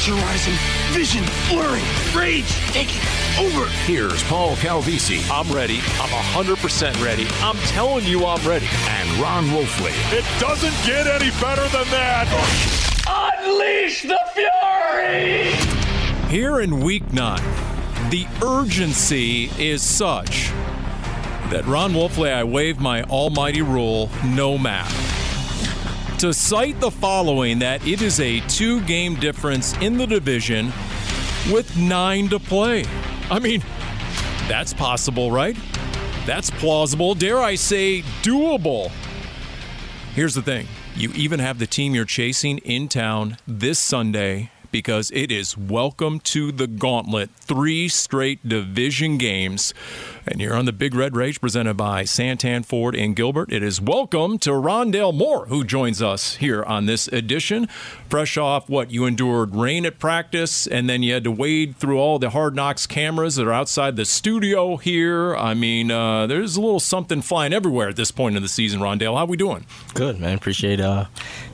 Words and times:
Temperature 0.00 0.26
rising, 0.26 0.54
vision 0.92 1.24
blurring, 1.50 1.84
rage 2.16 2.50
taking 2.72 3.02
over. 3.38 3.66
Here's 3.84 4.22
Paul 4.22 4.56
Calvisi 4.56 5.20
I'm 5.30 5.54
ready. 5.54 5.80
I'm 6.00 6.08
100% 6.44 7.04
ready. 7.04 7.26
I'm 7.42 7.56
telling 7.66 8.06
you 8.06 8.24
I'm 8.24 8.42
ready. 8.48 8.66
and 8.88 9.20
Ron 9.20 9.44
Wolfley. 9.48 9.92
It 10.10 10.24
doesn't 10.40 10.72
get 10.86 11.06
any 11.06 11.30
better 11.32 11.68
than 11.68 11.86
that. 11.90 12.26
Unleash 13.44 14.04
the 14.04 14.18
fury! 14.32 15.52
Here 16.30 16.62
in 16.62 16.80
week 16.80 17.12
nine, 17.12 17.42
the 18.08 18.26
urgency 18.42 19.50
is 19.58 19.82
such 19.82 20.48
that 21.50 21.64
Ron 21.66 21.92
Wolfley, 21.92 22.32
I 22.32 22.44
waive 22.44 22.80
my 22.80 23.02
almighty 23.02 23.60
rule 23.60 24.08
no 24.24 24.56
math. 24.56 25.09
To 26.20 26.34
cite 26.34 26.78
the 26.80 26.90
following 26.90 27.60
that 27.60 27.86
it 27.86 28.02
is 28.02 28.20
a 28.20 28.40
two 28.40 28.82
game 28.82 29.14
difference 29.14 29.74
in 29.78 29.96
the 29.96 30.06
division 30.06 30.66
with 31.50 31.74
nine 31.78 32.28
to 32.28 32.38
play. 32.38 32.84
I 33.30 33.38
mean, 33.38 33.62
that's 34.46 34.74
possible, 34.74 35.30
right? 35.30 35.56
That's 36.26 36.50
plausible. 36.50 37.14
Dare 37.14 37.38
I 37.38 37.54
say, 37.54 38.02
doable. 38.20 38.90
Here's 40.14 40.34
the 40.34 40.42
thing 40.42 40.68
you 40.94 41.10
even 41.14 41.40
have 41.40 41.58
the 41.58 41.66
team 41.66 41.94
you're 41.94 42.04
chasing 42.04 42.58
in 42.58 42.88
town 42.88 43.38
this 43.46 43.78
Sunday 43.78 44.50
because 44.70 45.10
it 45.12 45.30
is 45.30 45.56
welcome 45.56 46.20
to 46.20 46.52
the 46.52 46.66
gauntlet. 46.66 47.30
Three 47.36 47.88
straight 47.88 48.46
division 48.48 49.18
games. 49.18 49.74
And 50.26 50.40
you're 50.40 50.54
on 50.54 50.66
the 50.66 50.72
Big 50.72 50.94
Red 50.94 51.16
Rage 51.16 51.40
presented 51.40 51.74
by 51.74 52.04
Santan 52.04 52.64
Ford 52.64 52.94
and 52.94 53.16
Gilbert. 53.16 53.52
It 53.52 53.62
is 53.62 53.80
welcome 53.80 54.38
to 54.40 54.50
Rondale 54.50 55.14
Moore, 55.14 55.46
who 55.46 55.64
joins 55.64 56.00
us 56.00 56.36
here 56.36 56.62
on 56.62 56.86
this 56.86 57.08
edition. 57.08 57.66
Fresh 58.08 58.36
off 58.36 58.68
what 58.68 58.90
you 58.90 59.06
endured 59.06 59.54
rain 59.54 59.86
at 59.86 59.98
practice, 59.98 60.66
and 60.66 60.88
then 60.88 61.02
you 61.02 61.14
had 61.14 61.24
to 61.24 61.30
wade 61.30 61.76
through 61.76 61.98
all 61.98 62.18
the 62.18 62.30
hard 62.30 62.54
knocks 62.54 62.86
cameras 62.86 63.36
that 63.36 63.46
are 63.46 63.52
outside 63.52 63.96
the 63.96 64.04
studio 64.04 64.76
here. 64.76 65.34
I 65.36 65.54
mean, 65.54 65.90
uh, 65.90 66.26
there's 66.26 66.56
a 66.56 66.60
little 66.60 66.80
something 66.80 67.22
flying 67.22 67.52
everywhere 67.52 67.88
at 67.88 67.96
this 67.96 68.10
point 68.10 68.36
in 68.36 68.42
the 68.42 68.48
season, 68.48 68.80
Rondale. 68.80 69.16
How 69.16 69.24
we 69.24 69.36
doing? 69.36 69.66
Good, 69.94 70.20
man. 70.20 70.36
Appreciate 70.36 70.80
uh, 70.80 71.06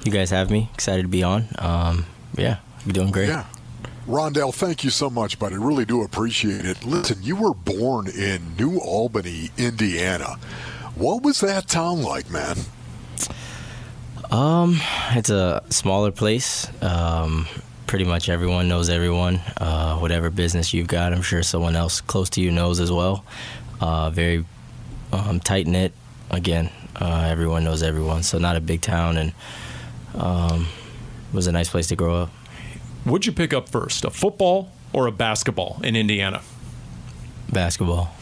you 0.04 0.12
guys 0.12 0.30
have 0.30 0.50
me. 0.50 0.68
Excited 0.74 1.02
to 1.02 1.08
be 1.08 1.22
on. 1.22 1.48
Um, 1.58 2.06
yeah, 2.36 2.58
you're 2.86 2.92
doing 2.92 3.10
great. 3.10 3.28
Yeah. 3.28 3.44
Rondell, 4.06 4.54
thank 4.54 4.84
you 4.84 4.90
so 4.90 5.10
much, 5.10 5.38
buddy. 5.38 5.56
Really 5.56 5.84
do 5.84 6.02
appreciate 6.02 6.64
it. 6.64 6.84
Listen, 6.84 7.18
you 7.22 7.34
were 7.34 7.52
born 7.52 8.06
in 8.06 8.54
New 8.56 8.78
Albany, 8.78 9.50
Indiana. 9.58 10.36
What 10.94 11.24
was 11.24 11.40
that 11.40 11.66
town 11.66 12.02
like, 12.02 12.30
man? 12.30 12.56
Um, 14.30 14.78
it's 15.10 15.28
a 15.30 15.64
smaller 15.70 16.12
place. 16.12 16.68
Um, 16.82 17.46
pretty 17.88 18.04
much 18.04 18.28
everyone 18.28 18.68
knows 18.68 18.88
everyone. 18.88 19.40
Uh, 19.56 19.98
whatever 19.98 20.30
business 20.30 20.72
you've 20.72 20.86
got, 20.86 21.12
I'm 21.12 21.22
sure 21.22 21.42
someone 21.42 21.74
else 21.74 22.00
close 22.00 22.30
to 22.30 22.40
you 22.40 22.52
knows 22.52 22.78
as 22.78 22.92
well. 22.92 23.24
Uh, 23.80 24.10
very 24.10 24.44
um, 25.12 25.40
tight 25.40 25.66
knit. 25.66 25.92
Again, 26.30 26.70
uh, 26.96 27.26
everyone 27.28 27.64
knows 27.64 27.82
everyone. 27.82 28.22
So 28.22 28.38
not 28.38 28.56
a 28.56 28.60
big 28.60 28.80
town, 28.80 29.16
and 29.16 29.32
um, 30.14 30.66
it 31.28 31.34
was 31.34 31.46
a 31.46 31.52
nice 31.52 31.68
place 31.68 31.88
to 31.88 31.96
grow 31.96 32.22
up. 32.22 32.30
What'd 33.06 33.24
you 33.26 33.32
pick 33.32 33.52
up 33.54 33.68
first, 33.68 34.04
a 34.04 34.10
football 34.10 34.72
or 34.92 35.06
a 35.06 35.12
basketball 35.12 35.80
in 35.84 35.94
Indiana? 35.94 36.42
Basketball, 37.52 38.12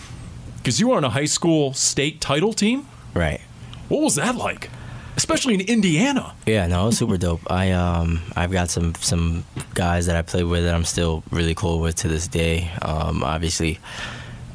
Because 0.58 0.78
you 0.78 0.88
were 0.88 0.96
on 0.98 1.04
a 1.04 1.08
high 1.10 1.24
school 1.24 1.72
state 1.72 2.20
title 2.20 2.52
team. 2.52 2.86
right? 3.14 3.40
What 3.88 4.02
was 4.02 4.16
that 4.16 4.34
like? 4.36 4.68
Especially 5.16 5.54
in 5.54 5.60
Indiana. 5.62 6.34
Yeah, 6.46 6.66
no, 6.66 6.82
it 6.82 6.86
was 6.86 6.98
super 6.98 7.16
dope. 7.16 7.40
I 7.50 7.70
um 7.70 8.20
I've 8.36 8.50
got 8.50 8.68
some 8.68 8.94
some 8.96 9.44
guys 9.74 10.06
that 10.06 10.16
I 10.16 10.22
played 10.22 10.44
with 10.44 10.64
that 10.64 10.74
I'm 10.74 10.84
still 10.84 11.22
really 11.30 11.54
cool 11.54 11.80
with 11.80 11.96
to 11.96 12.08
this 12.08 12.26
day. 12.28 12.70
Um, 12.82 13.22
obviously, 13.22 13.78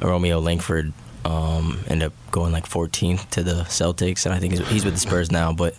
Romeo 0.01 0.39
Langford 0.39 0.91
um 1.25 1.79
ended 1.87 2.07
up 2.07 2.13
going 2.31 2.51
like 2.51 2.67
14th 2.67 3.29
to 3.31 3.43
the 3.43 3.63
Celtics, 3.63 4.25
and 4.25 4.33
I 4.33 4.39
think 4.39 4.53
he's, 4.57 4.67
he's 4.69 4.85
with 4.85 4.93
the 4.93 4.99
Spurs 4.99 5.31
now. 5.31 5.51
But 5.53 5.75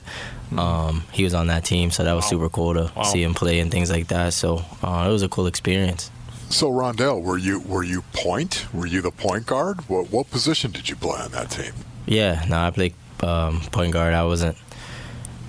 um 0.57 1.05
he 1.13 1.25
was 1.25 1.35
on 1.35 1.47
that 1.49 1.65
team, 1.65 1.91
so 1.91 2.05
that 2.05 2.13
was 2.13 2.27
super 2.29 2.49
cool 2.49 2.75
to 2.75 2.91
Wow. 2.97 3.03
see 3.05 3.23
him 3.23 3.35
play 3.35 3.61
and 3.61 3.71
things 3.71 3.91
like 3.91 4.09
that. 4.09 4.33
So 4.33 4.65
uh, 4.83 5.07
it 5.09 5.13
was 5.13 5.23
a 5.23 5.29
cool 5.29 5.47
experience. 5.47 6.11
So, 6.51 6.69
Rondell, 6.69 7.23
were 7.23 7.39
you 7.39 7.61
were 7.61 7.85
you 7.85 8.03
point? 8.13 8.67
Were 8.75 8.87
you 8.87 9.01
the 9.03 9.13
point 9.13 9.47
guard? 9.47 9.89
What 9.89 10.11
what 10.11 10.31
position 10.31 10.73
did 10.73 10.89
you 10.89 10.97
play 10.97 11.21
on 11.21 11.31
that 11.31 11.51
team? 11.51 11.73
Yeah, 12.07 12.45
no, 12.49 12.59
I 12.59 12.71
played 12.71 12.95
um, 13.23 13.61
point 13.71 13.93
guard. 13.93 14.15
I 14.15 14.25
wasn't 14.25 14.57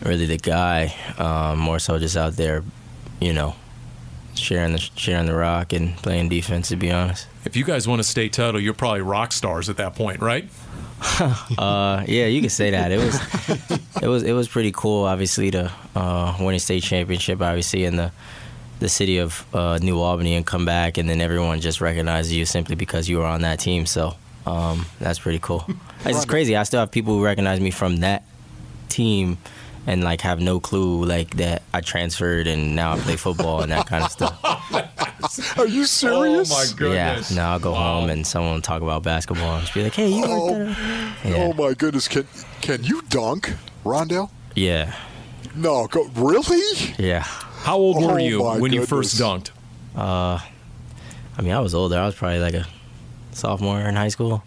really 0.05 0.27
the 0.27 0.37
guy. 0.37 0.93
Um, 1.17 1.57
more 1.57 1.79
so 1.79 1.97
just 1.97 2.15
out 2.15 2.33
there, 2.33 2.63
you 3.19 3.33
know, 3.33 3.55
sharing 4.35 4.73
the 4.73 4.79
sharing 4.79 5.25
the 5.25 5.35
rock 5.35 5.73
and 5.73 5.95
playing 5.97 6.29
defense. 6.29 6.69
To 6.69 6.75
be 6.75 6.91
honest. 6.91 7.27
If 7.45 7.55
you 7.55 7.63
guys 7.63 7.87
won 7.87 7.99
a 7.99 8.03
state 8.03 8.33
title, 8.33 8.59
you're 8.61 8.73
probably 8.73 9.01
rock 9.01 9.31
stars 9.31 9.69
at 9.69 9.77
that 9.77 9.95
point, 9.95 10.21
right? 10.21 10.49
Uh, 11.57 12.03
yeah, 12.07 12.27
you 12.27 12.41
can 12.41 12.49
say 12.49 12.71
that. 12.71 12.91
It 12.91 12.97
was, 12.97 14.01
it 14.03 14.07
was, 14.07 14.23
it 14.23 14.33
was 14.33 14.47
pretty 14.47 14.71
cool. 14.71 15.05
Obviously, 15.05 15.49
to 15.51 15.71
uh, 15.95 16.37
win 16.39 16.55
a 16.55 16.59
state 16.59 16.83
championship. 16.83 17.41
Obviously, 17.41 17.85
in 17.85 17.95
the 17.95 18.11
the 18.79 18.89
city 18.89 19.17
of 19.19 19.45
uh, 19.53 19.77
New 19.81 19.99
Albany 19.99 20.35
and 20.35 20.45
come 20.45 20.65
back, 20.65 20.97
and 20.97 21.09
then 21.09 21.21
everyone 21.21 21.59
just 21.59 21.81
recognizes 21.81 22.33
you 22.33 22.45
simply 22.45 22.75
because 22.75 23.09
you 23.09 23.17
were 23.17 23.25
on 23.25 23.41
that 23.41 23.59
team. 23.59 23.85
So 23.85 24.15
um, 24.45 24.85
that's 24.99 25.19
pretty 25.19 25.39
cool. 25.39 25.65
It's 26.05 26.25
crazy. 26.25 26.55
I 26.55 26.63
still 26.63 26.79
have 26.79 26.91
people 26.91 27.15
who 27.15 27.23
recognize 27.23 27.59
me 27.59 27.71
from 27.71 27.97
that 27.97 28.23
team. 28.89 29.37
And 29.87 30.03
like 30.03 30.21
have 30.21 30.39
no 30.39 30.59
clue 30.59 31.03
like 31.05 31.37
that 31.37 31.63
I 31.73 31.81
transferred 31.81 32.45
and 32.45 32.75
now 32.75 32.93
I 32.93 32.99
play 32.99 33.15
football 33.15 33.61
and 33.63 33.71
that 33.71 33.87
kind 33.87 34.03
of 34.03 34.11
stuff. 34.11 34.39
Are 35.57 35.65
you 35.67 35.81
oh 35.81 35.85
serious? 35.85 36.75
Yeah, 36.79 37.21
now 37.33 37.53
I'll 37.53 37.59
go 37.59 37.73
home 37.73 38.09
and 38.11 38.25
someone 38.25 38.53
will 38.53 38.61
talk 38.61 38.83
about 38.83 39.01
basketball 39.01 39.55
and 39.55 39.61
just 39.61 39.73
be 39.73 39.83
like, 39.83 39.95
"Hey, 39.95 40.09
you 40.09 40.23
Oh, 40.23 40.51
worked 40.53 40.61
at 40.61 40.67
a-" 40.67 40.75
oh. 41.25 41.29
Yeah. 41.29 41.35
oh 41.37 41.53
my 41.53 41.73
goodness! 41.73 42.07
Can 42.07 42.27
can 42.61 42.83
you 42.83 43.01
dunk, 43.09 43.53
Rondell? 43.83 44.29
Yeah, 44.55 44.93
No, 45.55 45.87
go 45.87 46.05
really? 46.15 46.93
yeah. 46.99 47.21
How 47.23 47.77
old 47.77 48.03
were 48.03 48.13
Oh, 48.13 48.17
you 48.17 48.39
my 48.43 48.59
when 48.59 48.73
you 48.73 48.85
first 48.85 49.17
goodness. 49.17 49.49
dunked? 49.49 49.99
Uh, 49.99 50.39
I 51.37 51.41
mean, 51.41 51.53
I 51.53 51.59
was 51.59 51.73
older. 51.73 51.97
I 51.97 52.05
was 52.05 52.13
probably 52.15 52.39
like 52.39 52.53
a 52.53 52.67
sophomore 53.31 53.79
in 53.79 53.95
high 53.95 54.09
school. 54.09 54.43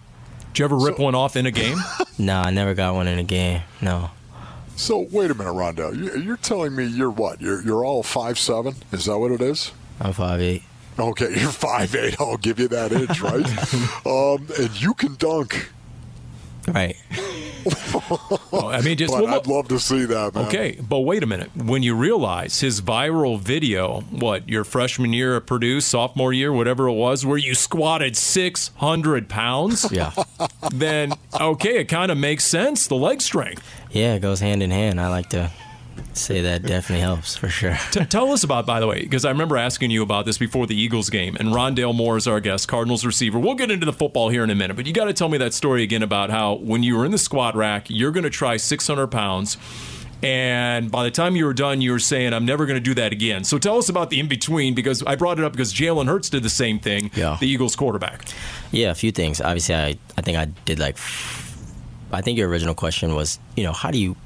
Did 0.52 0.58
you 0.60 0.64
ever 0.66 0.76
rip 0.76 0.98
one 1.00 1.14
off 1.16 1.34
in 1.36 1.46
a 1.46 1.50
game? 1.50 1.78
Nah, 2.18 2.42
I 2.44 2.50
never 2.50 2.74
got 2.74 2.94
one 2.94 3.08
in 3.08 3.18
a 3.18 3.24
game. 3.24 3.62
No. 3.82 4.10
So 4.76 5.06
wait 5.10 5.30
a 5.30 5.34
minute, 5.34 5.52
Rondo. 5.52 5.92
You- 5.92 6.16
You're 6.20 6.36
telling 6.36 6.74
me 6.74 6.84
you're 6.84 7.10
what? 7.10 7.40
You're 7.40 7.62
you're 7.62 7.84
all 7.84 8.02
five 8.02 8.38
seven? 8.38 8.74
Is 8.92 9.04
that 9.06 9.18
what 9.18 9.30
it 9.30 9.40
is? 9.40 9.72
I'm 10.00 10.12
five 10.12 10.40
eight. 10.40 10.62
Okay, 10.98 11.30
you're 11.40 11.50
five 11.50 11.94
eight. 11.94 12.20
I'll 12.20 12.36
give 12.36 12.58
you 12.58 12.68
that 12.68 12.92
inch, 12.92 13.20
right? 13.20 13.46
um, 14.06 14.48
and 14.58 14.80
you 14.80 14.94
can 14.94 15.14
dunk. 15.16 15.70
Right. 16.68 16.96
Oh, 18.52 18.68
I 18.70 18.82
mean, 18.82 18.98
just 18.98 19.10
But 19.14 19.24
well, 19.24 19.34
I'd 19.36 19.46
love 19.46 19.68
to 19.68 19.78
see 19.80 20.04
that, 20.04 20.34
man. 20.34 20.44
Okay, 20.46 20.78
but 20.86 21.00
wait 21.00 21.22
a 21.22 21.26
minute. 21.26 21.50
When 21.56 21.82
you 21.82 21.94
realize 21.94 22.60
his 22.60 22.82
viral 22.82 23.40
video, 23.40 24.00
what, 24.10 24.46
your 24.48 24.64
freshman 24.64 25.14
year 25.14 25.36
at 25.38 25.46
Purdue, 25.46 25.80
sophomore 25.80 26.32
year, 26.34 26.52
whatever 26.52 26.88
it 26.88 26.92
was, 26.92 27.24
where 27.24 27.38
you 27.38 27.54
squatted 27.54 28.18
600 28.18 29.30
pounds, 29.30 29.90
Yeah. 29.90 30.12
then, 30.72 31.14
okay, 31.40 31.78
it 31.78 31.84
kind 31.86 32.10
of 32.12 32.18
makes 32.18 32.44
sense, 32.44 32.86
the 32.86 32.96
leg 32.96 33.22
strength. 33.22 33.73
Yeah, 33.94 34.14
it 34.14 34.20
goes 34.20 34.40
hand 34.40 34.62
in 34.62 34.70
hand. 34.70 35.00
I 35.00 35.08
like 35.08 35.30
to 35.30 35.50
say 36.12 36.42
that 36.42 36.62
definitely 36.64 37.00
helps 37.02 37.36
for 37.36 37.48
sure. 37.48 37.76
T- 37.92 38.04
tell 38.06 38.32
us 38.32 38.42
about, 38.42 38.66
by 38.66 38.80
the 38.80 38.86
way, 38.88 39.00
because 39.02 39.24
I 39.24 39.30
remember 39.30 39.56
asking 39.56 39.90
you 39.92 40.02
about 40.02 40.26
this 40.26 40.36
before 40.38 40.66
the 40.66 40.74
Eagles 40.74 41.08
game, 41.10 41.36
and 41.38 41.50
Rondale 41.50 41.94
Moore 41.94 42.16
is 42.16 42.26
our 42.26 42.40
guest, 42.40 42.66
Cardinals 42.68 43.04
receiver. 43.06 43.38
We'll 43.38 43.54
get 43.54 43.70
into 43.70 43.86
the 43.86 43.92
football 43.92 44.28
here 44.28 44.42
in 44.44 44.50
a 44.50 44.54
minute, 44.54 44.74
but 44.74 44.86
you 44.86 44.92
got 44.92 45.04
to 45.04 45.12
tell 45.12 45.28
me 45.28 45.38
that 45.38 45.54
story 45.54 45.82
again 45.84 46.02
about 46.02 46.30
how 46.30 46.54
when 46.54 46.82
you 46.82 46.96
were 46.96 47.04
in 47.04 47.12
the 47.12 47.18
squat 47.18 47.54
rack, 47.54 47.86
you're 47.88 48.10
going 48.10 48.24
to 48.24 48.30
try 48.30 48.56
600 48.56 49.06
pounds, 49.08 49.56
And 50.22 50.90
by 50.90 51.04
the 51.04 51.10
time 51.10 51.36
you 51.36 51.44
were 51.44 51.54
done, 51.54 51.80
you 51.80 51.92
were 51.92 51.98
saying, 52.00 52.32
I'm 52.32 52.46
never 52.46 52.66
going 52.66 52.76
to 52.76 52.84
do 52.84 52.94
that 52.94 53.12
again. 53.12 53.44
So 53.44 53.58
tell 53.58 53.76
us 53.78 53.88
about 53.88 54.10
the 54.10 54.18
in 54.20 54.26
between 54.26 54.74
because 54.74 55.02
I 55.04 55.14
brought 55.16 55.38
it 55.38 55.44
up 55.44 55.52
because 55.52 55.72
Jalen 55.74 56.06
Hurts 56.08 56.30
did 56.30 56.42
the 56.42 56.48
same 56.50 56.78
thing, 56.80 57.10
Yeah. 57.14 57.36
the 57.38 57.46
Eagles 57.46 57.76
quarterback. 57.76 58.24
Yeah, 58.72 58.90
a 58.90 58.94
few 58.94 59.12
things. 59.12 59.40
Obviously, 59.40 59.74
I, 59.74 59.98
I 60.18 60.22
think 60.22 60.38
I 60.38 60.46
did 60.64 60.78
like. 60.80 60.96
I 62.14 62.22
think 62.22 62.38
your 62.38 62.48
original 62.48 62.74
question 62.74 63.14
was, 63.14 63.38
you 63.56 63.64
know, 63.64 63.72
how 63.72 63.90
do 63.90 63.98
you 63.98 64.16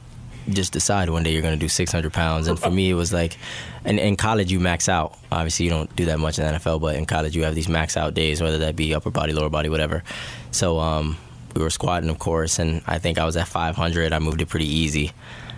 just 0.51 0.73
decide 0.73 1.11
one 1.11 1.23
day 1.23 1.33
you're 1.33 1.43
going 1.43 1.55
to 1.55 1.61
do 1.61 1.69
600 1.69 2.13
pounds? 2.13 2.49
And 2.49 2.59
for 2.59 2.71
me, 2.71 2.91
it 2.91 2.95
was 2.95 3.13
like, 3.13 3.37
and 3.85 3.99
in 3.99 4.17
college 4.17 4.51
you 4.51 4.61
max 4.61 4.89
out. 4.89 5.19
Obviously, 5.31 5.65
you 5.65 5.71
don't 5.71 5.95
do 5.97 6.07
that 6.07 6.19
much 6.19 6.39
in 6.39 6.47
the 6.47 6.59
NFL, 6.59 6.81
but 6.81 6.97
in 6.97 7.07
college 7.07 7.37
you 7.37 7.45
have 7.45 7.55
these 7.55 7.69
max 7.69 7.97
out 7.97 8.15
days, 8.15 8.41
whether 8.41 8.59
that 8.59 8.77
be 8.77 8.95
upper 8.95 9.11
body, 9.11 9.33
lower 9.33 9.51
body, 9.51 9.69
whatever. 9.69 10.03
So 10.51 10.79
um, 10.79 11.17
we 11.55 11.63
were 11.63 11.71
squatting, 11.71 12.11
of 12.11 12.19
course, 12.19 12.59
and 12.59 12.83
I 12.87 12.99
think 12.99 13.19
I 13.19 13.25
was 13.25 13.37
at 13.37 13.49
500. 13.49 14.13
I 14.13 14.19
moved 14.19 14.41
it 14.41 14.47
pretty 14.47 14.69
easy. 14.69 15.13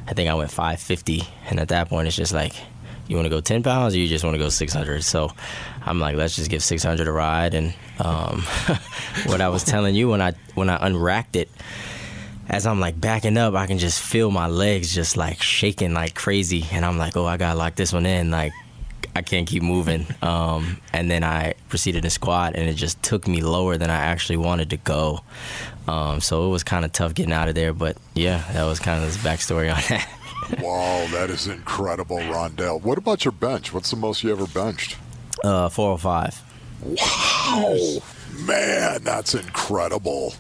I 0.07 0.15
think 0.15 0.29
I 0.29 0.35
went 0.35 0.51
550, 0.51 1.23
and 1.49 1.61
at 1.61 1.69
that 1.69 1.89
point, 1.89 2.09
it's 2.09 2.17
just 2.17 2.33
like. 2.33 2.55
You 3.09 3.17
want 3.17 3.27
to 3.27 3.31
go 3.31 3.41
10 3.41 3.65
pounds 3.65 3.93
or 3.93 3.99
you 3.99 4.07
just 4.07 4.23
want 4.23 4.35
to 4.35 4.39
go 4.39 4.49
600? 4.49 5.03
So 5.03 5.33
I'm 5.85 5.99
like, 5.99 6.15
let's 6.15 6.37
just 6.37 6.49
give 6.49 6.63
600 6.63 7.09
a 7.09 7.11
ride. 7.11 7.55
And 7.55 7.75
um, 7.99 8.43
what 9.27 9.41
I 9.41 9.49
was 9.49 9.65
telling 9.65 9.97
you 9.97 10.09
when 10.09 10.23
I 10.23 10.35
when 10.55 10.71
I 10.71 10.87
unracked 10.87 11.35
it, 11.35 11.51
as 12.51 12.67
I'm 12.67 12.81
like 12.81 13.01
backing 13.01 13.37
up, 13.39 13.55
I 13.55 13.67
can 13.67 13.79
just 13.79 14.03
feel 14.03 14.31
my 14.31 14.49
legs 14.49 14.93
just 14.93 15.17
like 15.17 15.41
shaking 15.41 15.95
like 15.95 16.15
crazy, 16.17 16.67
and 16.73 16.85
I'm 16.85 16.99
like, 16.99 17.17
oh, 17.17 17.25
I 17.25 17.37
gotta 17.37 17.57
lock 17.57 17.77
this 17.77 17.93
one 17.93 18.05
in. 18.07 18.31
Like, 18.31 18.53
I 19.15 19.23
can't 19.23 19.47
keep 19.49 19.63
moving. 19.63 20.07
Um, 20.23 20.79
and 20.93 21.11
then 21.11 21.25
I 21.25 21.55
proceeded 21.71 22.03
to 22.03 22.11
squat, 22.11 22.55
and 22.55 22.69
it 22.69 22.75
just 22.75 23.03
took 23.03 23.27
me 23.27 23.41
lower 23.41 23.79
than 23.79 23.89
I 23.89 23.97
actually 23.97 24.37
wanted 24.37 24.71
to 24.71 24.77
go. 24.77 25.21
Um, 25.89 26.21
so 26.21 26.47
it 26.47 26.51
was 26.51 26.63
kind 26.63 26.85
of 26.85 26.93
tough 26.93 27.15
getting 27.15 27.33
out 27.33 27.49
of 27.49 27.55
there. 27.55 27.73
But 27.73 27.97
yeah, 28.15 28.45
that 28.53 28.65
was 28.65 28.79
kind 28.79 29.03
of 29.03 29.11
the 29.11 29.29
backstory 29.29 29.75
on 29.75 29.81
that. 29.89 30.09
Wow, 30.63 31.07
that 31.13 31.31
is 31.31 31.47
incredible, 31.47 32.19
Rondell. 32.19 32.83
What 32.83 32.99
about 32.99 33.25
your 33.25 33.33
bench? 33.33 33.73
What's 33.73 33.91
the 33.91 33.97
most 33.97 34.23
you 34.23 34.31
ever 34.31 34.47
benched? 34.47 34.97
Uh, 35.43 35.69
405. 35.69 36.43
Wow, 36.83 38.03
man, 38.47 39.03
that's 39.03 39.35
incredible. 39.35 40.35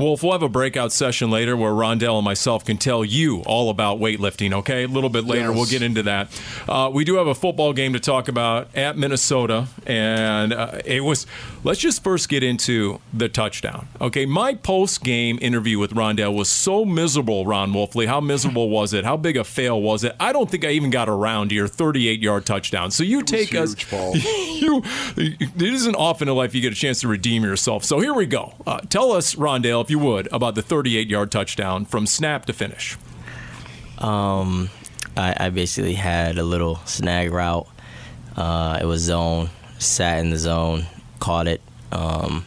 Wolf, 0.00 0.22
we'll 0.22 0.32
have 0.32 0.42
a 0.42 0.48
breakout 0.48 0.92
session 0.92 1.30
later 1.30 1.56
where 1.56 1.70
Rondell 1.72 2.16
and 2.16 2.24
myself 2.24 2.64
can 2.64 2.78
tell 2.78 3.04
you 3.04 3.40
all 3.42 3.70
about 3.70 3.98
weightlifting, 4.00 4.52
okay? 4.54 4.84
A 4.84 4.88
little 4.88 5.10
bit 5.10 5.24
later, 5.24 5.48
Yes. 5.48 5.54
we'll 5.56 5.66
get 5.66 5.82
into 5.82 6.02
that. 6.04 6.28
Uh, 6.68 6.90
we 6.92 7.04
do 7.04 7.16
have 7.16 7.26
a 7.26 7.34
football 7.34 7.72
game 7.72 7.92
to 7.92 8.00
talk 8.00 8.26
about 8.28 8.68
at 8.74 8.96
Minnesota, 8.96 9.66
and 9.86 10.52
uh, 10.52 10.80
it 10.84 11.04
was. 11.04 11.26
Let's 11.62 11.78
just 11.78 12.02
first 12.02 12.30
get 12.30 12.42
into 12.42 13.00
the 13.12 13.28
touchdown, 13.28 13.86
okay? 14.00 14.24
My 14.24 14.54
post 14.54 15.04
game 15.04 15.38
interview 15.42 15.78
with 15.78 15.92
Rondell 15.92 16.34
was 16.34 16.48
so 16.48 16.86
miserable, 16.86 17.44
Ron 17.44 17.72
Wolfley. 17.72 18.06
How 18.06 18.20
miserable 18.20 18.70
was 18.70 18.94
it? 18.94 19.04
How 19.04 19.18
big 19.18 19.36
a 19.36 19.44
fail 19.44 19.80
was 19.82 20.02
it? 20.04 20.16
I 20.18 20.32
don't 20.32 20.50
think 20.50 20.64
I 20.64 20.70
even 20.70 20.88
got 20.88 21.10
around 21.10 21.50
to 21.50 21.54
your 21.54 21.68
38 21.68 22.20
yard 22.22 22.46
touchdown. 22.46 22.90
So 22.90 23.04
you 23.04 23.22
take 23.22 23.54
us. 23.54 23.74
huge, 23.74 23.90
Paul. 23.90 24.16
you, 24.16 24.82
it 25.16 25.60
isn't 25.60 25.94
often 25.96 26.28
in 26.28 26.34
life 26.34 26.54
you 26.54 26.62
get 26.62 26.72
a 26.72 26.76
chance 26.76 27.00
to 27.02 27.08
redeem 27.08 27.42
yourself. 27.44 27.84
So 27.84 28.00
here 28.00 28.14
we 28.14 28.24
go. 28.24 28.54
Uh, 28.66 28.80
tell 28.88 29.12
us, 29.12 29.34
Rondale, 29.34 29.89
you 29.90 29.98
would, 29.98 30.28
about 30.32 30.54
the 30.54 30.62
38 30.62 31.08
yard 31.08 31.30
touchdown 31.30 31.84
from 31.84 32.06
snap 32.06 32.46
to 32.46 32.52
finish. 32.52 32.96
Um, 33.98 34.70
I, 35.16 35.34
I 35.38 35.50
basically 35.50 35.94
had 35.94 36.38
a 36.38 36.42
little 36.42 36.76
snag 36.86 37.32
route. 37.32 37.68
Uh, 38.36 38.78
it 38.80 38.86
was 38.86 39.02
zone, 39.02 39.50
sat 39.78 40.20
in 40.20 40.30
the 40.30 40.38
zone, 40.38 40.86
caught 41.18 41.48
it. 41.48 41.60
Um, 41.92 42.46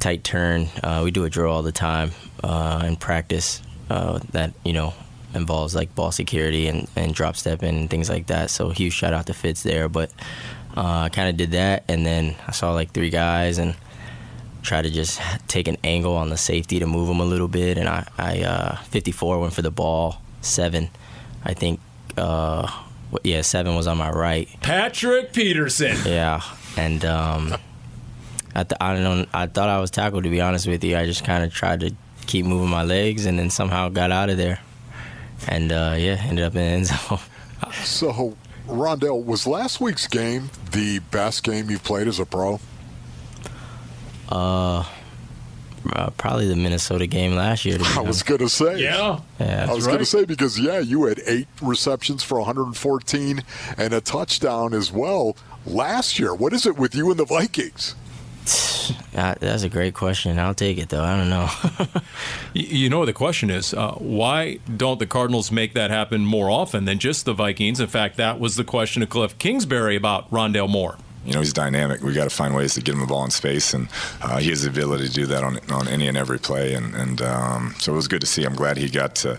tight 0.00 0.24
turn. 0.24 0.68
Uh, 0.82 1.02
we 1.04 1.10
do 1.10 1.24
a 1.24 1.30
drill 1.30 1.52
all 1.52 1.62
the 1.62 1.72
time 1.72 2.10
uh, 2.42 2.82
in 2.86 2.96
practice 2.96 3.62
uh, 3.88 4.18
that 4.32 4.52
you 4.64 4.72
know 4.72 4.94
involves 5.34 5.74
like 5.74 5.94
ball 5.94 6.10
security 6.10 6.66
and, 6.66 6.88
and 6.96 7.14
drop 7.14 7.36
stepping 7.36 7.76
and 7.76 7.90
things 7.90 8.08
like 8.08 8.26
that. 8.26 8.50
So 8.50 8.70
huge 8.70 8.94
shout 8.94 9.12
out 9.12 9.26
to 9.26 9.34
Fitz 9.34 9.62
there. 9.62 9.88
But 9.88 10.10
uh, 10.76 11.02
I 11.02 11.08
kind 11.10 11.28
of 11.28 11.36
did 11.36 11.52
that, 11.52 11.84
and 11.88 12.04
then 12.04 12.34
I 12.46 12.52
saw 12.52 12.72
like 12.72 12.92
three 12.92 13.10
guys 13.10 13.58
and 13.58 13.74
try 14.62 14.82
to 14.82 14.90
just 14.90 15.20
take 15.48 15.68
an 15.68 15.76
angle 15.84 16.16
on 16.16 16.30
the 16.30 16.36
safety 16.36 16.78
to 16.80 16.86
move 16.86 17.08
him 17.08 17.20
a 17.20 17.24
little 17.24 17.48
bit. 17.48 17.78
And 17.78 17.88
I, 17.88 18.06
I 18.18 18.42
uh, 18.42 18.76
54 18.76 19.40
went 19.40 19.52
for 19.52 19.62
the 19.62 19.70
ball. 19.70 20.20
Seven, 20.42 20.90
I 21.44 21.54
think. 21.54 21.80
Uh, 22.16 22.70
yeah, 23.24 23.42
seven 23.42 23.74
was 23.76 23.86
on 23.86 23.98
my 23.98 24.10
right. 24.10 24.48
Patrick 24.60 25.32
Peterson. 25.32 25.96
Yeah, 26.04 26.42
and 26.76 27.04
um, 27.04 27.54
I, 28.54 28.64
th- 28.64 28.78
I 28.80 28.94
don't 28.94 29.02
know. 29.02 29.26
I 29.34 29.46
thought 29.46 29.68
I 29.68 29.80
was 29.80 29.90
tackled. 29.90 30.24
To 30.24 30.30
be 30.30 30.40
honest 30.40 30.66
with 30.66 30.82
you, 30.84 30.96
I 30.96 31.06
just 31.06 31.24
kind 31.24 31.44
of 31.44 31.52
tried 31.52 31.80
to 31.80 31.94
keep 32.26 32.46
moving 32.46 32.68
my 32.68 32.84
legs, 32.84 33.26
and 33.26 33.38
then 33.38 33.50
somehow 33.50 33.88
got 33.88 34.12
out 34.12 34.30
of 34.30 34.36
there. 34.36 34.60
And 35.48 35.72
uh, 35.72 35.94
yeah, 35.98 36.22
ended 36.22 36.44
up 36.44 36.54
in 36.54 36.60
the 36.60 36.66
end 36.66 36.86
zone. 37.08 37.18
So, 37.84 38.36
Rondell, 38.66 39.24
was 39.24 39.46
last 39.46 39.80
week's 39.80 40.06
game 40.06 40.50
the 40.70 41.00
best 41.10 41.42
game 41.42 41.70
you've 41.70 41.84
played 41.84 42.06
as 42.08 42.18
a 42.20 42.26
pro? 42.26 42.60
Uh, 44.30 44.84
uh, 45.92 46.10
probably 46.18 46.46
the 46.46 46.56
Minnesota 46.56 47.06
game 47.06 47.34
last 47.34 47.64
year. 47.64 47.78
To 47.78 47.84
I 47.96 48.00
was 48.02 48.22
going 48.22 48.40
to 48.40 48.48
say. 48.50 48.78
Yeah. 48.80 49.20
yeah, 49.38 49.66
I 49.68 49.74
was 49.74 49.84
right. 49.86 49.92
going 49.92 49.98
to 50.00 50.04
say 50.04 50.24
because 50.26 50.58
yeah, 50.58 50.78
you 50.78 51.04
had 51.04 51.20
eight 51.26 51.48
receptions 51.62 52.22
for 52.22 52.38
114 52.38 53.42
and 53.78 53.92
a 53.94 54.00
touchdown 54.02 54.74
as 54.74 54.92
well 54.92 55.36
last 55.64 56.18
year. 56.18 56.34
What 56.34 56.52
is 56.52 56.66
it 56.66 56.76
with 56.76 56.94
you 56.94 57.10
and 57.10 57.18
the 57.18 57.24
Vikings? 57.24 57.94
Uh, 59.14 59.34
that's 59.40 59.62
a 59.64 59.68
great 59.68 59.92
question. 59.94 60.38
I'll 60.38 60.54
take 60.54 60.78
it 60.78 60.88
though. 60.88 61.02
I 61.02 61.16
don't 61.16 61.30
know. 61.30 61.48
Y- 62.54 62.62
You 62.68 62.88
know, 62.88 63.00
what 63.00 63.06
the 63.06 63.12
question 63.12 63.50
is 63.50 63.72
uh, 63.74 63.92
why 63.94 64.58
don't 64.76 64.98
the 64.98 65.06
Cardinals 65.06 65.50
make 65.52 65.74
that 65.74 65.90
happen 65.90 66.24
more 66.24 66.48
often 66.50 66.84
than 66.86 66.98
just 66.98 67.24
the 67.24 67.32
Vikings? 67.32 67.78
In 67.80 67.86
fact, 67.88 68.16
that 68.16 68.38
was 68.40 68.54
the 68.56 68.64
question 68.64 69.02
of 69.02 69.08
Cliff 69.10 69.36
Kingsbury 69.38 69.94
about 69.96 70.30
Rondell 70.30 70.68
Moore. 70.68 70.96
You 71.24 71.34
know, 71.34 71.40
he's 71.40 71.52
dynamic. 71.52 72.02
We 72.02 72.14
got 72.14 72.24
to 72.24 72.30
find 72.30 72.54
ways 72.54 72.74
to 72.74 72.80
get 72.80 72.94
him 72.94 73.00
the 73.00 73.06
ball 73.06 73.24
in 73.24 73.30
space, 73.30 73.74
and 73.74 73.88
uh, 74.22 74.38
he 74.38 74.48
has 74.50 74.62
the 74.62 74.70
ability 74.70 75.08
to 75.08 75.12
do 75.12 75.26
that 75.26 75.44
on 75.44 75.58
on 75.70 75.86
any 75.86 76.08
and 76.08 76.16
every 76.16 76.38
play. 76.38 76.72
And, 76.74 76.94
and 76.94 77.20
um, 77.20 77.74
so 77.78 77.92
it 77.92 77.96
was 77.96 78.08
good 78.08 78.22
to 78.22 78.26
see. 78.26 78.44
I'm 78.44 78.54
glad 78.54 78.78
he 78.78 78.88
got 78.88 79.14
to 79.16 79.38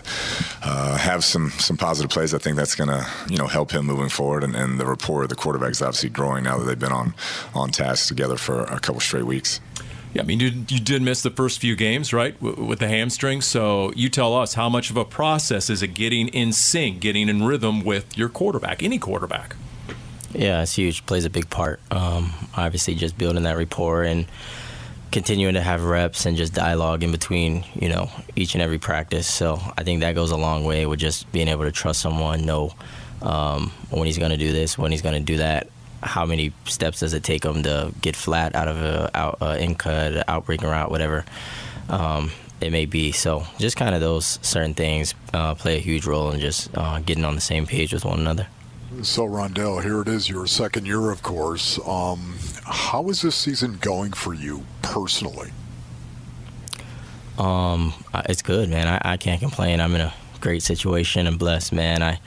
uh, 0.62 0.96
have 0.96 1.24
some 1.24 1.50
some 1.52 1.76
positive 1.76 2.10
plays. 2.10 2.34
I 2.34 2.38
think 2.38 2.56
that's 2.56 2.76
going 2.76 2.90
to 2.90 3.06
you 3.28 3.36
know 3.36 3.48
help 3.48 3.72
him 3.72 3.86
moving 3.86 4.08
forward. 4.08 4.44
And, 4.44 4.54
and 4.54 4.78
the 4.78 4.86
rapport 4.86 5.24
of 5.24 5.28
the 5.28 5.36
quarterbacks 5.36 5.72
is 5.72 5.82
obviously 5.82 6.10
growing 6.10 6.44
now 6.44 6.58
that 6.58 6.64
they've 6.64 6.78
been 6.78 6.92
on 6.92 7.14
on 7.54 7.70
task 7.70 8.06
together 8.08 8.36
for 8.36 8.62
a 8.62 8.78
couple 8.78 9.00
straight 9.00 9.26
weeks. 9.26 9.60
Yeah, 10.14 10.22
I 10.22 10.24
mean, 10.26 10.40
you, 10.40 10.48
you 10.68 10.78
did 10.78 11.00
miss 11.00 11.22
the 11.22 11.30
first 11.30 11.58
few 11.58 11.74
games, 11.74 12.12
right, 12.12 12.38
w- 12.40 12.66
with 12.66 12.80
the 12.80 12.88
hamstring. 12.88 13.40
So 13.40 13.92
you 13.96 14.10
tell 14.10 14.36
us 14.36 14.52
how 14.52 14.68
much 14.68 14.90
of 14.90 14.96
a 14.98 15.06
process 15.06 15.70
is 15.70 15.82
it 15.82 15.94
getting 15.94 16.28
in 16.28 16.52
sync, 16.52 17.00
getting 17.00 17.30
in 17.30 17.44
rhythm 17.44 17.82
with 17.82 18.16
your 18.16 18.28
quarterback, 18.28 18.82
any 18.82 18.98
quarterback? 18.98 19.56
Yeah, 20.34 20.62
it's 20.62 20.74
huge. 20.74 21.04
Plays 21.06 21.24
a 21.24 21.30
big 21.30 21.50
part. 21.50 21.80
Um, 21.90 22.32
obviously, 22.56 22.94
just 22.94 23.18
building 23.18 23.42
that 23.42 23.56
rapport 23.56 24.02
and 24.02 24.26
continuing 25.10 25.54
to 25.54 25.60
have 25.60 25.84
reps 25.84 26.24
and 26.24 26.36
just 26.36 26.54
dialogue 26.54 27.02
in 27.02 27.12
between, 27.12 27.64
you 27.74 27.88
know, 27.88 28.10
each 28.34 28.54
and 28.54 28.62
every 28.62 28.78
practice. 28.78 29.26
So 29.26 29.60
I 29.76 29.84
think 29.84 30.00
that 30.00 30.14
goes 30.14 30.30
a 30.30 30.36
long 30.36 30.64
way 30.64 30.86
with 30.86 31.00
just 31.00 31.30
being 31.32 31.48
able 31.48 31.64
to 31.64 31.72
trust 31.72 32.00
someone, 32.00 32.46
know 32.46 32.72
um, 33.20 33.70
when 33.90 34.06
he's 34.06 34.18
going 34.18 34.30
to 34.30 34.38
do 34.38 34.52
this, 34.52 34.78
when 34.78 34.90
he's 34.90 35.02
going 35.02 35.14
to 35.14 35.20
do 35.24 35.36
that. 35.36 35.68
How 36.02 36.26
many 36.26 36.52
steps 36.64 37.00
does 37.00 37.12
it 37.12 37.22
take 37.22 37.44
him 37.44 37.62
to 37.62 37.92
get 38.00 38.16
flat 38.16 38.56
out 38.56 38.66
of 38.66 38.76
a 38.78 39.10
out 39.14 39.38
uh, 39.40 39.56
in 39.60 39.76
cut, 39.76 40.28
out 40.28 40.48
route, 40.48 40.90
whatever 40.90 41.24
um, 41.88 42.32
it 42.60 42.72
may 42.72 42.86
be. 42.86 43.12
So 43.12 43.44
just 43.58 43.76
kind 43.76 43.94
of 43.94 44.00
those 44.00 44.40
certain 44.42 44.74
things 44.74 45.14
uh, 45.32 45.54
play 45.54 45.76
a 45.76 45.80
huge 45.80 46.06
role 46.06 46.30
in 46.32 46.40
just 46.40 46.70
uh, 46.76 46.98
getting 47.00 47.24
on 47.24 47.36
the 47.36 47.40
same 47.40 47.66
page 47.66 47.92
with 47.92 48.04
one 48.04 48.18
another. 48.18 48.48
So, 49.00 49.26
Rondell, 49.26 49.82
here 49.82 50.02
it 50.02 50.08
is, 50.08 50.28
your 50.28 50.46
second 50.46 50.86
year, 50.86 51.10
of 51.10 51.22
course. 51.22 51.78
Um, 51.86 52.36
how 52.64 53.08
is 53.08 53.22
this 53.22 53.34
season 53.34 53.78
going 53.80 54.12
for 54.12 54.34
you 54.34 54.64
personally? 54.82 55.50
Um, 57.38 57.94
it's 58.28 58.42
good, 58.42 58.68
man. 58.68 58.86
I, 58.86 59.12
I 59.12 59.16
can't 59.16 59.40
complain. 59.40 59.80
I'm 59.80 59.94
in 59.94 60.02
a 60.02 60.14
great 60.40 60.62
situation 60.62 61.26
and 61.26 61.38
blessed, 61.38 61.72
man. 61.72 62.02
I 62.02 62.20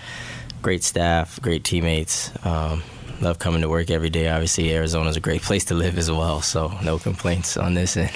great 0.62 0.84
staff, 0.84 1.40
great 1.42 1.64
teammates. 1.64 2.32
Um, 2.44 2.84
love 3.22 3.38
coming 3.40 3.62
to 3.62 3.70
work 3.70 3.90
every 3.90 4.10
day. 4.10 4.28
Obviously, 4.28 4.74
Arizona's 4.74 5.16
a 5.16 5.22
great 5.22 5.42
place 5.44 5.66
to 5.66 5.76
live 5.76 5.98
as 5.98 6.12
well, 6.12 6.42
so 6.42 6.74
no 6.84 6.98
complaints 6.98 7.56
on 7.56 7.76
this 7.76 7.96
end. 7.96 8.12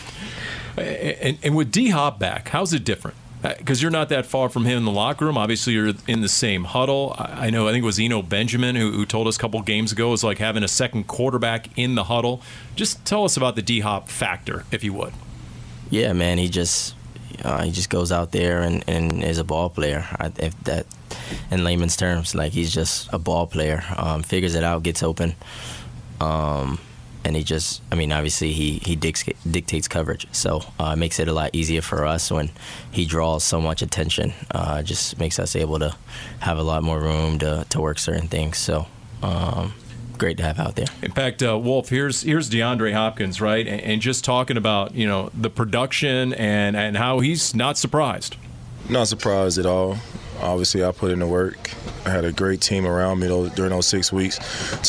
And, 0.75 1.37
and 1.43 1.55
with 1.55 1.71
D 1.71 1.89
Hop 1.89 2.19
back, 2.19 2.49
how's 2.49 2.73
it 2.73 2.83
different? 2.83 3.15
Because 3.41 3.81
you're 3.81 3.91
not 3.91 4.09
that 4.09 4.25
far 4.25 4.49
from 4.49 4.65
him 4.65 4.79
in 4.79 4.85
the 4.85 4.91
locker 4.91 5.23
room. 5.23 5.37
Obviously, 5.37 5.73
you're 5.73 5.93
in 6.07 6.19
the 6.19 6.27
same 6.27 6.65
huddle. 6.65 7.15
I 7.17 7.49
know. 7.49 7.69
I 7.69 7.71
think 7.71 7.83
it 7.83 7.85
was 7.85 7.99
Eno 7.99 8.21
Benjamin 8.21 8.75
who, 8.75 8.91
who 8.91 9.05
told 9.05 9.27
us 9.27 9.37
a 9.37 9.39
couple 9.39 9.61
games 9.61 9.93
ago 9.93 10.11
is 10.11 10.25
like 10.25 10.39
having 10.39 10.61
a 10.61 10.67
second 10.67 11.07
quarterback 11.07 11.69
in 11.77 11.95
the 11.95 12.05
huddle. 12.05 12.41
Just 12.75 13.05
tell 13.05 13.23
us 13.23 13.37
about 13.37 13.55
the 13.55 13.61
D 13.61 13.79
Hop 13.79 14.09
factor, 14.09 14.65
if 14.71 14.83
you 14.83 14.91
would. 14.93 15.13
Yeah, 15.89 16.11
man. 16.11 16.37
He 16.37 16.49
just 16.49 16.95
uh, 17.43 17.63
he 17.63 17.71
just 17.71 17.89
goes 17.89 18.11
out 18.11 18.31
there 18.31 18.61
and, 18.61 18.83
and 18.87 19.23
is 19.23 19.37
a 19.37 19.45
ball 19.45 19.69
player. 19.69 20.05
I, 20.19 20.31
if 20.37 20.59
that, 20.65 20.85
in 21.49 21.63
layman's 21.63 21.95
terms, 21.95 22.35
like 22.35 22.51
he's 22.51 22.73
just 22.73 23.07
a 23.13 23.19
ball 23.19 23.47
player. 23.47 23.83
Um, 23.95 24.21
figures 24.23 24.55
it 24.55 24.63
out, 24.65 24.83
gets 24.83 25.01
open. 25.01 25.35
Um, 26.19 26.79
and 27.23 27.35
he 27.35 27.43
just, 27.43 27.81
I 27.91 27.95
mean, 27.95 28.11
obviously 28.11 28.53
he 28.53 28.79
he 28.79 28.95
dictates 28.95 29.87
coverage, 29.87 30.27
so 30.31 30.61
uh, 30.79 30.91
it 30.93 30.97
makes 30.97 31.19
it 31.19 31.27
a 31.27 31.33
lot 31.33 31.51
easier 31.53 31.81
for 31.81 32.05
us 32.05 32.31
when 32.31 32.49
he 32.91 33.05
draws 33.05 33.43
so 33.43 33.59
much 33.61 33.81
attention. 33.81 34.33
Uh, 34.51 34.81
just 34.81 35.19
makes 35.19 35.39
us 35.39 35.55
able 35.55 35.79
to 35.79 35.95
have 36.39 36.57
a 36.57 36.63
lot 36.63 36.83
more 36.83 36.99
room 36.99 37.39
to 37.39 37.65
to 37.69 37.81
work 37.81 37.99
certain 37.99 38.27
things. 38.27 38.57
So. 38.57 38.87
Um, 39.21 39.73
great 40.17 40.37
to 40.37 40.43
have 40.43 40.59
out 40.59 40.75
there. 40.75 40.85
In 41.01 41.11
fact, 41.11 41.41
uh, 41.41 41.57
Wolf, 41.57 41.89
here's 41.89 42.21
here's 42.21 42.49
DeAndre 42.49 42.93
Hopkins, 42.93 43.41
right, 43.41 43.65
and, 43.65 43.81
and, 43.81 44.01
just 44.01 44.23
talking 44.23 44.57
about 44.57 44.93
you 44.93 45.07
know 45.07 45.31
the 45.33 45.49
production 45.49 46.33
and 46.33 46.75
and 46.75 46.95
how 46.95 47.19
he's 47.19 47.55
not 47.55 47.77
surprised. 47.77 48.35
Not 48.89 49.07
surprised 49.07 49.57
at 49.57 49.65
all. 49.65 49.97
Obviously, 50.41 50.83
I 50.83 50.91
put 50.91 51.11
in 51.11 51.19
the 51.19 51.27
work. 51.27 51.71
I 52.05 52.09
had 52.09 52.25
a 52.25 52.31
great 52.31 52.61
team 52.61 52.85
around 52.85 53.19
me 53.19 53.27
during 53.27 53.71
those 53.71 53.87
six 53.87 54.11
weeks 54.11 54.39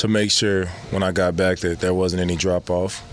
to 0.01 0.09
make 0.09 0.31
sure 0.31 0.67
when 0.91 1.03
I 1.03 1.13
got 1.13 1.37
back 1.37 1.59
that 1.59 1.81
there 1.81 1.95
wasn't 1.95 2.23
any 2.23 2.37
drop 2.37 2.71
off. 2.71 3.05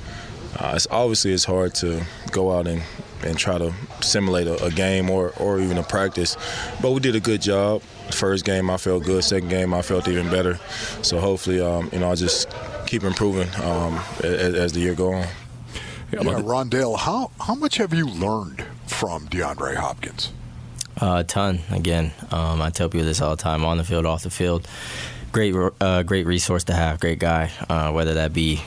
Uh, 0.60 0.74
it's 0.76 0.88
obviously 0.90 1.32
it's 1.34 1.46
hard 1.46 1.76
to 1.76 2.04
go 2.32 2.52
out 2.52 2.68
and, 2.68 2.82
and 3.24 3.38
try 3.38 3.58
to 3.58 3.74
simulate 4.02 4.48
a, 4.48 4.64
a, 4.64 4.72
game 4.72 5.10
or, 5.10 5.32
or 5.40 5.60
even 5.60 5.78
a 5.78 5.84
practice, 5.84 6.36
but 6.82 6.92
we 6.92 7.00
did 7.00 7.16
a 7.16 7.20
good 7.20 7.42
job. 7.42 7.82
First 8.12 8.46
game 8.46 8.70
I 8.70 8.78
felt 8.78 9.04
good. 9.04 9.24
Second 9.24 9.50
game 9.50 9.74
I 9.74 9.82
felt 9.82 10.08
even 10.08 10.30
better. 10.32 10.60
So 11.04 11.20
hopefully, 11.20 11.62
um, 11.62 11.90
you 11.92 12.00
know, 12.00 12.12
I 12.12 12.16
just 12.16 12.50
keep 12.88 13.04
improving 13.04 13.50
um, 13.64 14.00
as, 14.24 14.56
as, 14.56 14.74
the 14.74 14.80
year 14.80 14.96
go 14.96 15.14
on. 15.14 15.28
Yeah, 16.12 16.20
Rondale, 16.22 16.98
how 16.98 17.32
how 17.42 17.54
much 17.54 17.78
have 17.78 17.94
you 17.94 18.08
learned 18.08 18.64
from 18.88 19.28
DeAndre 19.28 19.76
Hopkins? 19.76 20.32
Uh, 21.00 21.18
a 21.20 21.24
ton. 21.24 21.60
Again, 21.72 22.12
um, 22.32 22.62
I 22.62 22.70
tell 22.70 22.90
people 22.90 23.06
this 23.06 23.22
all 23.22 23.36
the 23.36 23.42
time: 23.42 23.66
on 23.66 23.78
the 23.78 23.84
field, 23.84 24.06
off 24.06 24.24
the 24.24 24.30
field. 24.30 24.68
Great, 25.32 25.54
uh, 25.82 26.04
great 26.04 26.26
resource 26.26 26.64
to 26.66 26.74
have. 26.74 27.00
Great 27.00 27.20
guy. 27.20 27.52
Uh, 27.70 27.92
whether 27.92 28.16
that 28.16 28.34
be 28.34 28.62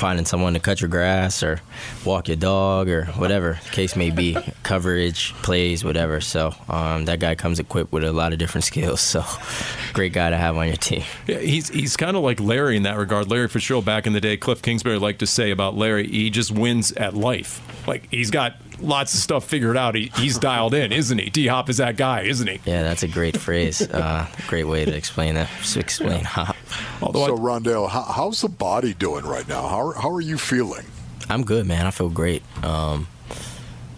finding 0.00 0.24
someone 0.24 0.54
to 0.54 0.60
cut 0.60 0.80
your 0.80 0.88
grass 0.88 1.42
or 1.42 1.60
walk 2.06 2.26
your 2.26 2.36
dog 2.36 2.88
or 2.88 3.04
whatever 3.16 3.60
case 3.70 3.96
may 3.96 4.10
be, 4.10 4.34
coverage, 4.62 5.34
plays, 5.42 5.84
whatever. 5.84 6.22
So 6.22 6.54
um, 6.70 7.04
that 7.04 7.20
guy 7.20 7.34
comes 7.34 7.58
equipped 7.58 7.92
with 7.92 8.04
a 8.04 8.12
lot 8.12 8.32
of 8.32 8.38
different 8.38 8.64
skills. 8.64 9.02
So 9.02 9.22
great 9.92 10.14
guy 10.14 10.30
to 10.30 10.38
have 10.38 10.56
on 10.56 10.68
your 10.68 10.76
team. 10.76 11.02
Yeah, 11.26 11.38
he's 11.38 11.68
he's 11.68 11.96
kind 11.98 12.16
of 12.16 12.22
like 12.22 12.40
Larry 12.40 12.76
in 12.76 12.84
that 12.84 12.96
regard. 12.96 13.30
Larry 13.30 13.48
Fitzgerald 13.48 13.84
back 13.84 14.06
in 14.06 14.14
the 14.14 14.20
day, 14.20 14.36
Cliff 14.38 14.62
Kingsbury 14.62 14.98
liked 14.98 15.18
to 15.20 15.26
say 15.26 15.50
about 15.50 15.76
Larry, 15.76 16.08
he 16.08 16.30
just 16.30 16.50
wins 16.50 16.92
at 16.92 17.14
life. 17.14 17.60
Like 17.86 18.08
he's 18.10 18.30
got 18.30 18.56
lots 18.80 19.14
of 19.14 19.20
stuff 19.20 19.44
figured 19.44 19.76
out. 19.76 19.94
He, 19.94 20.10
he's 20.16 20.38
dialed 20.38 20.74
in, 20.74 20.92
isn't 20.92 21.18
he? 21.18 21.30
D 21.30 21.46
Hop 21.46 21.68
is 21.68 21.78
that 21.78 21.96
guy, 21.96 22.22
isn't 22.22 22.46
he? 22.46 22.60
Yeah, 22.64 22.82
that's 22.82 23.02
a 23.02 23.08
great 23.08 23.36
phrase. 23.36 23.82
Uh, 23.82 24.26
great 24.48 24.64
way 24.64 24.84
to 24.84 24.94
explain 24.94 25.34
that. 25.34 25.48
To 25.72 25.80
explain 25.80 26.24
Hop. 26.24 26.56
Although 27.02 27.26
so, 27.26 27.36
I, 27.36 27.38
Rondale, 27.38 27.88
how, 27.88 28.02
how's 28.02 28.40
the 28.40 28.48
body 28.48 28.94
doing 28.94 29.24
right 29.24 29.46
now? 29.48 29.68
How, 29.68 29.92
how 29.92 30.10
are 30.10 30.20
you 30.20 30.38
feeling? 30.38 30.86
I'm 31.28 31.44
good, 31.44 31.66
man. 31.66 31.86
I 31.86 31.90
feel 31.90 32.10
great. 32.10 32.42
Um, 32.64 33.06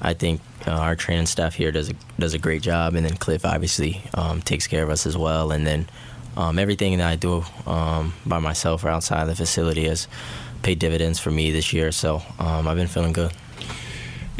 I 0.00 0.14
think 0.14 0.40
uh, 0.66 0.72
our 0.72 0.96
training 0.96 1.26
staff 1.26 1.54
here 1.54 1.72
does 1.72 1.90
a, 1.90 1.94
does 2.18 2.34
a 2.34 2.38
great 2.38 2.62
job, 2.62 2.94
and 2.94 3.06
then 3.06 3.16
Cliff 3.16 3.44
obviously 3.44 4.02
um, 4.14 4.42
takes 4.42 4.66
care 4.66 4.82
of 4.82 4.90
us 4.90 5.06
as 5.06 5.16
well. 5.16 5.52
And 5.52 5.66
then 5.66 5.88
um, 6.36 6.58
everything 6.58 6.98
that 6.98 7.08
I 7.08 7.16
do 7.16 7.44
um, 7.66 8.12
by 8.26 8.38
myself 8.38 8.84
or 8.84 8.88
outside 8.88 9.26
the 9.26 9.36
facility 9.36 9.86
has 9.86 10.08
paid 10.62 10.78
dividends 10.78 11.18
for 11.18 11.30
me 11.30 11.50
this 11.50 11.72
year. 11.72 11.92
So 11.92 12.22
um, 12.38 12.68
I've 12.68 12.76
been 12.76 12.86
feeling 12.86 13.12
good. 13.12 13.32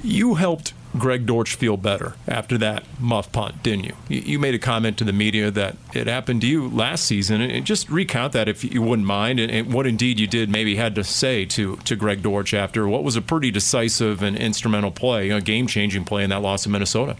You 0.02 0.34
helped 0.34 0.74
Greg 0.98 1.24
Dortch 1.26 1.54
feel 1.54 1.76
better 1.76 2.14
after 2.28 2.58
that 2.58 2.84
muff 3.00 3.32
punt, 3.32 3.62
didn't 3.62 3.84
you? 3.84 3.96
You 4.08 4.38
made 4.38 4.54
a 4.54 4.58
comment 4.58 4.98
to 4.98 5.04
the 5.04 5.12
media 5.12 5.50
that 5.50 5.76
it 5.94 6.06
happened 6.06 6.42
to 6.42 6.46
you 6.46 6.68
last 6.68 7.04
season, 7.04 7.40
and 7.40 7.64
just 7.64 7.88
recount 7.88 8.32
that 8.34 8.48
if 8.48 8.62
you 8.62 8.82
wouldn't 8.82 9.06
mind, 9.06 9.40
and 9.40 9.72
what 9.72 9.86
indeed 9.86 10.20
you 10.20 10.26
did 10.26 10.50
maybe 10.50 10.76
had 10.76 10.94
to 10.96 11.04
say 11.04 11.46
to, 11.46 11.76
to 11.76 11.96
Greg 11.96 12.22
Dortch 12.22 12.52
after 12.52 12.86
what 12.86 13.04
was 13.04 13.16
a 13.16 13.22
pretty 13.22 13.50
decisive 13.50 14.22
and 14.22 14.36
instrumental 14.36 14.90
play, 14.90 15.30
a 15.30 15.40
game 15.40 15.66
changing 15.66 16.04
play 16.04 16.24
in 16.24 16.30
that 16.30 16.42
loss 16.42 16.66
in 16.66 16.72
Minnesota. 16.72 17.16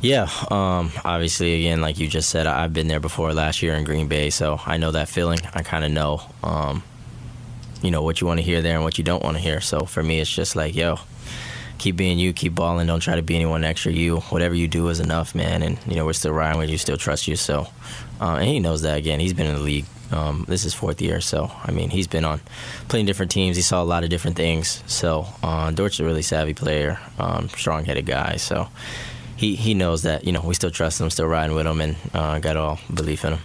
Yeah, 0.00 0.28
um, 0.50 0.90
obviously, 1.04 1.54
again, 1.54 1.80
like 1.80 1.98
you 1.98 2.08
just 2.08 2.28
said, 2.28 2.46
I've 2.46 2.74
been 2.74 2.88
there 2.88 3.00
before 3.00 3.32
last 3.32 3.62
year 3.62 3.74
in 3.74 3.84
Green 3.84 4.06
Bay, 4.06 4.28
so 4.30 4.60
I 4.66 4.76
know 4.76 4.90
that 4.90 5.08
feeling. 5.08 5.38
I 5.54 5.62
kind 5.62 5.82
of 5.82 5.92
know, 5.92 6.22
um, 6.42 6.82
you 7.82 7.90
know, 7.90 8.02
what 8.02 8.20
you 8.20 8.26
want 8.26 8.38
to 8.38 8.44
hear 8.44 8.60
there 8.60 8.74
and 8.74 8.84
what 8.84 8.98
you 8.98 9.04
don't 9.04 9.22
want 9.22 9.36
to 9.36 9.42
hear. 9.42 9.62
So 9.62 9.86
for 9.86 10.02
me, 10.02 10.20
it's 10.20 10.30
just 10.30 10.56
like, 10.56 10.74
yo, 10.74 10.98
keep 11.78 11.96
being 11.96 12.18
you, 12.18 12.32
keep 12.32 12.54
balling. 12.54 12.86
Don't 12.86 13.00
try 13.00 13.16
to 13.16 13.22
be 13.22 13.34
anyone 13.34 13.64
extra. 13.64 13.92
You, 13.92 14.18
whatever 14.20 14.54
you 14.54 14.68
do 14.68 14.88
is 14.88 15.00
enough, 15.00 15.34
man. 15.34 15.62
And 15.62 15.78
you 15.86 15.96
know 15.96 16.04
we're 16.04 16.12
still 16.12 16.32
riding 16.32 16.58
with 16.58 16.70
you, 16.70 16.78
still 16.78 16.96
trust 16.96 17.28
you. 17.28 17.36
So, 17.36 17.68
uh, 18.20 18.36
and 18.36 18.44
he 18.44 18.60
knows 18.60 18.82
that. 18.82 18.98
Again, 18.98 19.20
he's 19.20 19.32
been 19.32 19.46
in 19.46 19.54
the 19.54 19.60
league. 19.60 19.86
Um, 20.12 20.44
this 20.46 20.64
is 20.64 20.74
fourth 20.74 21.00
year, 21.00 21.20
so 21.20 21.50
I 21.64 21.72
mean 21.72 21.90
he's 21.90 22.06
been 22.06 22.24
on 22.24 22.40
playing 22.88 23.06
different 23.06 23.32
teams. 23.32 23.56
He 23.56 23.62
saw 23.62 23.82
a 23.82 23.84
lot 23.84 24.04
of 24.04 24.10
different 24.10 24.36
things. 24.36 24.82
So 24.86 25.26
uh, 25.42 25.70
Dortch's 25.70 26.00
a 26.00 26.04
really 26.04 26.22
savvy 26.22 26.54
player, 26.54 26.98
um, 27.18 27.48
strong-headed 27.48 28.06
guy. 28.06 28.36
So 28.36 28.68
he 29.36 29.56
he 29.56 29.74
knows 29.74 30.02
that 30.02 30.24
you 30.24 30.32
know 30.32 30.42
we 30.42 30.54
still 30.54 30.70
trust 30.70 31.00
him, 31.00 31.10
still 31.10 31.26
riding 31.26 31.56
with 31.56 31.66
him, 31.66 31.80
and 31.80 31.96
uh, 32.12 32.38
got 32.38 32.56
all 32.56 32.78
belief 32.92 33.24
in 33.24 33.34
him. 33.34 33.40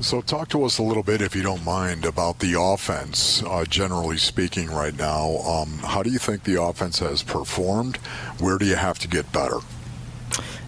So, 0.00 0.20
talk 0.20 0.48
to 0.50 0.62
us 0.62 0.78
a 0.78 0.82
little 0.84 1.02
bit, 1.02 1.20
if 1.20 1.34
you 1.34 1.42
don't 1.42 1.64
mind, 1.64 2.04
about 2.04 2.38
the 2.38 2.54
offense, 2.58 3.42
uh, 3.42 3.64
generally 3.64 4.16
speaking, 4.16 4.70
right 4.70 4.96
now. 4.96 5.38
Um, 5.38 5.78
how 5.78 6.04
do 6.04 6.10
you 6.10 6.20
think 6.20 6.44
the 6.44 6.62
offense 6.62 7.00
has 7.00 7.24
performed? 7.24 7.96
Where 8.38 8.58
do 8.58 8.64
you 8.64 8.76
have 8.76 9.00
to 9.00 9.08
get 9.08 9.32
better? 9.32 9.58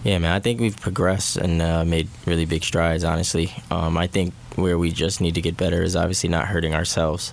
Yeah, 0.03 0.19
man, 0.19 0.31
I 0.31 0.39
think 0.41 0.59
we've 0.59 0.79
progressed 0.79 1.37
and 1.37 1.61
uh, 1.61 1.85
made 1.85 2.09
really 2.25 2.43
big 2.43 2.65
strides, 2.65 3.05
honestly. 3.05 3.53
Um, 3.71 3.97
I 3.97 4.07
think 4.07 4.33
where 4.55 4.77
we 4.77 4.91
just 4.91 5.21
need 5.21 5.35
to 5.35 5.41
get 5.41 5.55
better 5.55 5.81
is 5.81 5.95
obviously 5.95 6.29
not 6.29 6.47
hurting 6.47 6.75
ourselves. 6.75 7.31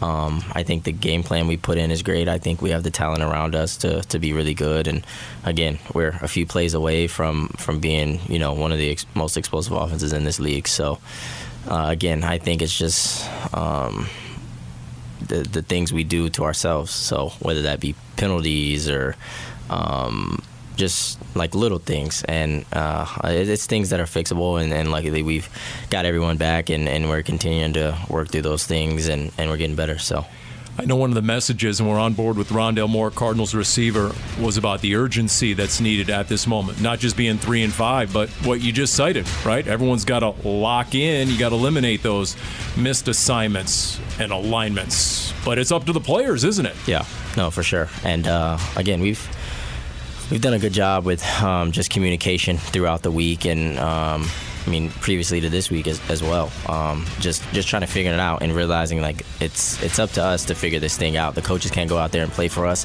Um, 0.00 0.44
I 0.52 0.62
think 0.62 0.84
the 0.84 0.92
game 0.92 1.22
plan 1.22 1.48
we 1.48 1.56
put 1.56 1.76
in 1.76 1.90
is 1.90 2.02
great. 2.02 2.28
I 2.28 2.38
think 2.38 2.62
we 2.62 2.70
have 2.70 2.82
the 2.82 2.90
talent 2.90 3.22
around 3.22 3.54
us 3.54 3.76
to, 3.78 4.02
to 4.02 4.18
be 4.18 4.32
really 4.32 4.54
good. 4.54 4.86
And 4.86 5.04
again, 5.44 5.78
we're 5.92 6.16
a 6.22 6.28
few 6.28 6.46
plays 6.46 6.74
away 6.74 7.08
from, 7.08 7.48
from 7.58 7.80
being, 7.80 8.20
you 8.28 8.38
know, 8.38 8.52
one 8.52 8.70
of 8.70 8.78
the 8.78 8.90
ex- 8.90 9.06
most 9.14 9.36
explosive 9.36 9.72
offenses 9.72 10.12
in 10.12 10.24
this 10.24 10.38
league. 10.38 10.68
So, 10.68 10.98
uh, 11.68 11.86
again, 11.88 12.22
I 12.22 12.38
think 12.38 12.62
it's 12.62 12.76
just 12.76 13.28
um, 13.52 14.06
the 15.20 15.42
the 15.42 15.62
things 15.62 15.92
we 15.92 16.04
do 16.04 16.28
to 16.30 16.44
ourselves. 16.44 16.90
So 16.92 17.30
whether 17.40 17.62
that 17.62 17.80
be 17.80 17.94
penalties 18.16 18.88
or 18.88 19.16
um, 19.70 20.42
just 20.78 21.18
like 21.34 21.54
little 21.54 21.78
things, 21.78 22.24
and 22.24 22.64
uh, 22.72 23.04
it's 23.24 23.66
things 23.66 23.90
that 23.90 24.00
are 24.00 24.04
fixable. 24.04 24.62
And, 24.62 24.72
and, 24.72 24.90
luckily, 24.90 25.22
we've 25.22 25.48
got 25.90 26.06
everyone 26.06 26.38
back, 26.38 26.70
and, 26.70 26.88
and 26.88 27.10
we're 27.10 27.22
continuing 27.22 27.74
to 27.74 27.98
work 28.08 28.28
through 28.28 28.42
those 28.42 28.66
things, 28.66 29.08
and, 29.08 29.30
and 29.36 29.50
we're 29.50 29.58
getting 29.58 29.76
better. 29.76 29.98
So. 29.98 30.24
I 30.80 30.84
know 30.84 30.94
one 30.94 31.10
of 31.10 31.16
the 31.16 31.22
messages, 31.22 31.80
and 31.80 31.88
we're 31.88 31.98
on 31.98 32.14
board 32.14 32.36
with 32.36 32.50
Rondale 32.50 32.88
Moore, 32.88 33.10
Cardinals 33.10 33.52
receiver, 33.52 34.12
was 34.40 34.56
about 34.56 34.80
the 34.80 34.94
urgency 34.94 35.52
that's 35.52 35.80
needed 35.80 36.08
at 36.08 36.28
this 36.28 36.46
moment. 36.46 36.80
Not 36.80 37.00
just 37.00 37.16
being 37.16 37.36
three 37.36 37.64
and 37.64 37.72
five, 37.72 38.12
but 38.12 38.28
what 38.46 38.60
you 38.60 38.70
just 38.70 38.94
cited, 38.94 39.26
right? 39.44 39.66
Everyone's 39.66 40.04
got 40.04 40.20
to 40.20 40.48
lock 40.48 40.94
in. 40.94 41.30
You 41.30 41.36
got 41.36 41.48
to 41.48 41.56
eliminate 41.56 42.04
those 42.04 42.36
missed 42.76 43.08
assignments 43.08 43.98
and 44.20 44.30
alignments. 44.30 45.34
But 45.44 45.58
it's 45.58 45.72
up 45.72 45.84
to 45.86 45.92
the 45.92 46.00
players, 46.00 46.44
isn't 46.44 46.66
it? 46.66 46.76
Yeah, 46.86 47.04
no, 47.36 47.50
for 47.50 47.64
sure. 47.64 47.88
And 48.04 48.28
uh, 48.28 48.56
again, 48.76 49.00
we've 49.00 49.28
we've 50.30 50.40
done 50.40 50.54
a 50.54 50.58
good 50.58 50.72
job 50.72 51.04
with 51.04 51.24
um, 51.42 51.72
just 51.72 51.90
communication 51.90 52.58
throughout 52.58 53.02
the 53.02 53.10
week 53.10 53.44
and. 53.46 53.78
Um, 53.78 54.28
I 54.68 54.70
mean, 54.70 54.90
previously 54.90 55.40
to 55.40 55.48
this 55.48 55.70
week 55.70 55.86
as, 55.86 55.98
as 56.10 56.22
well. 56.22 56.52
Um, 56.68 57.06
just 57.20 57.42
just 57.54 57.68
trying 57.68 57.80
to 57.80 57.86
figure 57.86 58.12
it 58.12 58.20
out 58.20 58.42
and 58.42 58.54
realizing 58.54 59.00
like 59.00 59.24
it's 59.40 59.82
it's 59.82 59.98
up 59.98 60.10
to 60.10 60.22
us 60.22 60.44
to 60.44 60.54
figure 60.54 60.78
this 60.78 60.94
thing 60.94 61.16
out. 61.16 61.34
The 61.34 61.40
coaches 61.40 61.70
can't 61.70 61.88
go 61.88 61.96
out 61.96 62.12
there 62.12 62.22
and 62.22 62.30
play 62.30 62.48
for 62.48 62.66
us. 62.66 62.84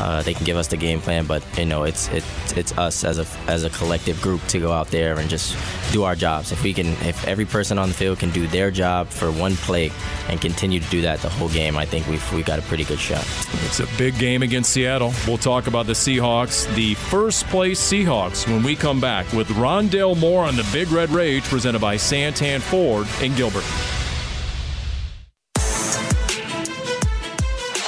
Uh, 0.00 0.22
they 0.22 0.32
can 0.32 0.44
give 0.44 0.56
us 0.56 0.68
the 0.68 0.76
game 0.76 1.00
plan, 1.00 1.26
but 1.26 1.42
you 1.58 1.64
know 1.64 1.82
it's 1.82 2.06
it, 2.10 2.22
it's 2.56 2.70
us 2.78 3.02
as 3.02 3.18
a 3.18 3.26
as 3.48 3.64
a 3.64 3.70
collective 3.70 4.22
group 4.22 4.46
to 4.46 4.60
go 4.60 4.70
out 4.70 4.92
there 4.92 5.18
and 5.18 5.28
just 5.28 5.56
do 5.92 6.04
our 6.04 6.14
jobs. 6.14 6.52
If 6.52 6.62
we 6.62 6.72
can, 6.72 6.86
if 7.02 7.26
every 7.26 7.46
person 7.46 7.80
on 7.80 7.88
the 7.88 7.94
field 7.94 8.20
can 8.20 8.30
do 8.30 8.46
their 8.46 8.70
job 8.70 9.08
for 9.08 9.32
one 9.32 9.56
play 9.56 9.90
and 10.28 10.40
continue 10.40 10.78
to 10.78 10.88
do 10.88 11.02
that 11.02 11.18
the 11.18 11.28
whole 11.28 11.48
game, 11.48 11.76
I 11.76 11.84
think 11.84 12.06
we've 12.06 12.32
we 12.32 12.44
got 12.44 12.60
a 12.60 12.62
pretty 12.62 12.84
good 12.84 13.00
shot. 13.00 13.26
It's 13.64 13.80
a 13.80 13.88
big 13.98 14.16
game 14.20 14.44
against 14.44 14.70
Seattle. 14.70 15.12
We'll 15.26 15.38
talk 15.38 15.66
about 15.66 15.86
the 15.86 15.94
Seahawks, 15.94 16.72
the 16.76 16.94
first 16.94 17.44
place 17.48 17.80
Seahawks, 17.80 18.46
when 18.46 18.62
we 18.62 18.76
come 18.76 19.00
back 19.00 19.32
with 19.32 19.48
Rondale 19.48 20.16
Moore 20.16 20.44
on 20.44 20.54
the 20.54 20.68
Big 20.72 20.92
Red 20.92 21.10
Presented 21.24 21.80
by 21.80 21.96
Santan 21.96 22.60
Ford 22.60 23.08
in 23.22 23.34
Gilbert. 23.34 23.64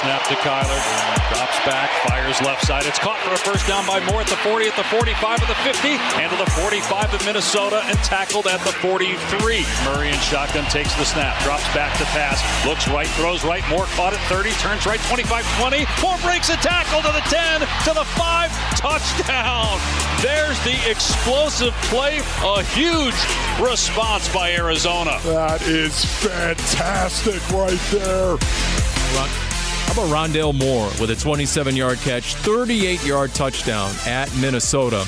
Snap 0.07 0.23
to 0.23 0.35
Kyler. 0.35 0.79
Drops 1.35 1.59
back, 1.67 1.91
fires 2.07 2.39
left 2.39 2.65
side. 2.65 2.85
It's 2.85 2.97
caught 2.97 3.19
for 3.27 3.33
a 3.33 3.37
first 3.37 3.67
down 3.67 3.85
by 3.85 3.99
Moore 4.07 4.21
at 4.21 4.27
the 4.27 4.39
40, 4.39 4.67
at 4.67 4.75
the 4.77 4.85
45, 4.87 5.43
at 5.43 5.47
the 5.51 5.59
50, 5.67 5.99
and 6.23 6.31
to 6.31 6.37
the 6.37 6.49
45 6.63 7.13
of 7.13 7.25
Minnesota, 7.25 7.83
and 7.83 7.97
tackled 8.07 8.47
at 8.47 8.63
the 8.63 8.71
43. 8.79 9.19
Murray 9.83 10.07
in 10.07 10.19
shotgun 10.23 10.63
takes 10.71 10.95
the 10.95 11.03
snap, 11.03 11.35
drops 11.43 11.67
back 11.75 11.91
to 11.97 12.05
pass, 12.15 12.39
looks 12.65 12.87
right, 12.87 13.11
throws 13.19 13.43
right. 13.43 13.67
Moore 13.67 13.83
caught 13.99 14.13
at 14.13 14.23
30, 14.31 14.51
turns 14.63 14.85
right, 14.85 15.01
25, 15.11 15.43
20. 15.59 15.83
Moore 15.99 16.15
breaks 16.23 16.47
a 16.47 16.55
tackle 16.63 17.03
to 17.03 17.11
the 17.11 17.25
10, 17.27 17.67
to 17.83 17.91
the 17.91 18.07
5, 18.15 18.79
touchdown. 18.79 19.75
There's 20.23 20.55
the 20.63 20.79
explosive 20.89 21.75
play, 21.91 22.23
a 22.47 22.63
huge 22.63 23.19
response 23.59 24.31
by 24.31 24.55
Arizona. 24.55 25.19
That 25.25 25.61
is 25.63 26.05
fantastic 26.05 27.43
right 27.51 27.83
there. 27.91 28.37
How 29.17 29.46
about 29.97 30.29
Rondale 30.29 30.53
Moore 30.53 30.85
with 31.01 31.09
a 31.09 31.15
27 31.15 31.75
yard 31.75 31.97
catch, 31.99 32.35
38 32.35 33.03
yard 33.03 33.33
touchdown 33.33 33.91
at 34.05 34.31
Minnesota? 34.37 35.03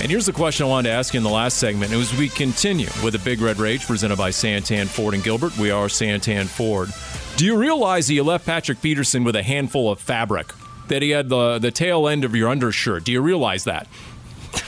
And 0.00 0.08
here's 0.10 0.26
the 0.26 0.32
question 0.32 0.64
I 0.66 0.68
wanted 0.68 0.90
to 0.90 0.94
ask 0.94 1.12
you 1.12 1.18
in 1.18 1.24
the 1.24 1.30
last 1.30 1.58
segment. 1.58 1.92
As 1.92 2.16
we 2.16 2.28
continue 2.28 2.86
with 3.02 3.14
the 3.14 3.18
Big 3.18 3.40
Red 3.40 3.58
Rage 3.58 3.84
presented 3.84 4.16
by 4.16 4.30
Santan 4.30 4.86
Ford 4.86 5.14
and 5.14 5.24
Gilbert, 5.24 5.58
we 5.58 5.72
are 5.72 5.88
Santan 5.88 6.46
Ford. 6.46 6.90
Do 7.36 7.44
you 7.44 7.56
realize 7.56 8.06
that 8.06 8.14
you 8.14 8.22
left 8.22 8.46
Patrick 8.46 8.80
Peterson 8.80 9.24
with 9.24 9.34
a 9.34 9.42
handful 9.42 9.90
of 9.90 9.98
fabric? 9.98 10.52
That 10.86 11.02
he 11.02 11.10
had 11.10 11.28
the, 11.28 11.58
the 11.58 11.72
tail 11.72 12.06
end 12.06 12.24
of 12.24 12.36
your 12.36 12.48
undershirt. 12.48 13.02
Do 13.02 13.10
you 13.10 13.20
realize 13.20 13.64
that? 13.64 13.88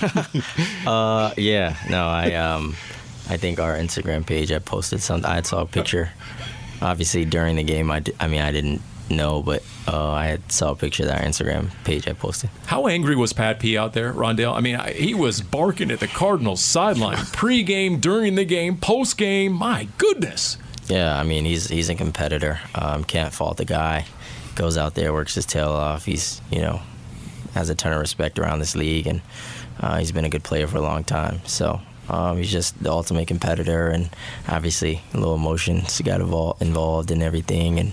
uh, 0.86 1.32
yeah, 1.36 1.76
no, 1.88 2.06
I 2.08 2.32
um, 2.34 2.70
I 3.30 3.36
think 3.36 3.60
our 3.60 3.76
Instagram 3.76 4.26
page 4.26 4.50
I 4.50 4.58
posted 4.58 5.00
something. 5.00 5.30
I 5.30 5.42
saw 5.42 5.60
a 5.60 5.66
picture. 5.66 6.10
Obviously, 6.82 7.24
during 7.24 7.54
the 7.54 7.62
game, 7.62 7.90
I, 7.90 8.02
I 8.18 8.26
mean, 8.26 8.40
I 8.40 8.52
didn't 8.52 8.80
know, 9.10 9.42
but 9.42 9.62
uh, 9.86 10.10
I 10.10 10.38
saw 10.48 10.72
a 10.72 10.76
picture 10.76 11.04
of 11.04 11.10
our 11.10 11.20
Instagram 11.20 11.70
page 11.84 12.06
I 12.08 12.12
posted. 12.12 12.50
How 12.66 12.86
angry 12.86 13.16
was 13.16 13.32
Pat 13.32 13.60
P 13.60 13.76
out 13.76 13.92
there, 13.92 14.12
Rondale? 14.12 14.54
I 14.54 14.60
mean, 14.60 14.76
I, 14.76 14.92
he 14.92 15.14
was 15.14 15.40
barking 15.40 15.90
at 15.90 16.00
the 16.00 16.06
Cardinals 16.06 16.62
sideline 16.62 17.24
pre-game, 17.32 18.00
during 18.00 18.34
the 18.34 18.44
game, 18.44 18.76
post-game. 18.76 19.52
My 19.52 19.88
goodness. 19.98 20.58
Yeah, 20.88 21.18
I 21.18 21.22
mean, 21.22 21.44
he's 21.44 21.68
he's 21.68 21.88
a 21.90 21.94
competitor. 21.94 22.60
Um, 22.74 23.04
can't 23.04 23.32
fault 23.32 23.58
the 23.58 23.64
guy. 23.64 24.06
Goes 24.54 24.76
out 24.76 24.94
there, 24.94 25.12
works 25.12 25.34
his 25.34 25.44
tail 25.46 25.68
off. 25.68 26.06
He's 26.06 26.40
you 26.50 26.60
know 26.60 26.80
has 27.54 27.68
a 27.70 27.74
ton 27.74 27.92
of 27.92 28.00
respect 28.00 28.38
around 28.38 28.60
this 28.60 28.74
league, 28.74 29.06
and 29.06 29.20
uh, 29.80 29.98
he's 29.98 30.12
been 30.12 30.24
a 30.24 30.30
good 30.30 30.44
player 30.44 30.66
for 30.66 30.78
a 30.78 30.82
long 30.82 31.04
time. 31.04 31.40
So 31.44 31.80
um, 32.08 32.38
he's 32.38 32.50
just 32.50 32.82
the 32.82 32.90
ultimate 32.90 33.28
competitor, 33.28 33.88
and 33.88 34.10
obviously 34.48 35.02
a 35.14 35.18
little 35.18 35.34
emotions 35.34 36.00
got 36.02 36.20
involved 36.20 37.10
in 37.10 37.22
everything, 37.22 37.78
and 37.78 37.92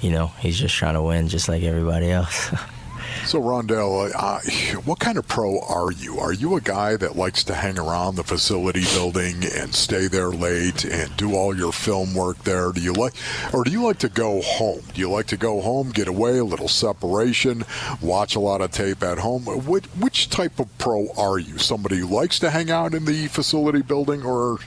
you 0.00 0.10
know 0.10 0.28
he's 0.38 0.58
just 0.58 0.74
trying 0.74 0.94
to 0.94 1.02
win, 1.02 1.28
just 1.28 1.48
like 1.48 1.62
everybody 1.62 2.10
else. 2.10 2.54
So, 3.24 3.40
Rondell, 3.40 4.10
uh, 4.14 4.40
what 4.80 4.98
kind 4.98 5.16
of 5.16 5.26
pro 5.28 5.60
are 5.60 5.92
you? 5.92 6.18
Are 6.18 6.32
you 6.32 6.56
a 6.56 6.60
guy 6.60 6.96
that 6.96 7.16
likes 7.16 7.44
to 7.44 7.54
hang 7.54 7.78
around 7.78 8.16
the 8.16 8.24
facility 8.24 8.84
building 8.94 9.44
and 9.44 9.74
stay 9.74 10.08
there 10.08 10.30
late 10.30 10.84
and 10.84 11.16
do 11.16 11.34
all 11.34 11.56
your 11.56 11.72
film 11.72 12.14
work 12.14 12.38
there? 12.44 12.72
Do 12.72 12.80
you 12.80 12.92
like, 12.92 13.14
or 13.52 13.64
do 13.64 13.70
you 13.70 13.82
like 13.82 13.98
to 13.98 14.08
go 14.08 14.42
home? 14.42 14.82
Do 14.92 15.00
you 15.00 15.10
like 15.10 15.26
to 15.28 15.36
go 15.36 15.60
home, 15.60 15.90
get 15.90 16.08
away, 16.08 16.38
a 16.38 16.44
little 16.44 16.68
separation, 16.68 17.64
watch 18.00 18.34
a 18.34 18.40
lot 18.40 18.60
of 18.60 18.72
tape 18.72 19.02
at 19.02 19.18
home? 19.18 19.44
Which, 19.44 19.86
which 19.98 20.28
type 20.28 20.58
of 20.58 20.76
pro 20.78 21.08
are 21.16 21.38
you? 21.38 21.58
Somebody 21.58 21.98
who 21.98 22.08
likes 22.08 22.38
to 22.40 22.50
hang 22.50 22.70
out 22.70 22.92
in 22.92 23.04
the 23.04 23.28
facility 23.28 23.82
building 23.82 24.24
or 24.24 24.58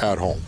at 0.00 0.18
home? 0.18 0.42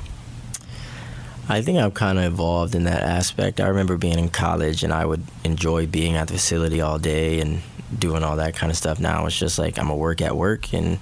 I 1.46 1.60
think 1.60 1.78
I've 1.78 1.94
kind 1.94 2.18
of 2.18 2.24
evolved 2.24 2.74
in 2.74 2.84
that 2.84 3.02
aspect. 3.02 3.60
I 3.60 3.68
remember 3.68 3.98
being 3.98 4.18
in 4.18 4.30
college 4.30 4.82
and 4.82 4.92
I 4.92 5.04
would 5.04 5.22
enjoy 5.44 5.86
being 5.86 6.16
at 6.16 6.28
the 6.28 6.34
facility 6.34 6.80
all 6.80 6.98
day 6.98 7.40
and 7.40 7.60
doing 7.98 8.24
all 8.24 8.36
that 8.36 8.54
kind 8.54 8.70
of 8.70 8.78
stuff. 8.78 8.98
Now 8.98 9.26
it's 9.26 9.38
just 9.38 9.58
like 9.58 9.78
I'm 9.78 9.90
a 9.90 9.96
work 9.96 10.22
at 10.22 10.36
work 10.36 10.72
and 10.72 10.96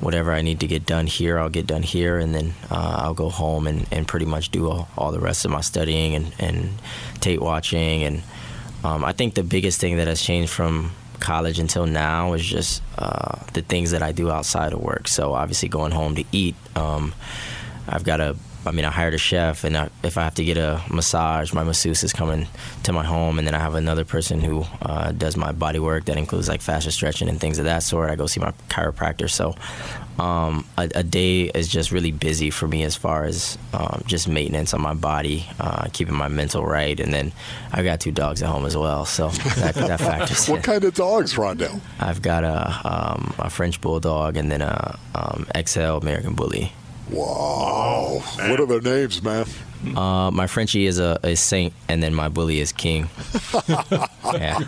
whatever 0.00 0.32
I 0.32 0.40
need 0.40 0.60
to 0.60 0.66
get 0.66 0.86
done 0.86 1.06
here, 1.06 1.38
I'll 1.38 1.50
get 1.50 1.66
done 1.66 1.82
here, 1.82 2.18
and 2.18 2.34
then 2.34 2.54
uh, 2.70 2.96
I'll 3.02 3.14
go 3.14 3.28
home 3.28 3.66
and, 3.66 3.86
and 3.92 4.08
pretty 4.08 4.26
much 4.26 4.48
do 4.48 4.68
all, 4.68 4.88
all 4.96 5.12
the 5.12 5.20
rest 5.20 5.44
of 5.44 5.50
my 5.50 5.60
studying 5.60 6.14
and, 6.14 6.34
and 6.38 6.70
tape 7.20 7.40
watching. 7.40 8.02
And 8.02 8.22
um, 8.82 9.04
I 9.04 9.12
think 9.12 9.34
the 9.34 9.44
biggest 9.44 9.78
thing 9.80 9.98
that 9.98 10.08
has 10.08 10.20
changed 10.20 10.50
from 10.50 10.92
college 11.20 11.58
until 11.60 11.86
now 11.86 12.32
is 12.32 12.44
just 12.44 12.82
uh, 12.98 13.38
the 13.52 13.62
things 13.62 13.92
that 13.92 14.02
I 14.02 14.10
do 14.10 14.30
outside 14.30 14.72
of 14.72 14.80
work. 14.80 15.06
So 15.06 15.34
obviously 15.34 15.68
going 15.68 15.92
home 15.92 16.16
to 16.16 16.24
eat. 16.32 16.56
Um, 16.74 17.14
I've 17.86 18.04
got 18.04 18.20
a 18.20 18.36
I 18.64 18.70
mean, 18.70 18.84
I 18.84 18.90
hired 18.90 19.14
a 19.14 19.18
chef, 19.18 19.64
and 19.64 19.76
I, 19.76 19.90
if 20.02 20.16
I 20.16 20.22
have 20.22 20.34
to 20.36 20.44
get 20.44 20.56
a 20.56 20.80
massage, 20.90 21.52
my 21.52 21.64
masseuse 21.64 22.04
is 22.04 22.12
coming 22.12 22.46
to 22.84 22.92
my 22.92 23.04
home, 23.04 23.38
and 23.38 23.46
then 23.46 23.54
I 23.54 23.58
have 23.58 23.74
another 23.74 24.04
person 24.04 24.40
who 24.40 24.64
uh, 24.80 25.12
does 25.12 25.36
my 25.36 25.52
body 25.52 25.78
work 25.78 26.04
that 26.04 26.16
includes 26.16 26.48
like 26.48 26.60
fascia 26.60 26.92
stretching 26.92 27.28
and 27.28 27.40
things 27.40 27.58
of 27.58 27.64
that 27.64 27.82
sort. 27.82 28.10
I 28.10 28.16
go 28.16 28.26
see 28.26 28.40
my 28.40 28.52
chiropractor, 28.68 29.28
so 29.28 29.56
um, 30.18 30.64
a, 30.78 30.88
a, 30.94 31.02
day 31.02 31.44
is 31.44 31.68
just 31.68 31.90
really 31.90 32.12
busy 32.12 32.50
for 32.50 32.68
me 32.68 32.84
as 32.84 32.94
far 32.96 33.24
as 33.24 33.58
um, 33.72 34.02
just 34.06 34.28
maintenance 34.28 34.74
on 34.74 34.80
my 34.80 34.94
body, 34.94 35.46
uh, 35.58 35.88
keeping 35.92 36.14
my 36.14 36.28
mental 36.28 36.64
right, 36.64 36.98
and 37.00 37.12
then 37.12 37.32
I've 37.72 37.84
got 37.84 38.00
two 38.00 38.12
dogs 38.12 38.42
at 38.42 38.48
home 38.48 38.66
as 38.66 38.76
well, 38.76 39.04
so 39.04 39.28
that, 39.30 39.74
that 39.74 40.00
factors. 40.00 40.48
what 40.48 40.62
kind 40.62 40.84
of 40.84 40.94
dogs, 40.94 41.34
Rondale? 41.34 41.80
I've 41.98 42.22
got 42.22 42.44
a, 42.44 42.80
um, 42.84 43.34
a 43.38 43.50
French 43.50 43.80
bulldog 43.80 44.36
and 44.36 44.52
then 44.52 44.62
a 44.62 44.98
um, 45.14 45.46
XL 45.66 45.98
American 45.98 46.34
Bully. 46.34 46.72
Wow. 47.10 48.22
what 48.36 48.60
are 48.60 48.66
their 48.66 48.80
names, 48.80 49.22
man? 49.22 49.46
Uh, 49.96 50.30
my 50.30 50.46
Frenchie 50.46 50.86
is 50.86 50.98
a, 50.98 51.18
a, 51.24 51.34
saint, 51.34 51.74
and 51.88 52.02
then 52.02 52.14
my 52.14 52.28
bully 52.28 52.60
is 52.60 52.70
king. 52.72 53.10
yeah, 54.24 54.60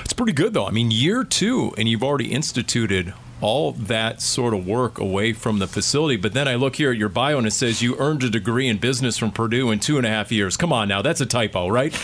it's 0.00 0.12
pretty 0.12 0.32
good 0.32 0.52
though. 0.52 0.66
I 0.66 0.70
mean, 0.70 0.90
year 0.90 1.24
two, 1.24 1.72
and 1.78 1.88
you've 1.88 2.02
already 2.02 2.30
instituted 2.30 3.14
all 3.40 3.72
that 3.72 4.22
sort 4.22 4.54
of 4.54 4.66
work 4.66 4.98
away 4.98 5.32
from 5.32 5.58
the 5.58 5.66
facility. 5.66 6.16
But 6.16 6.32
then 6.34 6.46
I 6.48 6.54
look 6.54 6.76
here 6.76 6.90
at 6.90 6.96
your 6.96 7.08
bio, 7.08 7.38
and 7.38 7.46
it 7.46 7.52
says 7.52 7.82
you 7.82 7.96
earned 7.98 8.22
a 8.22 8.30
degree 8.30 8.68
in 8.68 8.78
business 8.78 9.18
from 9.18 9.32
Purdue 9.32 9.70
in 9.70 9.80
two 9.80 9.98
and 9.98 10.06
a 10.06 10.10
half 10.10 10.30
years. 10.30 10.56
Come 10.56 10.72
on 10.72 10.88
now, 10.88 11.02
that's 11.02 11.20
a 11.20 11.26
typo, 11.26 11.68
right? 11.68 11.94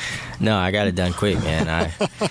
no, 0.40 0.56
I 0.56 0.70
got 0.70 0.88
it 0.88 0.94
done 0.94 1.12
quick, 1.12 1.38
man. 1.42 1.68
I 1.68 2.30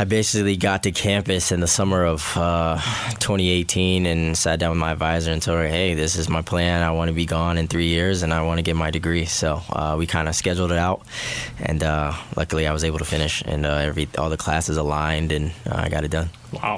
I 0.00 0.04
basically 0.04 0.56
got 0.56 0.84
to 0.84 0.92
campus 0.92 1.50
in 1.50 1.58
the 1.58 1.66
summer 1.66 2.04
of 2.04 2.36
uh, 2.36 2.76
2018 3.18 4.06
and 4.06 4.38
sat 4.38 4.60
down 4.60 4.70
with 4.70 4.78
my 4.78 4.92
advisor 4.92 5.32
and 5.32 5.42
told 5.42 5.58
her, 5.58 5.66
"Hey, 5.66 5.94
this 5.94 6.14
is 6.14 6.28
my 6.28 6.40
plan. 6.40 6.84
I 6.84 6.92
want 6.92 7.08
to 7.08 7.12
be 7.12 7.26
gone 7.26 7.58
in 7.58 7.66
three 7.66 7.88
years 7.88 8.22
and 8.22 8.32
I 8.32 8.42
want 8.42 8.58
to 8.58 8.62
get 8.62 8.76
my 8.76 8.92
degree." 8.92 9.24
So 9.24 9.60
uh, 9.70 9.96
we 9.98 10.06
kind 10.06 10.28
of 10.28 10.36
scheduled 10.36 10.70
it 10.70 10.78
out, 10.78 11.02
and 11.58 11.82
uh, 11.82 12.12
luckily 12.36 12.68
I 12.68 12.72
was 12.72 12.84
able 12.84 13.00
to 13.00 13.04
finish, 13.04 13.42
and 13.44 13.66
uh, 13.66 13.70
every 13.70 14.08
all 14.16 14.30
the 14.30 14.36
classes 14.36 14.76
aligned, 14.76 15.32
and 15.32 15.50
uh, 15.68 15.74
I 15.74 15.88
got 15.88 16.04
it 16.04 16.12
done. 16.12 16.30
Wow. 16.52 16.76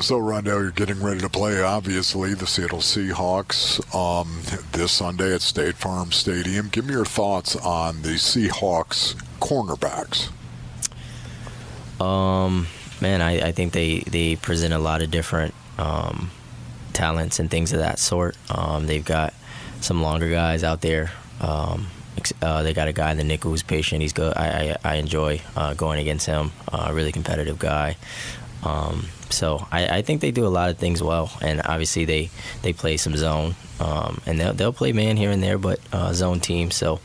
So, 0.00 0.20
Rondale, 0.20 0.62
you're 0.62 0.70
getting 0.70 1.02
ready 1.02 1.18
to 1.18 1.28
play, 1.28 1.60
obviously, 1.60 2.34
the 2.34 2.46
Seattle 2.46 2.78
Seahawks 2.78 3.82
um, 3.92 4.42
this 4.70 4.92
Sunday 4.92 5.34
at 5.34 5.42
State 5.42 5.74
Farm 5.74 6.12
Stadium. 6.12 6.68
Give 6.68 6.86
me 6.86 6.92
your 6.92 7.04
thoughts 7.04 7.56
on 7.56 8.02
the 8.02 8.10
Seahawks 8.10 9.16
cornerbacks. 9.40 10.30
Um, 12.00 12.66
man, 13.00 13.20
I, 13.20 13.48
I 13.48 13.52
think 13.52 13.72
they, 13.72 14.00
they 14.00 14.36
present 14.36 14.72
a 14.72 14.78
lot 14.78 15.02
of 15.02 15.10
different 15.10 15.54
um, 15.78 16.30
talents 16.92 17.38
and 17.38 17.50
things 17.50 17.72
of 17.72 17.80
that 17.80 17.98
sort. 17.98 18.36
Um, 18.50 18.86
they've 18.86 19.04
got 19.04 19.34
some 19.80 20.02
longer 20.02 20.30
guys 20.30 20.64
out 20.64 20.80
there. 20.80 21.12
Um, 21.40 21.86
uh, 22.42 22.62
they 22.62 22.74
got 22.74 22.88
a 22.88 22.92
guy 22.92 23.10
in 23.12 23.16
the 23.16 23.24
nickel 23.24 23.50
who's 23.50 23.62
patient. 23.62 24.02
He's 24.02 24.12
good. 24.12 24.36
I, 24.36 24.76
I, 24.82 24.92
I 24.92 24.94
enjoy 24.96 25.40
uh, 25.56 25.74
going 25.74 25.98
against 26.00 26.26
him. 26.26 26.52
Uh, 26.70 26.90
really 26.92 27.12
competitive 27.12 27.58
guy. 27.58 27.96
Um, 28.62 29.06
so 29.30 29.66
I, 29.70 29.98
I, 29.98 30.02
think 30.02 30.20
they 30.20 30.32
do 30.32 30.46
a 30.46 30.48
lot 30.48 30.68
of 30.68 30.76
things 30.76 31.02
well, 31.02 31.32
and 31.40 31.62
obviously 31.64 32.04
they, 32.04 32.28
they 32.60 32.74
play 32.74 32.98
some 32.98 33.16
zone, 33.16 33.54
um, 33.78 34.20
and 34.26 34.38
they'll, 34.38 34.52
they'll 34.52 34.72
play 34.72 34.92
man 34.92 35.16
here 35.16 35.30
and 35.30 35.42
there, 35.42 35.56
but 35.56 35.80
uh, 35.94 36.12
zone 36.12 36.40
team. 36.40 36.70
So 36.70 37.00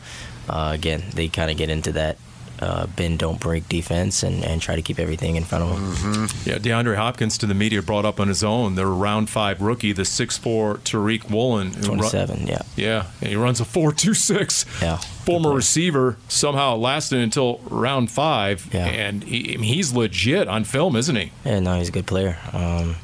uh, 0.50 0.72
again, 0.74 1.02
they 1.14 1.28
kind 1.28 1.50
of 1.50 1.56
get 1.56 1.70
into 1.70 1.92
that 1.92 2.18
uh, 2.60 2.86
bend 2.86 3.18
don't 3.18 3.38
break 3.40 3.68
defense 3.68 4.22
and, 4.22 4.44
and 4.44 4.62
try 4.62 4.76
to 4.76 4.82
keep 4.82 4.98
everything 4.98 5.36
in 5.36 5.44
front 5.44 5.64
of 5.64 5.70
them. 5.70 5.92
Mm-hmm. 5.92 6.48
Yeah, 6.50 6.58
DeAndre 6.58 6.96
Hopkins 6.96 7.38
to 7.38 7.46
the 7.46 7.54
media 7.54 7.82
brought 7.82 8.04
up 8.04 8.18
on 8.20 8.28
his 8.28 8.42
own. 8.42 8.74
Their 8.74 8.86
round 8.86 9.28
five 9.28 9.60
rookie, 9.60 9.92
the 9.92 10.04
six 10.04 10.38
four 10.38 10.76
Tariq 10.76 11.30
Woolen. 11.30 11.72
27, 11.72 12.38
run, 12.38 12.46
yeah. 12.46 12.62
Yeah, 12.76 13.06
he 13.20 13.36
runs 13.36 13.60
a 13.60 13.64
4.26. 13.64 14.82
Yeah. 14.82 14.96
Former 14.96 15.52
receiver, 15.52 16.16
somehow 16.28 16.76
lasted 16.76 17.20
until 17.20 17.58
round 17.68 18.10
five. 18.10 18.68
Yeah. 18.72 18.86
And 18.86 19.24
he, 19.24 19.56
he's 19.60 19.92
legit 19.92 20.48
on 20.48 20.64
film, 20.64 20.96
isn't 20.96 21.16
he? 21.16 21.32
Yeah, 21.44 21.60
no, 21.60 21.78
he's 21.78 21.88
a 21.88 21.92
good 21.92 22.06
player. 22.06 22.38
Um, 22.52 22.96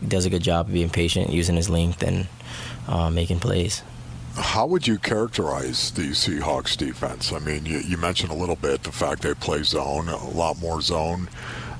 he 0.00 0.06
does 0.06 0.26
a 0.26 0.30
good 0.30 0.42
job 0.42 0.66
of 0.68 0.72
being 0.72 0.90
patient, 0.90 1.30
using 1.30 1.56
his 1.56 1.70
length, 1.70 2.02
and 2.02 2.26
uh, 2.88 3.10
making 3.10 3.40
plays. 3.40 3.82
How 4.34 4.66
would 4.66 4.86
you 4.86 4.98
characterize 4.98 5.90
the 5.90 6.10
Seahawks 6.10 6.76
defense? 6.76 7.32
I 7.32 7.38
mean, 7.38 7.66
you, 7.66 7.78
you, 7.78 7.96
mentioned 7.98 8.30
a 8.30 8.34
little 8.34 8.56
bit 8.56 8.82
the 8.82 8.92
fact 8.92 9.22
they 9.22 9.34
play 9.34 9.62
zone, 9.62 10.08
a 10.08 10.30
lot 10.30 10.58
more 10.58 10.80
zone 10.80 11.28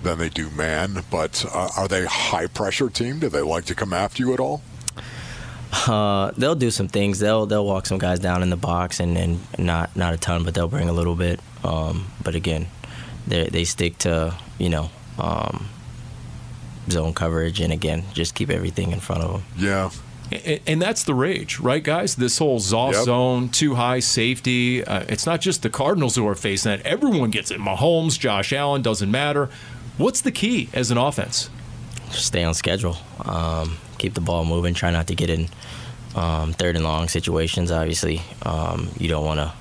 than 0.02 0.18
they 0.18 0.28
do 0.28 0.50
man, 0.50 1.02
but 1.10 1.44
uh, 1.52 1.70
are 1.76 1.88
they 1.88 2.04
a 2.04 2.08
high 2.08 2.46
pressure 2.46 2.90
team? 2.90 3.20
Do 3.20 3.28
they 3.28 3.40
like 3.40 3.64
to 3.66 3.74
come 3.74 3.92
after 3.92 4.22
you 4.22 4.34
at 4.34 4.40
all? 4.40 4.62
Uh, 5.86 6.32
they'll 6.36 6.54
do 6.54 6.70
some 6.70 6.88
things. 6.88 7.18
They'll 7.18 7.46
they'll 7.46 7.64
walk 7.64 7.86
some 7.86 7.98
guys 7.98 8.18
down 8.18 8.42
in 8.42 8.50
the 8.50 8.56
box 8.56 9.00
and, 9.00 9.16
and 9.16 9.40
not 9.58 9.96
not 9.96 10.12
a 10.12 10.18
ton, 10.18 10.44
but 10.44 10.54
they'll 10.54 10.68
bring 10.68 10.88
a 10.88 10.92
little 10.92 11.16
bit. 11.16 11.40
Um, 11.64 12.08
but 12.22 12.34
again, 12.34 12.66
they 13.26 13.48
they 13.48 13.64
stick 13.64 13.96
to 13.98 14.36
you 14.58 14.68
know 14.68 14.90
um, 15.18 15.68
zone 16.90 17.14
coverage 17.14 17.60
and 17.60 17.72
again 17.72 18.04
just 18.12 18.34
keep 18.34 18.50
everything 18.50 18.92
in 18.92 19.00
front 19.00 19.22
of 19.22 19.32
them. 19.32 19.42
Yeah, 19.56 19.90
and, 20.66 20.80
that's 20.80 21.04
the 21.04 21.14
rage, 21.14 21.58
right, 21.60 21.82
guys? 21.82 22.16
This 22.16 22.38
whole 22.38 22.58
Zoff 22.58 22.92
yep. 22.92 23.04
zone, 23.04 23.48
two 23.48 23.74
high 23.74 24.00
safety. 24.00 24.84
Uh, 24.84 25.04
it's 25.08 25.26
not 25.26 25.40
just 25.40 25.62
the 25.62 25.70
Cardinals 25.70 26.16
who 26.16 26.26
are 26.26 26.34
facing 26.34 26.70
that. 26.70 26.86
Everyone 26.86 27.30
gets 27.30 27.50
it. 27.50 27.60
Mahomes, 27.60 28.18
Josh 28.18 28.52
Allen, 28.52 28.82
doesn't 28.82 29.10
matter. 29.10 29.48
What's 29.98 30.20
the 30.20 30.32
key 30.32 30.68
as 30.72 30.90
an 30.90 30.98
offense? 30.98 31.50
Stay 32.10 32.44
on 32.44 32.54
schedule. 32.54 32.96
Um, 33.24 33.78
keep 33.98 34.14
the 34.14 34.20
ball 34.20 34.44
moving. 34.44 34.74
Try 34.74 34.90
not 34.90 35.06
to 35.08 35.14
get 35.14 35.30
in 35.30 35.48
um, 36.14 36.52
third 36.52 36.76
and 36.76 36.84
long 36.84 37.08
situations. 37.08 37.70
Obviously, 37.70 38.20
um, 38.42 38.88
you 38.98 39.08
don't 39.08 39.24
want 39.24 39.40
to 39.40 39.52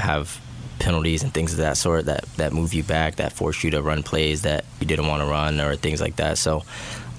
have 0.00 0.40
penalties 0.78 1.22
and 1.24 1.34
things 1.34 1.52
of 1.52 1.58
that 1.58 1.76
sort 1.76 2.04
that 2.06 2.24
that 2.36 2.52
move 2.52 2.72
you 2.72 2.82
back, 2.82 3.16
that 3.16 3.32
force 3.32 3.64
you 3.64 3.70
to 3.72 3.82
run 3.82 4.02
plays 4.02 4.42
that 4.42 4.64
you 4.80 4.86
didn't 4.86 5.08
want 5.08 5.22
to 5.22 5.26
run 5.28 5.60
or 5.60 5.76
things 5.76 6.00
like 6.00 6.16
that. 6.16 6.38
So. 6.38 6.64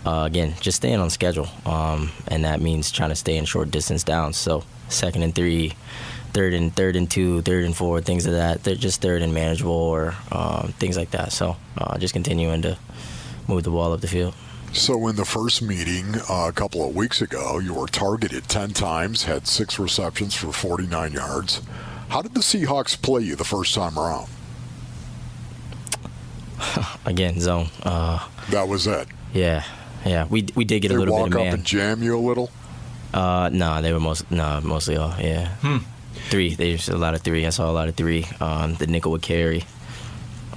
Uh, 0.06 0.24
again, 0.26 0.54
just 0.62 0.78
staying 0.78 1.00
on 1.00 1.10
schedule, 1.10 1.50
um, 1.66 2.12
and 2.28 2.46
that 2.46 2.62
means 2.62 2.92
trying 2.92 3.10
to 3.10 3.16
stay 3.16 3.38
in 3.38 3.46
short 3.46 3.70
distance 3.70 4.04
downs. 4.04 4.38
So 4.38 4.64
second 4.88 5.24
and 5.24 5.36
three, 5.36 5.74
third 6.34 6.54
and 6.54 6.74
third 6.74 6.96
and 6.96 7.10
two, 7.10 7.42
third 7.42 7.66
and 7.66 7.76
four, 7.76 8.02
things 8.02 8.26
of 8.26 8.34
that. 8.34 8.64
They're 8.64 8.76
just 8.76 9.02
third 9.02 9.22
and 9.22 9.34
manageable 9.34 9.72
or 9.72 10.16
um, 10.32 10.74
things 10.80 10.96
like 10.98 11.12
that. 11.12 11.32
So 11.32 11.58
uh, 11.78 11.98
just 11.98 12.14
continuing 12.14 12.62
to 12.62 12.78
move 13.48 13.64
the 13.64 13.72
ball 13.72 13.92
up 13.94 14.02
the 14.02 14.08
field. 14.08 14.36
So, 14.72 15.08
in 15.08 15.16
the 15.16 15.26
first 15.26 15.64
meeting 15.64 16.16
uh, 16.30 16.46
a 16.48 16.52
couple 16.52 16.88
of 16.88 16.96
weeks 16.96 17.24
ago, 17.24 17.58
you 17.58 17.74
were 17.74 17.88
targeted 17.88 18.48
10 18.48 18.70
times, 18.70 19.24
had 19.24 19.48
six 19.48 19.80
receptions 19.80 20.36
for 20.36 20.54
49 20.54 21.12
yards. 21.12 21.64
How 22.10 22.22
did 22.22 22.36
the 22.36 22.42
Seahawks 22.42 23.00
play 23.00 23.24
you 23.24 23.36
the 23.36 23.44
first 23.44 23.74
time 23.74 23.98
around? 23.98 24.30
Again, 27.06 27.40
zone. 27.40 27.70
Uh, 27.82 28.28
that 28.52 28.68
was 28.68 28.86
it. 28.86 29.08
Yeah, 29.34 29.64
yeah. 30.06 30.26
We 30.30 30.48
we 30.56 30.66
did 30.66 30.82
get 30.82 30.90
they 30.90 30.96
a 30.96 31.00
little 31.00 31.14
walk 31.16 31.30
bit 31.30 31.36
of 31.36 31.40
up 31.40 31.46
man. 31.46 31.54
and 31.56 31.64
jam 31.64 32.04
you 32.04 32.18
a 32.18 32.20
little. 32.20 32.50
Uh, 33.14 33.50
no, 33.52 33.58
nah, 33.58 33.82
they 33.82 33.92
were 33.92 34.00
most 34.00 34.30
no, 34.32 34.62
mostly 34.62 34.98
all. 34.98 35.14
Yeah. 35.20 35.50
Hmm. 35.56 35.78
Three. 36.30 36.56
There's 36.56 36.90
a 36.90 36.98
lot 36.98 37.14
of 37.14 37.22
three. 37.22 37.46
I 37.46 37.50
saw 37.50 37.70
a 37.70 37.74
lot 37.74 37.88
of 37.88 37.96
three. 37.96 38.26
Um, 38.40 38.76
the 38.76 38.88
nickel 38.88 39.12
would 39.12 39.22
carry. 39.22 39.64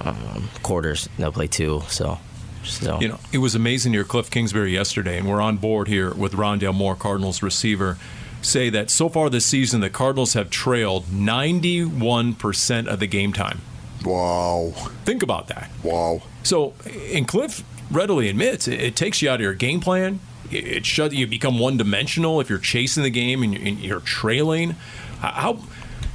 Um, 0.01 0.49
quarters. 0.61 1.09
They'll 1.17 1.31
play 1.31 1.47
two. 1.47 1.83
So. 1.87 2.19
So. 2.63 2.97
You 3.01 3.09
know, 3.09 3.19
it 3.33 3.39
was 3.39 3.55
amazing 3.55 3.91
to 3.91 3.97
hear 3.97 4.05
Cliff 4.05 4.31
Kingsbury 4.31 4.71
yesterday, 4.71 5.17
and 5.17 5.27
we're 5.27 5.41
on 5.41 5.57
board 5.57 5.89
here 5.89 6.13
with 6.13 6.31
Rondale 6.31 6.73
Moore, 6.73 6.95
Cardinals 6.95 7.43
receiver, 7.43 7.97
say 8.41 8.69
that 8.69 8.89
so 8.89 9.09
far 9.09 9.29
this 9.29 9.45
season 9.45 9.81
the 9.81 9.89
Cardinals 9.89 10.33
have 10.33 10.49
trailed 10.49 11.05
91% 11.07 12.87
of 12.87 12.99
the 13.01 13.07
game 13.07 13.33
time. 13.33 13.59
Wow. 14.05 14.71
Think 15.05 15.23
about 15.23 15.47
that. 15.47 15.69
Wow. 15.83 16.21
So, 16.43 16.73
and 17.13 17.27
Cliff 17.27 17.63
readily 17.91 18.29
admits 18.29 18.67
it, 18.67 18.79
it 18.79 18.95
takes 18.95 19.21
you 19.21 19.29
out 19.29 19.35
of 19.35 19.41
your 19.41 19.53
game 19.53 19.79
plan. 19.79 20.19
It, 20.51 20.67
it 20.67 20.85
shut 20.85 21.13
you 21.13 21.27
become 21.27 21.59
one 21.59 21.77
dimensional 21.77 22.39
if 22.39 22.49
you're 22.49 22.59
chasing 22.59 23.03
the 23.03 23.09
game 23.09 23.43
and 23.43 23.53
you're, 23.53 23.67
and 23.67 23.79
you're 23.79 23.99
trailing. 24.01 24.71
How 25.19 25.59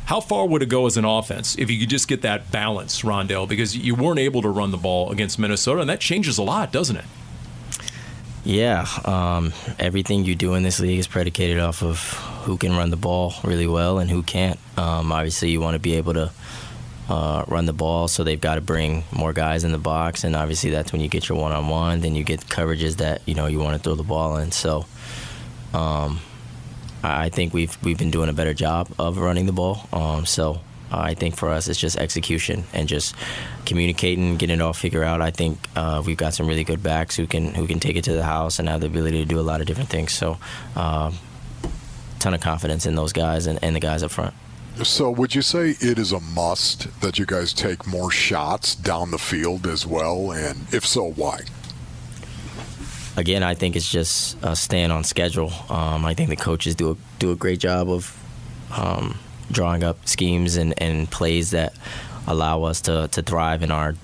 how 0.09 0.21
far 0.21 0.47
would 0.47 0.63
it 0.63 0.71
go 0.71 0.87
as 0.87 0.97
an 0.97 1.05
offense 1.05 1.55
if 1.59 1.71
you 1.71 1.79
could 1.79 1.91
just 1.91 2.09
get 2.09 2.23
that 2.23 2.51
balance, 2.51 3.03
Rondale? 3.03 3.47
Because 3.47 3.77
you 3.77 3.95
weren't 3.95 4.19
able 4.19 4.41
to 4.41 4.49
run 4.49 4.71
the 4.71 4.79
ball 4.79 5.13
against 5.13 5.39
Minnesota, 5.39 5.83
and 5.83 5.91
that 5.91 6.01
changes 6.01 6.39
a 6.39 6.43
lot, 6.43 6.73
doesn't 6.73 6.97
it? 6.97 7.05
Yeah, 8.43 8.87
um, 9.05 9.53
everything 9.79 10.25
you 10.25 10.35
do 10.35 10.55
in 10.55 10.63
this 10.63 10.81
league 10.81 10.99
is 10.99 11.07
predicated 11.07 11.59
off 11.59 11.83
of 11.83 11.99
who 12.45 12.57
can 12.57 12.75
run 12.75 12.89
the 12.89 12.97
ball 12.97 13.35
really 13.45 13.67
well 13.67 13.99
and 13.99 14.09
who 14.09 14.23
can't. 14.23 14.59
Um, 14.79 15.13
obviously, 15.13 15.51
you 15.51 15.61
want 15.61 15.75
to 15.75 15.79
be 15.79 15.97
able 15.97 16.15
to 16.15 16.31
uh, 17.09 17.45
run 17.49 17.67
the 17.67 17.73
ball, 17.73 18.09
so 18.09 18.25
they've 18.25 18.41
got 18.41 18.57
to 18.57 18.61
bring 18.61 19.05
more 19.13 19.33
guys 19.33 19.65
in 19.65 19.73
the 19.73 19.79
box, 19.79 20.25
and 20.25 20.37
obviously 20.37 20.71
that's 20.71 20.93
when 20.93 21.01
you 21.01 21.09
get 21.09 21.29
your 21.29 21.39
one-on-one. 21.39 22.01
Then 22.01 22.15
you 22.15 22.25
get 22.25 22.41
coverages 22.41 22.97
that 22.97 23.23
you 23.27 23.35
know 23.35 23.47
you 23.47 23.59
want 23.59 23.77
to 23.77 23.83
throw 23.83 23.95
the 23.95 24.03
ball 24.03 24.37
in. 24.37 24.53
So. 24.53 24.87
Um, 25.75 26.21
I 27.03 27.29
think 27.29 27.55
we've 27.55 27.77
we've 27.85 27.99
been 27.99 28.11
doing 28.11 28.29
a 28.29 28.33
better 28.33 28.55
job 28.55 28.89
of 28.99 29.19
running 29.19 29.47
the 29.47 29.53
ball. 29.53 29.89
Um, 29.93 30.27
so 30.27 30.61
I 30.91 31.15
think 31.15 31.37
for 31.37 31.51
us, 31.51 31.69
it's 31.69 31.79
just 31.79 31.97
execution 31.97 32.65
and 32.73 32.89
just 32.89 33.15
communicating, 33.67 34.37
getting 34.37 34.57
it 34.57 34.63
all 34.63 34.73
figured 34.73 35.05
out. 35.05 35.21
I 35.21 35.31
think 35.31 35.59
uh, 35.77 36.03
we've 36.05 36.17
got 36.17 36.35
some 36.35 36.47
really 36.47 36.65
good 36.65 36.83
backs 36.83 37.17
who 37.17 37.27
can 37.27 37.55
who 37.55 37.67
can 37.67 37.79
take 37.79 37.97
it 37.97 38.05
to 38.05 38.13
the 38.13 38.25
house 38.25 38.59
and 38.59 38.69
have 38.69 38.81
the 38.81 38.87
ability 38.87 39.19
to 39.19 39.25
do 39.25 39.39
a 39.39 39.43
lot 39.43 39.61
of 39.61 39.67
different 39.67 39.91
things. 39.91 40.13
So, 40.13 40.39
um, 40.75 41.15
ton 42.19 42.35
of 42.35 42.41
confidence 42.41 42.87
in 42.87 42.95
those 42.95 43.13
guys 43.13 43.47
and, 43.47 43.59
and 43.63 43.77
the 43.77 43.81
guys 43.81 44.03
up 44.03 44.11
front. 44.11 44.35
So, 44.83 45.11
would 45.11 45.35
you 45.35 45.43
say 45.43 45.71
it 45.81 45.99
is 45.99 46.13
a 46.13 46.21
must 46.21 47.01
that 47.01 47.19
you 47.19 47.27
guys 47.27 47.53
take 47.53 47.87
more 47.87 48.11
shots 48.11 48.75
down 48.75 49.11
the 49.11 49.19
field 49.19 49.67
as 49.67 49.87
well? 49.87 50.33
And 50.33 50.73
if 50.73 50.87
so, 50.87 51.11
why? 51.11 51.41
again, 53.19 53.43
I 53.43 53.55
think 53.55 53.77
it's 53.77 53.91
just 53.91 54.43
uh, 54.45 54.55
staying 54.55 54.91
on 54.91 55.05
schedule. 55.05 55.53
Um, 55.69 56.07
I 56.07 56.15
think 56.15 56.31
the 56.31 56.37
coaches 56.37 56.75
do 56.75 56.93
a, 56.93 56.97
do 57.19 57.33
a 57.33 57.37
great 57.37 57.59
job 57.59 57.91
of 57.91 58.17
um, 58.77 59.19
drawing 59.51 59.83
up 59.83 60.07
schemes 60.07 60.57
and, 60.57 60.73
and 60.81 61.11
plays 61.11 61.51
that 61.51 61.75
allow 62.27 62.63
us 62.63 62.81
to, 62.83 63.09
to 63.09 63.23
thrive 63.23 63.63
in 63.63 63.71
our 63.73 63.97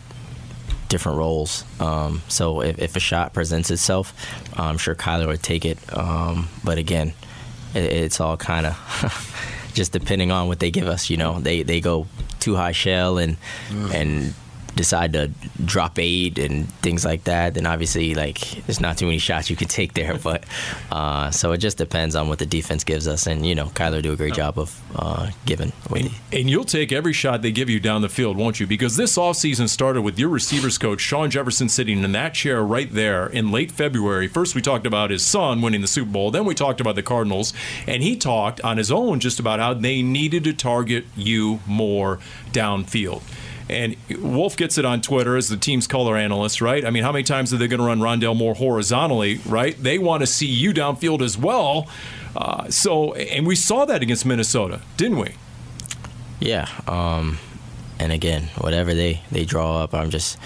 different 0.89 1.19
roles. 1.19 1.65
Um, 1.81 2.23
so 2.29 2.61
if, 2.61 2.79
if, 2.79 2.97
a 2.97 3.01
shot 3.01 3.33
presents 3.33 3.71
itself, 3.71 4.13
I'm 4.59 4.79
sure 4.79 4.95
Kyler 4.95 5.29
would 5.29 5.43
take 5.43 5.65
it. 5.65 5.79
Um, 5.97 6.49
but 6.65 6.79
again, 6.79 7.15
it, 7.75 7.85
it's 7.85 8.21
all 8.21 8.37
kind 8.37 8.67
of 8.67 8.75
just 9.75 9.93
depending 9.93 10.31
on 10.31 10.49
what 10.49 10.61
they 10.61 10.71
give 10.71 10.87
us. 10.87 11.11
You 11.11 11.17
know, 11.17 11.41
they 11.41 11.63
they 11.63 11.81
go 11.81 12.07
two 12.41 12.57
high 12.57 12.73
shell 12.73 13.19
and 13.19 13.37
mm. 13.69 13.93
and 13.93 14.35
decide 14.77 15.13
to 15.13 15.31
drop 15.65 15.99
eight 15.99 16.39
and 16.39 16.69
things 16.75 17.05
like 17.05 17.25
that, 17.25 17.55
then 17.55 17.67
obviously 17.67 18.15
like 18.15 18.41
there's 18.67 18.81
not 18.81 18.99
too 18.99 19.07
many 19.07 19.19
shots 19.19 19.51
you 19.51 19.57
can 19.57 19.69
take 19.69 19.95
there. 19.95 20.19
But 20.25 20.45
uh, 20.91 21.31
so 21.31 21.53
it 21.53 21.59
just 21.59 21.77
depends 21.77 22.17
on 22.17 22.29
what 22.29 22.39
the 22.39 22.47
defense 22.47 22.83
gives 22.83 23.07
us, 23.07 23.27
and 23.27 23.45
you 23.45 23.55
know 23.55 23.67
Kyler 23.67 24.01
do 24.01 24.13
a 24.13 24.17
great 24.17 24.33
job 24.33 24.59
of 24.59 24.81
uh, 24.97 25.31
giving. 25.45 25.71
And, 25.95 26.11
and, 26.33 26.49
you'll 26.49 26.65
take 26.65 26.93
every 26.93 27.13
shot 27.13 27.43
they 27.43 27.53
give 27.53 27.69
you 27.69 27.79
down 27.79 28.01
the 28.01 28.09
field, 28.09 28.39
won't 28.39 28.59
you? 28.59 28.67
Because 28.67 28.97
this 28.97 29.19
offseason 29.19 29.69
started 29.69 30.01
with 30.01 30.19
your 30.19 30.31
receivers 30.31 30.79
coach 30.79 31.01
Shawn 31.01 31.31
Jefferson 31.31 31.69
sitting 31.69 32.03
in 32.03 32.13
that 32.13 32.33
chair 32.33 32.63
right 32.63 32.91
there 32.91 33.27
in 33.27 33.51
late 33.51 33.71
February. 33.71 34.27
First 34.29 34.55
we 34.55 34.63
talked 34.63 34.87
about 34.87 35.11
his 35.11 35.23
son 35.23 35.61
winning 35.61 35.83
the 35.83 35.89
Super 35.89 36.11
Bowl, 36.11 36.31
then 36.31 36.47
we 36.47 36.55
talked 36.55 36.81
about 36.81 36.95
the 36.95 37.03
Cardinals, 37.03 37.53
and 37.87 38.03
he 38.03 38.17
talked 38.17 38.63
on 38.63 38.79
his 38.79 38.91
own 38.91 39.21
just 39.21 39.39
about 39.39 39.59
how 39.59 39.75
they 39.75 40.01
needed 40.01 40.45
to 40.45 40.55
target 40.55 41.05
you 41.15 41.61
more 41.67 42.19
downfield. 42.53 43.23
And 43.69 43.97
Wolf 44.19 44.57
gets 44.57 44.77
it 44.77 44.85
on 44.85 45.01
Twitter 45.01 45.37
as 45.37 45.49
the 45.49 45.57
team's 45.57 45.87
color 45.87 46.17
analyst, 46.17 46.61
right? 46.61 46.85
I 46.85 46.91
mean, 46.91 47.03
how 47.03 47.13
many 47.13 47.25
times 47.25 47.53
are 47.55 47.57
they 47.57 47.67
going 47.67 47.81
to 47.81 47.87
run 47.87 48.01
Rondale 48.01 48.37
Moore 48.37 48.55
horizontally, 48.55 49.41
right? 49.47 49.77
They 49.83 49.99
want 49.99 50.21
to 50.21 50.27
see 50.27 50.47
you 50.47 50.75
downfield 50.75 51.23
as 51.23 51.39
well. 51.39 51.89
Uh, 52.37 52.69
so, 52.69 53.15
and 53.15 53.47
we 53.47 53.57
saw 53.57 53.85
that 53.87 54.03
against 54.03 54.27
Minnesota, 54.27 54.83
didn't 54.97 55.19
we? 55.19 55.35
Yeah. 56.41 56.69
Um, 56.87 57.39
and 57.99 58.13
again, 58.13 58.51
whatever 58.59 58.93
they, 58.93 59.23
they 59.31 59.45
draw 59.45 59.83
up, 59.83 59.95
I'm 59.95 60.11
just 60.11 60.39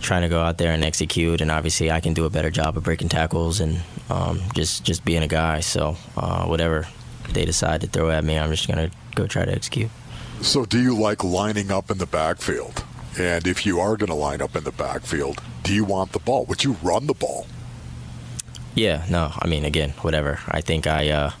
trying 0.00 0.22
to 0.22 0.28
go 0.28 0.40
out 0.40 0.58
there 0.58 0.72
and 0.72 0.84
execute. 0.84 1.40
And 1.40 1.50
obviously, 1.50 1.90
I 1.90 2.00
can 2.00 2.12
do 2.12 2.24
a 2.24 2.30
better 2.30 2.50
job 2.50 2.76
of 2.76 2.84
breaking 2.84 3.08
tackles 3.08 3.60
and 3.60 3.80
um, 4.10 4.42
just 4.54 4.84
just 4.84 5.04
being 5.04 5.22
a 5.22 5.28
guy. 5.28 5.60
So, 5.60 5.96
uh, 6.16 6.44
whatever 6.46 6.86
they 7.30 7.44
decide 7.44 7.80
to 7.82 7.86
throw 7.86 8.10
at 8.10 8.24
me, 8.24 8.38
I'm 8.38 8.50
just 8.50 8.66
going 8.66 8.90
to 8.90 8.96
go 9.14 9.26
try 9.26 9.44
to 9.44 9.52
execute. 9.52 9.90
So, 10.40 10.64
do 10.64 10.80
you 10.80 10.96
like 10.96 11.24
lining 11.24 11.70
up 11.70 11.90
in 11.90 11.98
the 11.98 12.06
backfield? 12.06 12.84
And 13.18 13.46
if 13.46 13.66
you 13.66 13.80
are 13.80 13.96
going 13.96 14.08
to 14.08 14.14
line 14.14 14.40
up 14.40 14.54
in 14.54 14.62
the 14.64 14.72
backfield, 14.72 15.42
do 15.64 15.74
you 15.74 15.84
want 15.84 16.12
the 16.12 16.20
ball? 16.20 16.44
Would 16.46 16.62
you 16.62 16.76
run 16.82 17.06
the 17.06 17.14
ball? 17.14 17.46
Yeah, 18.74 19.04
no. 19.10 19.32
I 19.36 19.48
mean, 19.48 19.64
again, 19.64 19.90
whatever. 20.02 20.38
I 20.48 20.60
think 20.60 20.86
I 20.86 21.10
uh, 21.10 21.32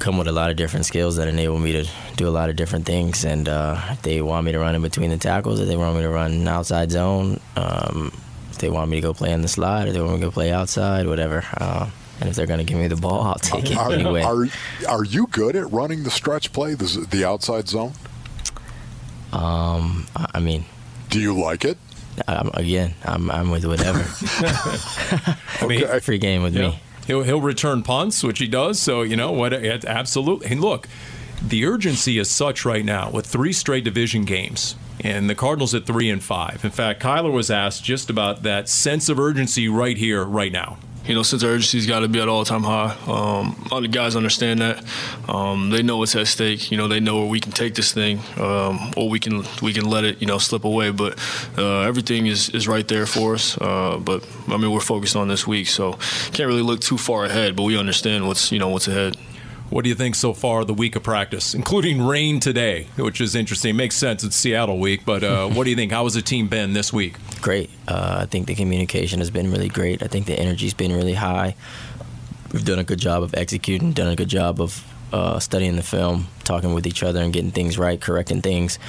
come 0.00 0.18
with 0.18 0.26
a 0.26 0.32
lot 0.32 0.50
of 0.50 0.56
different 0.56 0.84
skills 0.86 1.16
that 1.16 1.28
enable 1.28 1.58
me 1.58 1.72
to 1.72 1.88
do 2.16 2.26
a 2.26 2.30
lot 2.30 2.50
of 2.50 2.56
different 2.56 2.86
things. 2.86 3.24
And 3.24 3.48
uh, 3.48 3.80
if 3.90 4.02
they 4.02 4.20
want 4.20 4.44
me 4.44 4.52
to 4.52 4.58
run 4.58 4.74
in 4.74 4.82
between 4.82 5.10
the 5.10 5.16
tackles, 5.16 5.60
if 5.60 5.68
they 5.68 5.76
want 5.76 5.94
me 5.94 6.02
to 6.02 6.10
run 6.10 6.48
outside 6.48 6.90
zone, 6.90 7.38
um, 7.54 8.12
if 8.50 8.58
they 8.58 8.68
want 8.68 8.90
me 8.90 8.96
to 8.96 9.00
go 9.00 9.14
play 9.14 9.32
in 9.32 9.42
the 9.42 9.48
slide, 9.48 9.86
if 9.86 9.94
they 9.94 10.00
want 10.00 10.14
me 10.14 10.20
to 10.20 10.26
go 10.26 10.30
play 10.32 10.50
outside, 10.50 11.06
whatever. 11.06 11.44
Uh, 11.56 11.88
and 12.20 12.28
if 12.28 12.36
they're 12.36 12.46
going 12.46 12.58
to 12.58 12.64
give 12.64 12.78
me 12.78 12.86
the 12.86 12.96
ball, 12.96 13.22
I'll 13.22 13.34
take 13.36 13.70
it 13.70 13.76
are, 13.76 13.92
anyway. 13.92 14.22
Are, 14.22 14.46
are 14.88 15.04
you 15.04 15.26
good 15.28 15.56
at 15.56 15.70
running 15.72 16.02
the 16.02 16.10
stretch 16.10 16.52
play, 16.52 16.74
the, 16.74 17.06
the 17.10 17.24
outside 17.24 17.68
zone? 17.68 17.92
Um, 19.32 20.06
I 20.14 20.38
mean, 20.38 20.66
do 21.08 21.18
you 21.18 21.38
like 21.40 21.64
it? 21.64 21.78
I'm, 22.28 22.50
again, 22.52 22.94
I'm, 23.04 23.30
I'm 23.30 23.50
with 23.50 23.64
whatever. 23.64 24.00
I 24.20 25.36
okay. 25.62 26.00
free 26.02 26.18
game 26.18 26.42
with 26.42 26.54
yeah. 26.54 26.68
me. 26.68 26.80
He'll 27.06 27.22
he'll 27.22 27.40
return 27.40 27.82
punts, 27.82 28.22
which 28.22 28.38
he 28.38 28.46
does. 28.46 28.78
So 28.78 29.02
you 29.02 29.16
know 29.16 29.32
what? 29.32 29.52
Absolutely. 29.54 30.48
And 30.48 30.60
look, 30.60 30.86
the 31.42 31.64
urgency 31.64 32.18
is 32.18 32.30
such 32.30 32.64
right 32.64 32.84
now 32.84 33.10
with 33.10 33.26
three 33.26 33.52
straight 33.52 33.84
division 33.84 34.24
games 34.24 34.76
and 35.00 35.30
the 35.30 35.34
Cardinals 35.34 35.74
at 35.74 35.86
three 35.86 36.10
and 36.10 36.22
five. 36.22 36.64
In 36.64 36.70
fact, 36.70 37.02
Kyler 37.02 37.32
was 37.32 37.50
asked 37.50 37.82
just 37.82 38.10
about 38.10 38.42
that 38.42 38.68
sense 38.68 39.08
of 39.08 39.18
urgency 39.18 39.68
right 39.68 39.96
here, 39.96 40.22
right 40.24 40.52
now 40.52 40.76
you 41.06 41.14
know, 41.14 41.20
of 41.20 41.44
urgency's 41.44 41.86
got 41.86 42.00
to 42.00 42.08
be 42.08 42.20
at 42.20 42.28
all 42.28 42.44
time 42.44 42.62
high. 42.62 42.96
Um, 43.06 43.68
all 43.70 43.80
the 43.80 43.88
guys 43.88 44.16
understand 44.16 44.60
that. 44.60 44.84
Um, 45.28 45.70
they 45.70 45.82
know 45.82 45.96
what's 45.96 46.14
at 46.14 46.26
stake. 46.26 46.70
You 46.70 46.76
know, 46.76 46.88
they 46.88 47.00
know 47.00 47.18
where 47.18 47.28
we 47.28 47.40
can 47.40 47.52
take 47.52 47.74
this 47.74 47.92
thing, 47.92 48.20
um, 48.36 48.92
or 48.96 49.08
we 49.08 49.18
can 49.18 49.44
we 49.62 49.72
can 49.72 49.88
let 49.88 50.04
it, 50.04 50.20
you 50.20 50.26
know, 50.26 50.38
slip 50.38 50.64
away. 50.64 50.90
But 50.90 51.18
uh, 51.56 51.80
everything 51.80 52.26
is, 52.26 52.50
is 52.50 52.68
right 52.68 52.86
there 52.86 53.06
for 53.06 53.34
us. 53.34 53.58
Uh, 53.58 53.98
but 53.98 54.26
I 54.48 54.56
mean, 54.56 54.70
we're 54.70 54.80
focused 54.80 55.16
on 55.16 55.28
this 55.28 55.46
week, 55.46 55.68
so 55.68 55.92
can't 56.32 56.48
really 56.48 56.62
look 56.62 56.80
too 56.80 56.98
far 56.98 57.24
ahead. 57.24 57.56
But 57.56 57.64
we 57.64 57.78
understand 57.78 58.26
what's 58.26 58.52
you 58.52 58.58
know 58.58 58.68
what's 58.68 58.88
ahead. 58.88 59.16
What 59.70 59.84
do 59.84 59.88
you 59.88 59.94
think 59.94 60.16
so 60.16 60.32
far 60.32 60.64
the 60.64 60.74
week 60.74 60.96
of 60.96 61.04
practice, 61.04 61.54
including 61.54 62.04
rain 62.04 62.40
today, 62.40 62.88
which 62.96 63.20
is 63.20 63.36
interesting? 63.36 63.76
Makes 63.76 63.94
sense. 63.94 64.24
It's 64.24 64.34
Seattle 64.34 64.78
week, 64.80 65.04
but 65.04 65.22
uh, 65.22 65.48
what 65.48 65.62
do 65.62 65.70
you 65.70 65.76
think? 65.76 65.92
How 65.92 66.02
has 66.02 66.14
the 66.14 66.22
team 66.22 66.48
been 66.48 66.72
this 66.72 66.92
week? 66.92 67.18
Great. 67.40 67.70
Uh, 67.86 68.18
I 68.22 68.26
think 68.26 68.48
the 68.48 68.56
communication 68.56 69.20
has 69.20 69.30
been 69.30 69.48
really 69.48 69.68
great. 69.68 70.02
I 70.02 70.08
think 70.08 70.26
the 70.26 70.36
energy's 70.36 70.74
been 70.74 70.92
really 70.92 71.14
high. 71.14 71.54
We've 72.52 72.64
done 72.64 72.80
a 72.80 72.84
good 72.84 72.98
job 72.98 73.22
of 73.22 73.32
executing, 73.34 73.92
done 73.92 74.08
a 74.08 74.16
good 74.16 74.28
job 74.28 74.60
of 74.60 74.84
uh, 75.12 75.38
studying 75.38 75.76
the 75.76 75.84
film, 75.84 76.26
talking 76.42 76.74
with 76.74 76.84
each 76.84 77.04
other, 77.04 77.22
and 77.22 77.32
getting 77.32 77.52
things 77.52 77.78
right, 77.78 78.00
correcting 78.00 78.42
things. 78.42 78.80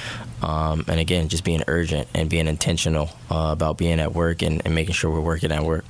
Um, 0.42 0.84
and 0.88 0.98
again, 0.98 1.28
just 1.28 1.44
being 1.44 1.62
urgent 1.68 2.08
and 2.12 2.28
being 2.28 2.48
intentional 2.48 3.08
uh, 3.30 3.50
about 3.52 3.78
being 3.78 4.00
at 4.00 4.14
work 4.14 4.42
and, 4.42 4.60
and 4.64 4.74
making 4.74 4.94
sure 4.94 5.12
we're 5.12 5.20
working 5.20 5.52
at 5.52 5.62
work. 5.62 5.84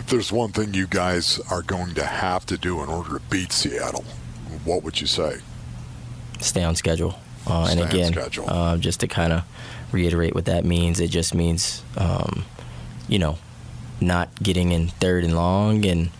If 0.00 0.06
there's 0.06 0.32
one 0.32 0.50
thing 0.50 0.74
you 0.74 0.86
guys 0.86 1.38
are 1.50 1.62
going 1.62 1.94
to 1.94 2.04
have 2.04 2.44
to 2.46 2.56
do 2.58 2.82
in 2.82 2.88
order 2.88 3.18
to 3.18 3.24
beat 3.30 3.52
Seattle, 3.52 4.04
what 4.64 4.82
would 4.82 5.00
you 5.00 5.06
say? 5.06 5.40
Stay 6.40 6.64
on 6.64 6.74
schedule. 6.74 7.16
Uh, 7.46 7.64
Stay 7.66 7.72
and 7.72 7.80
on 7.82 7.88
again, 7.88 8.12
schedule. 8.12 8.48
uh, 8.50 8.76
just 8.76 9.00
to 9.00 9.06
kind 9.06 9.32
of 9.32 9.44
reiterate 9.92 10.34
what 10.34 10.46
that 10.46 10.64
means, 10.64 11.00
it 11.00 11.08
just 11.10 11.34
means, 11.34 11.82
um, 11.96 12.44
you 13.08 13.18
know, 13.18 13.38
not 14.00 14.28
getting 14.42 14.72
in 14.72 14.88
third 14.88 15.22
and 15.24 15.34
long 15.36 15.84
and 15.84 16.10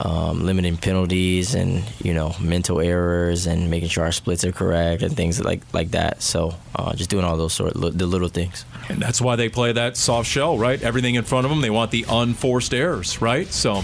um, 0.00 0.44
limiting 0.44 0.76
penalties 0.76 1.54
and 1.54 1.84
you 2.02 2.12
know 2.14 2.34
mental 2.40 2.80
errors 2.80 3.46
and 3.46 3.70
making 3.70 3.88
sure 3.88 4.04
our 4.04 4.12
splits 4.12 4.44
are 4.44 4.52
correct 4.52 5.02
and 5.02 5.16
things 5.16 5.42
like 5.42 5.62
like 5.72 5.92
that. 5.92 6.22
So 6.22 6.54
uh, 6.74 6.94
just 6.94 7.10
doing 7.10 7.24
all 7.24 7.36
those 7.36 7.52
sort 7.52 7.74
of 7.74 7.98
the 7.98 8.06
little 8.06 8.28
things. 8.28 8.64
And 8.88 9.00
that's 9.00 9.20
why 9.20 9.36
they 9.36 9.48
play 9.48 9.72
that 9.72 9.96
soft 9.96 10.28
shell, 10.28 10.58
right? 10.58 10.82
Everything 10.82 11.14
in 11.14 11.24
front 11.24 11.46
of 11.46 11.50
them, 11.50 11.60
they 11.60 11.70
want 11.70 11.90
the 11.90 12.04
unforced 12.08 12.74
errors, 12.74 13.22
right? 13.22 13.46
So, 13.48 13.76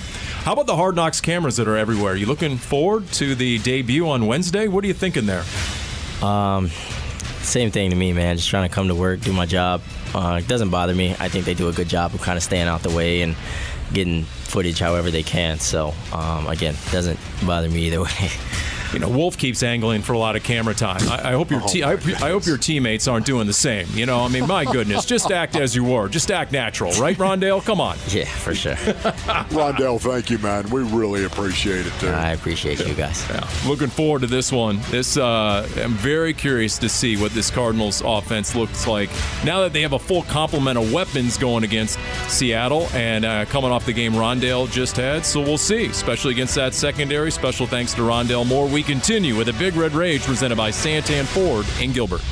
how 0.42 0.52
about 0.52 0.66
the 0.66 0.76
hard 0.76 0.96
knocks 0.96 1.20
cameras 1.20 1.56
that 1.56 1.68
are 1.68 1.76
everywhere? 1.76 2.16
You 2.16 2.26
looking 2.26 2.56
forward 2.58 3.06
to 3.12 3.34
the 3.34 3.58
debut 3.58 4.08
on 4.08 4.26
Wednesday? 4.26 4.68
What 4.68 4.84
are 4.84 4.88
you 4.88 4.94
thinking 4.94 5.26
there? 5.26 5.44
Um, 6.22 6.70
same 7.42 7.70
thing 7.70 7.90
to 7.90 7.96
me, 7.96 8.12
man. 8.12 8.36
Just 8.36 8.48
trying 8.50 8.68
to 8.68 8.74
come 8.74 8.88
to 8.88 8.94
work, 8.94 9.20
do 9.20 9.32
my 9.32 9.46
job. 9.46 9.80
Uh, 10.14 10.40
it 10.42 10.48
doesn't 10.48 10.70
bother 10.70 10.94
me. 10.94 11.14
I 11.18 11.28
think 11.28 11.44
they 11.44 11.54
do 11.54 11.68
a 11.68 11.72
good 11.72 11.88
job 11.88 12.14
of 12.14 12.20
kind 12.20 12.36
of 12.36 12.42
staying 12.42 12.68
out 12.68 12.82
the 12.82 12.90
way 12.90 13.22
and 13.22 13.34
getting 13.92 14.24
footage 14.24 14.78
however 14.78 15.10
they 15.10 15.22
can. 15.22 15.58
So 15.58 15.94
um, 16.12 16.46
again, 16.46 16.74
doesn't 16.90 17.18
bother 17.46 17.68
me 17.68 17.86
either 17.86 18.00
way. 18.02 18.30
You 18.92 18.98
know, 18.98 19.08
Wolf 19.08 19.36
keeps 19.38 19.62
angling 19.62 20.02
for 20.02 20.12
a 20.14 20.18
lot 20.18 20.36
of 20.36 20.42
camera 20.42 20.74
time. 20.74 21.00
I, 21.08 21.30
I 21.30 21.32
hope 21.32 21.50
your 21.50 21.60
te- 21.60 21.82
I, 21.82 21.92
I 21.92 22.30
hope 22.30 22.46
your 22.46 22.58
teammates 22.58 23.06
aren't 23.08 23.26
doing 23.26 23.46
the 23.46 23.52
same. 23.52 23.86
You 23.92 24.06
know, 24.06 24.20
I 24.20 24.28
mean, 24.28 24.46
my 24.46 24.64
goodness, 24.64 25.04
just 25.04 25.30
act 25.30 25.56
as 25.56 25.74
you 25.74 25.84
were, 25.84 26.08
just 26.08 26.30
act 26.30 26.52
natural, 26.52 26.92
right, 26.92 27.16
Rondale? 27.16 27.64
Come 27.64 27.80
on. 27.80 27.96
Yeah, 28.08 28.24
for 28.24 28.54
sure. 28.54 28.74
Rondell, 28.74 30.00
thank 30.00 30.30
you, 30.30 30.38
man. 30.38 30.68
We 30.70 30.82
really 30.82 31.24
appreciate 31.24 31.86
it, 31.86 31.92
dude. 32.00 32.14
I 32.14 32.32
appreciate 32.32 32.84
you 32.86 32.94
guys. 32.94 33.24
Yeah, 33.28 33.48
looking 33.66 33.88
forward 33.88 34.20
to 34.22 34.26
this 34.26 34.50
one. 34.52 34.80
This 34.90 35.16
uh, 35.16 35.68
I'm 35.76 35.92
very 35.92 36.34
curious 36.34 36.78
to 36.78 36.88
see 36.88 37.16
what 37.16 37.32
this 37.32 37.50
Cardinals 37.50 38.02
offense 38.04 38.54
looks 38.54 38.86
like 38.86 39.10
now 39.44 39.60
that 39.60 39.72
they 39.72 39.82
have 39.82 39.92
a 39.92 39.98
full 39.98 40.22
complement 40.22 40.78
of 40.78 40.92
weapons 40.92 41.36
going 41.36 41.64
against 41.64 41.98
Seattle 42.28 42.88
and 42.92 43.24
uh, 43.24 43.44
coming 43.46 43.70
off 43.70 43.86
the 43.86 43.92
game 43.92 44.12
Rondale 44.12 44.70
just 44.70 44.96
had. 44.96 45.24
So 45.24 45.40
we'll 45.40 45.58
see, 45.58 45.86
especially 45.86 46.32
against 46.32 46.54
that 46.56 46.74
secondary. 46.74 47.30
Special 47.30 47.66
thanks 47.66 47.94
to 47.94 48.02
Rondale 48.02 48.46
Moore. 48.46 48.66
We 48.66 48.79
continue 48.82 49.36
with 49.36 49.48
a 49.48 49.52
Big 49.54 49.74
Red 49.74 49.92
Rage 49.92 50.22
presented 50.22 50.56
by 50.56 50.70
Santan 50.70 51.24
Ford 51.24 51.66
in 51.82 51.92
Gilbert. 51.92 52.22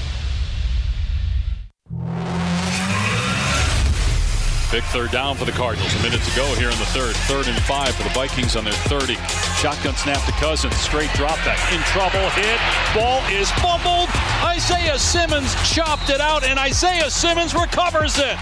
Big 4.71 4.83
third 4.85 5.11
down 5.11 5.35
for 5.35 5.47
the 5.47 5.53
Cardinals. 5.53 5.95
A 5.95 6.03
minute 6.03 6.21
to 6.21 6.37
go 6.37 6.45
here 6.57 6.69
in 6.69 6.79
the 6.79 6.85
third. 6.93 7.17
Third 7.25 7.49
and 7.49 7.59
five 7.63 7.95
for 7.95 8.03
the 8.03 8.11
Vikings 8.11 8.55
on 8.55 8.65
their 8.65 8.75
30. 8.75 9.15
Shotgun 9.57 9.97
snap 9.97 10.23
to 10.27 10.33
Cousins. 10.33 10.77
Straight 10.77 11.11
drop 11.15 11.37
back. 11.47 11.59
In 11.73 11.81
trouble. 11.85 12.29
Hit. 12.37 12.61
Ball 12.95 13.25
is 13.33 13.51
fumbled. 13.63 14.11
Isaiah 14.45 14.99
Simmons 14.99 15.55
chopped 15.73 16.11
it 16.11 16.21
out, 16.21 16.45
and 16.45 16.59
Isaiah 16.59 17.11
Simmons 17.11 17.55
recovers 17.55 18.19
it. 18.19 18.37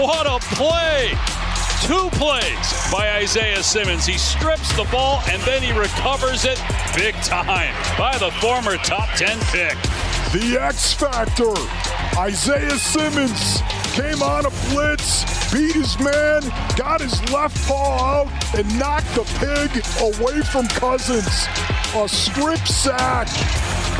What 0.00 0.26
a 0.26 0.38
play! 0.54 1.41
Two 1.82 2.08
plays 2.12 2.92
by 2.92 3.10
Isaiah 3.16 3.62
Simmons. 3.62 4.06
He 4.06 4.16
strips 4.16 4.70
the 4.76 4.84
ball 4.92 5.20
and 5.28 5.42
then 5.42 5.62
he 5.62 5.72
recovers 5.72 6.44
it 6.44 6.60
big 6.94 7.14
time 7.22 7.74
by 7.98 8.16
the 8.18 8.30
former 8.40 8.76
top 8.76 9.08
10 9.16 9.36
pick. 9.50 9.76
The 10.32 10.58
X 10.60 10.92
Factor, 10.92 11.52
Isaiah 12.16 12.78
Simmons, 12.78 13.60
came 13.94 14.22
on 14.22 14.46
a 14.46 14.50
blitz, 14.70 15.24
beat 15.52 15.74
his 15.74 15.98
man, 15.98 16.42
got 16.76 17.00
his 17.00 17.20
left 17.32 17.56
paw 17.66 18.22
out, 18.22 18.54
and 18.56 18.78
knocked 18.78 19.12
the 19.16 19.24
pig 19.42 19.84
away 20.00 20.40
from 20.42 20.68
Cousins. 20.68 21.46
A 21.96 22.08
strip 22.08 22.64
sack 22.66 23.28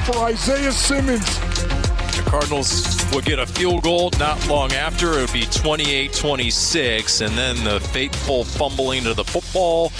for 0.06 0.18
Isaiah 0.18 0.72
Simmons. 0.72 1.91
Cardinals 2.32 3.04
would 3.12 3.26
get 3.26 3.38
a 3.38 3.46
field 3.46 3.82
goal 3.82 4.10
not 4.18 4.48
long 4.48 4.72
after. 4.72 5.18
It 5.18 5.20
would 5.20 5.32
be 5.34 5.44
28 5.44 6.14
26. 6.14 7.20
And 7.20 7.36
then 7.36 7.62
the 7.62 7.78
fateful 7.78 8.44
fumbling 8.44 9.06
of 9.06 9.16
the 9.16 9.24
football, 9.24 9.92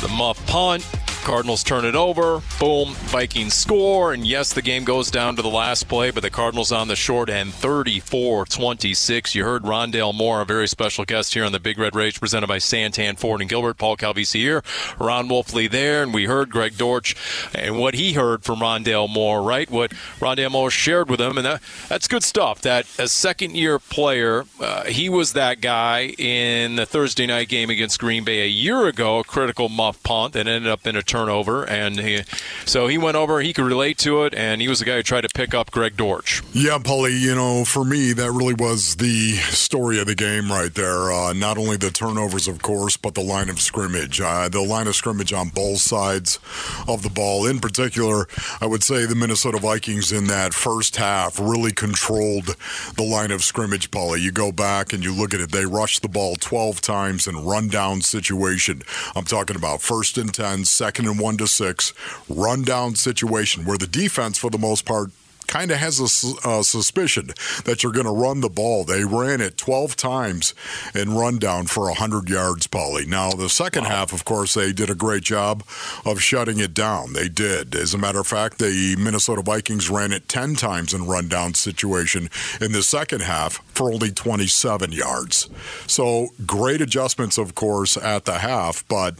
the 0.00 0.08
muff 0.08 0.44
punt. 0.46 0.82
Cardinals 1.24 1.64
turn 1.64 1.86
it 1.86 1.94
over. 1.94 2.42
Boom. 2.60 2.92
Vikings 2.92 3.54
score. 3.54 4.12
And 4.12 4.26
yes, 4.26 4.52
the 4.52 4.60
game 4.60 4.84
goes 4.84 5.10
down 5.10 5.36
to 5.36 5.42
the 5.42 5.48
last 5.48 5.88
play, 5.88 6.10
but 6.10 6.22
the 6.22 6.28
Cardinals 6.28 6.70
on 6.70 6.88
the 6.88 6.96
short 6.96 7.30
end 7.30 7.54
34 7.54 8.44
26. 8.44 9.34
You 9.34 9.42
heard 9.42 9.62
Rondale 9.62 10.14
Moore, 10.14 10.42
a 10.42 10.44
very 10.44 10.68
special 10.68 11.06
guest 11.06 11.32
here 11.32 11.44
on 11.44 11.52
the 11.52 11.58
Big 11.58 11.78
Red 11.78 11.96
Rage 11.96 12.20
presented 12.20 12.46
by 12.46 12.58
Santan 12.58 13.18
Ford 13.18 13.40
and 13.40 13.48
Gilbert. 13.48 13.78
Paul 13.78 13.96
Calvisi 13.96 14.40
here. 14.40 14.62
Ron 14.98 15.28
Wolfley 15.28 15.70
there. 15.70 16.02
And 16.02 16.12
we 16.12 16.26
heard 16.26 16.50
Greg 16.50 16.76
Dortch 16.76 17.16
and 17.54 17.78
what 17.78 17.94
he 17.94 18.12
heard 18.12 18.44
from 18.44 18.58
Rondale 18.58 19.08
Moore, 19.08 19.42
right? 19.42 19.70
What 19.70 19.92
Rondale 20.20 20.50
Moore 20.50 20.70
shared 20.70 21.08
with 21.08 21.22
him. 21.22 21.38
And 21.38 21.46
that, 21.46 21.62
that's 21.88 22.06
good 22.06 22.22
stuff. 22.22 22.60
That 22.60 22.86
a 22.98 23.08
second 23.08 23.56
year 23.56 23.78
player, 23.78 24.44
uh, 24.60 24.84
he 24.84 25.08
was 25.08 25.32
that 25.32 25.62
guy 25.62 26.14
in 26.18 26.76
the 26.76 26.84
Thursday 26.84 27.26
night 27.26 27.48
game 27.48 27.70
against 27.70 27.98
Green 27.98 28.24
Bay 28.24 28.42
a 28.42 28.48
year 28.48 28.86
ago, 28.86 29.20
a 29.20 29.24
critical 29.24 29.70
muff 29.70 30.02
punt 30.02 30.34
that 30.34 30.46
ended 30.46 30.70
up 30.70 30.86
in 30.86 30.96
a 30.96 31.02
turnover. 31.14 31.64
And 31.68 32.00
he, 32.00 32.22
so 32.64 32.88
he 32.88 32.98
went 32.98 33.16
over, 33.16 33.40
he 33.40 33.52
could 33.52 33.64
relate 33.64 33.98
to 33.98 34.24
it, 34.24 34.34
and 34.34 34.60
he 34.60 34.66
was 34.66 34.80
the 34.80 34.84
guy 34.84 34.96
who 34.96 35.02
tried 35.04 35.20
to 35.20 35.28
pick 35.32 35.54
up 35.54 35.70
Greg 35.70 35.96
Dortch. 35.96 36.42
Yeah, 36.52 36.78
Paulie, 36.78 37.20
you 37.20 37.36
know, 37.36 37.64
for 37.64 37.84
me, 37.84 38.12
that 38.14 38.32
really 38.32 38.54
was 38.54 38.96
the 38.96 39.34
story 39.50 40.00
of 40.00 40.06
the 40.06 40.16
game 40.16 40.50
right 40.50 40.74
there. 40.74 41.12
Uh, 41.12 41.32
not 41.32 41.56
only 41.56 41.76
the 41.76 41.90
turnovers, 41.90 42.48
of 42.48 42.62
course, 42.62 42.96
but 42.96 43.14
the 43.14 43.22
line 43.22 43.48
of 43.48 43.60
scrimmage. 43.60 44.20
Uh, 44.20 44.48
the 44.48 44.60
line 44.60 44.88
of 44.88 44.96
scrimmage 44.96 45.32
on 45.32 45.50
both 45.50 45.78
sides 45.78 46.40
of 46.88 47.04
the 47.04 47.10
ball. 47.10 47.46
In 47.46 47.60
particular, 47.60 48.26
I 48.60 48.66
would 48.66 48.82
say 48.82 49.06
the 49.06 49.14
Minnesota 49.14 49.58
Vikings 49.58 50.10
in 50.10 50.26
that 50.26 50.52
first 50.52 50.96
half 50.96 51.38
really 51.38 51.72
controlled 51.72 52.56
the 52.96 53.04
line 53.04 53.30
of 53.30 53.44
scrimmage, 53.44 53.92
Paulie. 53.92 54.20
You 54.20 54.32
go 54.32 54.50
back 54.50 54.92
and 54.92 55.04
you 55.04 55.14
look 55.14 55.32
at 55.32 55.40
it, 55.40 55.52
they 55.52 55.64
rushed 55.64 56.02
the 56.02 56.08
ball 56.08 56.34
12 56.34 56.80
times 56.80 57.28
in 57.28 57.36
rundown 57.44 58.00
situation. 58.00 58.82
I'm 59.14 59.24
talking 59.24 59.54
about 59.54 59.80
first 59.80 60.18
and 60.18 60.34
10, 60.34 60.64
second 60.64 61.03
and 61.06 61.18
1 61.18 61.36
to 61.38 61.46
6, 61.46 61.94
rundown 62.28 62.94
situation 62.94 63.64
where 63.64 63.78
the 63.78 63.86
defense, 63.86 64.38
for 64.38 64.50
the 64.50 64.58
most 64.58 64.84
part, 64.84 65.10
kind 65.46 65.70
of 65.70 65.78
has 65.78 66.00
a 66.00 66.48
uh, 66.48 66.62
suspicion 66.62 67.28
that 67.64 67.82
you're 67.82 67.92
going 67.92 68.06
to 68.06 68.12
run 68.12 68.40
the 68.40 68.48
ball. 68.48 68.84
They 68.84 69.04
ran 69.04 69.40
it 69.40 69.56
12 69.56 69.96
times 69.96 70.54
in 70.94 71.14
rundown 71.14 71.66
for 71.66 71.84
100 71.84 72.28
yards, 72.28 72.66
Paulie. 72.66 73.06
Now, 73.06 73.30
the 73.30 73.48
second 73.48 73.84
half, 73.84 74.12
of 74.12 74.24
course, 74.24 74.54
they 74.54 74.72
did 74.72 74.90
a 74.90 74.94
great 74.94 75.22
job 75.22 75.62
of 76.04 76.20
shutting 76.20 76.58
it 76.58 76.74
down. 76.74 77.12
They 77.12 77.28
did. 77.28 77.74
As 77.74 77.94
a 77.94 77.98
matter 77.98 78.20
of 78.20 78.26
fact, 78.26 78.58
the 78.58 78.96
Minnesota 78.98 79.42
Vikings 79.42 79.90
ran 79.90 80.12
it 80.12 80.28
10 80.28 80.54
times 80.56 80.94
in 80.94 81.06
rundown 81.06 81.54
situation 81.54 82.28
in 82.60 82.72
the 82.72 82.82
second 82.82 83.22
half 83.22 83.62
for 83.74 83.92
only 83.92 84.10
27 84.10 84.92
yards. 84.92 85.48
So, 85.86 86.28
great 86.46 86.80
adjustments, 86.80 87.38
of 87.38 87.54
course, 87.54 87.96
at 87.96 88.24
the 88.24 88.38
half, 88.38 88.86
but 88.88 89.14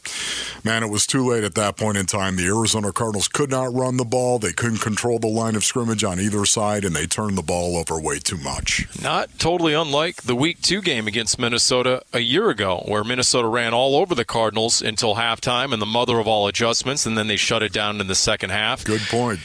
man, 0.64 0.82
it 0.82 0.90
was 0.90 1.06
too 1.06 1.26
late 1.28 1.44
at 1.44 1.54
that 1.54 1.76
point 1.76 1.96
in 1.96 2.06
time. 2.06 2.36
The 2.36 2.46
Arizona 2.46 2.92
Cardinals 2.92 3.28
could 3.28 3.50
not 3.50 3.72
run 3.72 3.96
the 3.96 4.04
ball, 4.04 4.38
they 4.38 4.52
couldn't 4.52 4.80
control 4.80 5.18
the 5.18 5.28
line 5.28 5.56
of 5.56 5.64
scrimmage 5.64 6.04
on 6.04 6.13
either 6.20 6.44
side, 6.44 6.84
and 6.84 6.94
they 6.94 7.06
turn 7.06 7.34
the 7.34 7.42
ball 7.42 7.76
over 7.76 8.00
way 8.00 8.18
too 8.18 8.36
much. 8.36 8.86
Not 9.02 9.38
totally 9.38 9.74
unlike 9.74 10.22
the 10.22 10.36
Week 10.36 10.60
2 10.62 10.82
game 10.82 11.06
against 11.06 11.38
Minnesota 11.38 12.02
a 12.12 12.20
year 12.20 12.50
ago, 12.50 12.82
where 12.86 13.04
Minnesota 13.04 13.48
ran 13.48 13.74
all 13.74 13.96
over 13.96 14.14
the 14.14 14.24
Cardinals 14.24 14.82
until 14.82 15.16
halftime 15.16 15.72
and 15.72 15.80
the 15.80 15.86
mother 15.86 16.18
of 16.18 16.26
all 16.26 16.46
adjustments, 16.46 17.06
and 17.06 17.16
then 17.16 17.26
they 17.26 17.36
shut 17.36 17.62
it 17.62 17.72
down 17.72 18.00
in 18.00 18.06
the 18.06 18.14
second 18.14 18.50
half. 18.50 18.84
Good 18.84 19.02
point. 19.02 19.40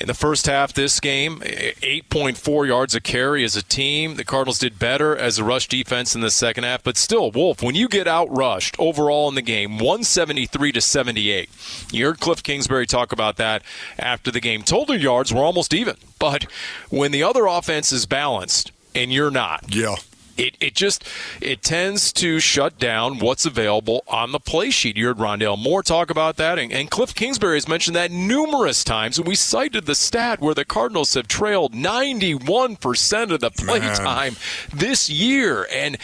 In 0.00 0.08
the 0.08 0.14
first 0.14 0.46
half, 0.46 0.72
this 0.72 0.98
game, 0.98 1.38
8.4 1.38 2.66
yards 2.66 2.96
a 2.96 3.00
carry 3.00 3.44
as 3.44 3.54
a 3.54 3.62
team. 3.62 4.16
The 4.16 4.24
Cardinals 4.24 4.58
did 4.58 4.76
better 4.76 5.16
as 5.16 5.38
a 5.38 5.44
rush 5.44 5.68
defense 5.68 6.16
in 6.16 6.20
the 6.20 6.32
second 6.32 6.64
half, 6.64 6.82
but 6.82 6.96
still, 6.96 7.30
Wolf, 7.30 7.62
when 7.62 7.76
you 7.76 7.88
get 7.88 8.08
out 8.08 8.26
rushed 8.36 8.74
overall 8.80 9.28
in 9.28 9.36
the 9.36 9.42
game, 9.42 9.78
173 9.78 10.72
to 10.72 10.80
78. 10.80 11.48
You 11.92 12.06
heard 12.06 12.18
Cliff 12.18 12.42
Kingsbury 12.42 12.86
talk 12.86 13.12
about 13.12 13.36
that 13.36 13.62
after 13.96 14.32
the 14.32 14.40
game. 14.40 14.62
Total 14.62 14.96
yards 14.96 15.32
were 15.32 15.44
almost 15.44 15.72
even, 15.72 15.94
but 16.32 16.44
when 16.90 17.12
the 17.12 17.22
other 17.22 17.46
offense 17.46 17.92
is 17.92 18.06
balanced 18.06 18.72
and 18.94 19.12
you're 19.12 19.30
not, 19.30 19.74
Yeah. 19.74 19.96
it, 20.36 20.56
it 20.60 20.74
just 20.74 21.04
it 21.40 21.62
tends 21.62 22.12
to 22.14 22.40
shut 22.40 22.78
down 22.78 23.18
what's 23.18 23.44
available 23.46 24.02
on 24.08 24.32
the 24.32 24.40
play 24.40 24.70
sheet. 24.70 24.96
You 24.96 25.06
heard 25.08 25.18
Rondell 25.18 25.58
Moore 25.58 25.82
talk 25.82 26.10
about 26.10 26.36
that, 26.36 26.58
and, 26.58 26.72
and 26.72 26.90
Cliff 26.90 27.14
Kingsbury 27.14 27.56
has 27.56 27.68
mentioned 27.68 27.94
that 27.96 28.10
numerous 28.10 28.82
times. 28.84 29.18
And 29.18 29.26
we 29.28 29.34
cited 29.34 29.86
the 29.86 29.94
stat 29.94 30.40
where 30.40 30.54
the 30.54 30.64
Cardinals 30.64 31.14
have 31.14 31.28
trailed 31.28 31.72
91% 31.74 33.30
of 33.30 33.40
the 33.40 33.50
play 33.50 33.80
Man. 33.80 33.96
time 33.96 34.36
this 34.72 35.08
year. 35.10 35.66
And 35.72 35.98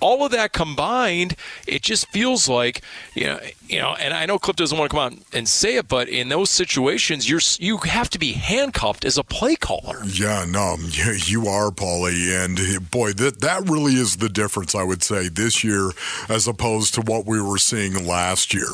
all 0.00 0.24
of 0.24 0.32
that 0.32 0.52
combined, 0.52 1.36
it 1.66 1.82
just 1.82 2.08
feels 2.08 2.48
like 2.48 2.82
you 3.14 3.26
know, 3.26 3.40
you 3.68 3.78
know. 3.78 3.94
And 3.98 4.14
I 4.14 4.26
know 4.26 4.38
Cliff 4.38 4.56
doesn't 4.56 4.76
want 4.76 4.90
to 4.90 4.96
come 4.96 5.12
out 5.12 5.18
and 5.32 5.48
say 5.48 5.76
it, 5.76 5.88
but 5.88 6.08
in 6.08 6.28
those 6.28 6.50
situations, 6.50 7.28
you're 7.28 7.40
you 7.58 7.78
have 7.78 8.10
to 8.10 8.18
be 8.18 8.32
handcuffed 8.32 9.04
as 9.04 9.18
a 9.18 9.24
play 9.24 9.56
caller. 9.56 10.02
Yeah, 10.04 10.44
no, 10.48 10.76
you 11.26 11.46
are, 11.46 11.70
Paulie, 11.70 12.44
and 12.44 12.90
boy, 12.90 13.12
that 13.14 13.40
that 13.40 13.68
really 13.68 13.94
is 13.94 14.16
the 14.16 14.28
difference. 14.28 14.74
I 14.74 14.82
would 14.82 15.02
say 15.02 15.28
this 15.28 15.62
year 15.64 15.90
as 16.28 16.46
opposed 16.46 16.94
to 16.94 17.00
what 17.02 17.26
we 17.26 17.40
were 17.40 17.58
seeing 17.58 18.06
last 18.06 18.54
year. 18.54 18.70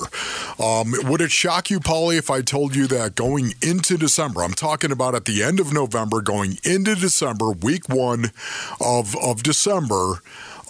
Um, 0.58 0.92
would 1.04 1.20
it 1.20 1.30
shock 1.30 1.70
you, 1.70 1.80
Paulie, 1.80 2.18
if 2.18 2.30
I 2.30 2.40
told 2.42 2.74
you 2.74 2.86
that 2.88 3.14
going 3.14 3.54
into 3.62 3.96
December? 3.96 4.42
I'm 4.42 4.54
talking 4.54 4.92
about 4.92 5.14
at 5.14 5.24
the 5.24 5.42
end 5.42 5.60
of 5.60 5.72
November, 5.72 6.20
going 6.20 6.58
into 6.64 6.94
December, 6.94 7.50
week 7.50 7.88
one 7.88 8.30
of 8.80 9.16
of 9.16 9.42
December. 9.42 10.22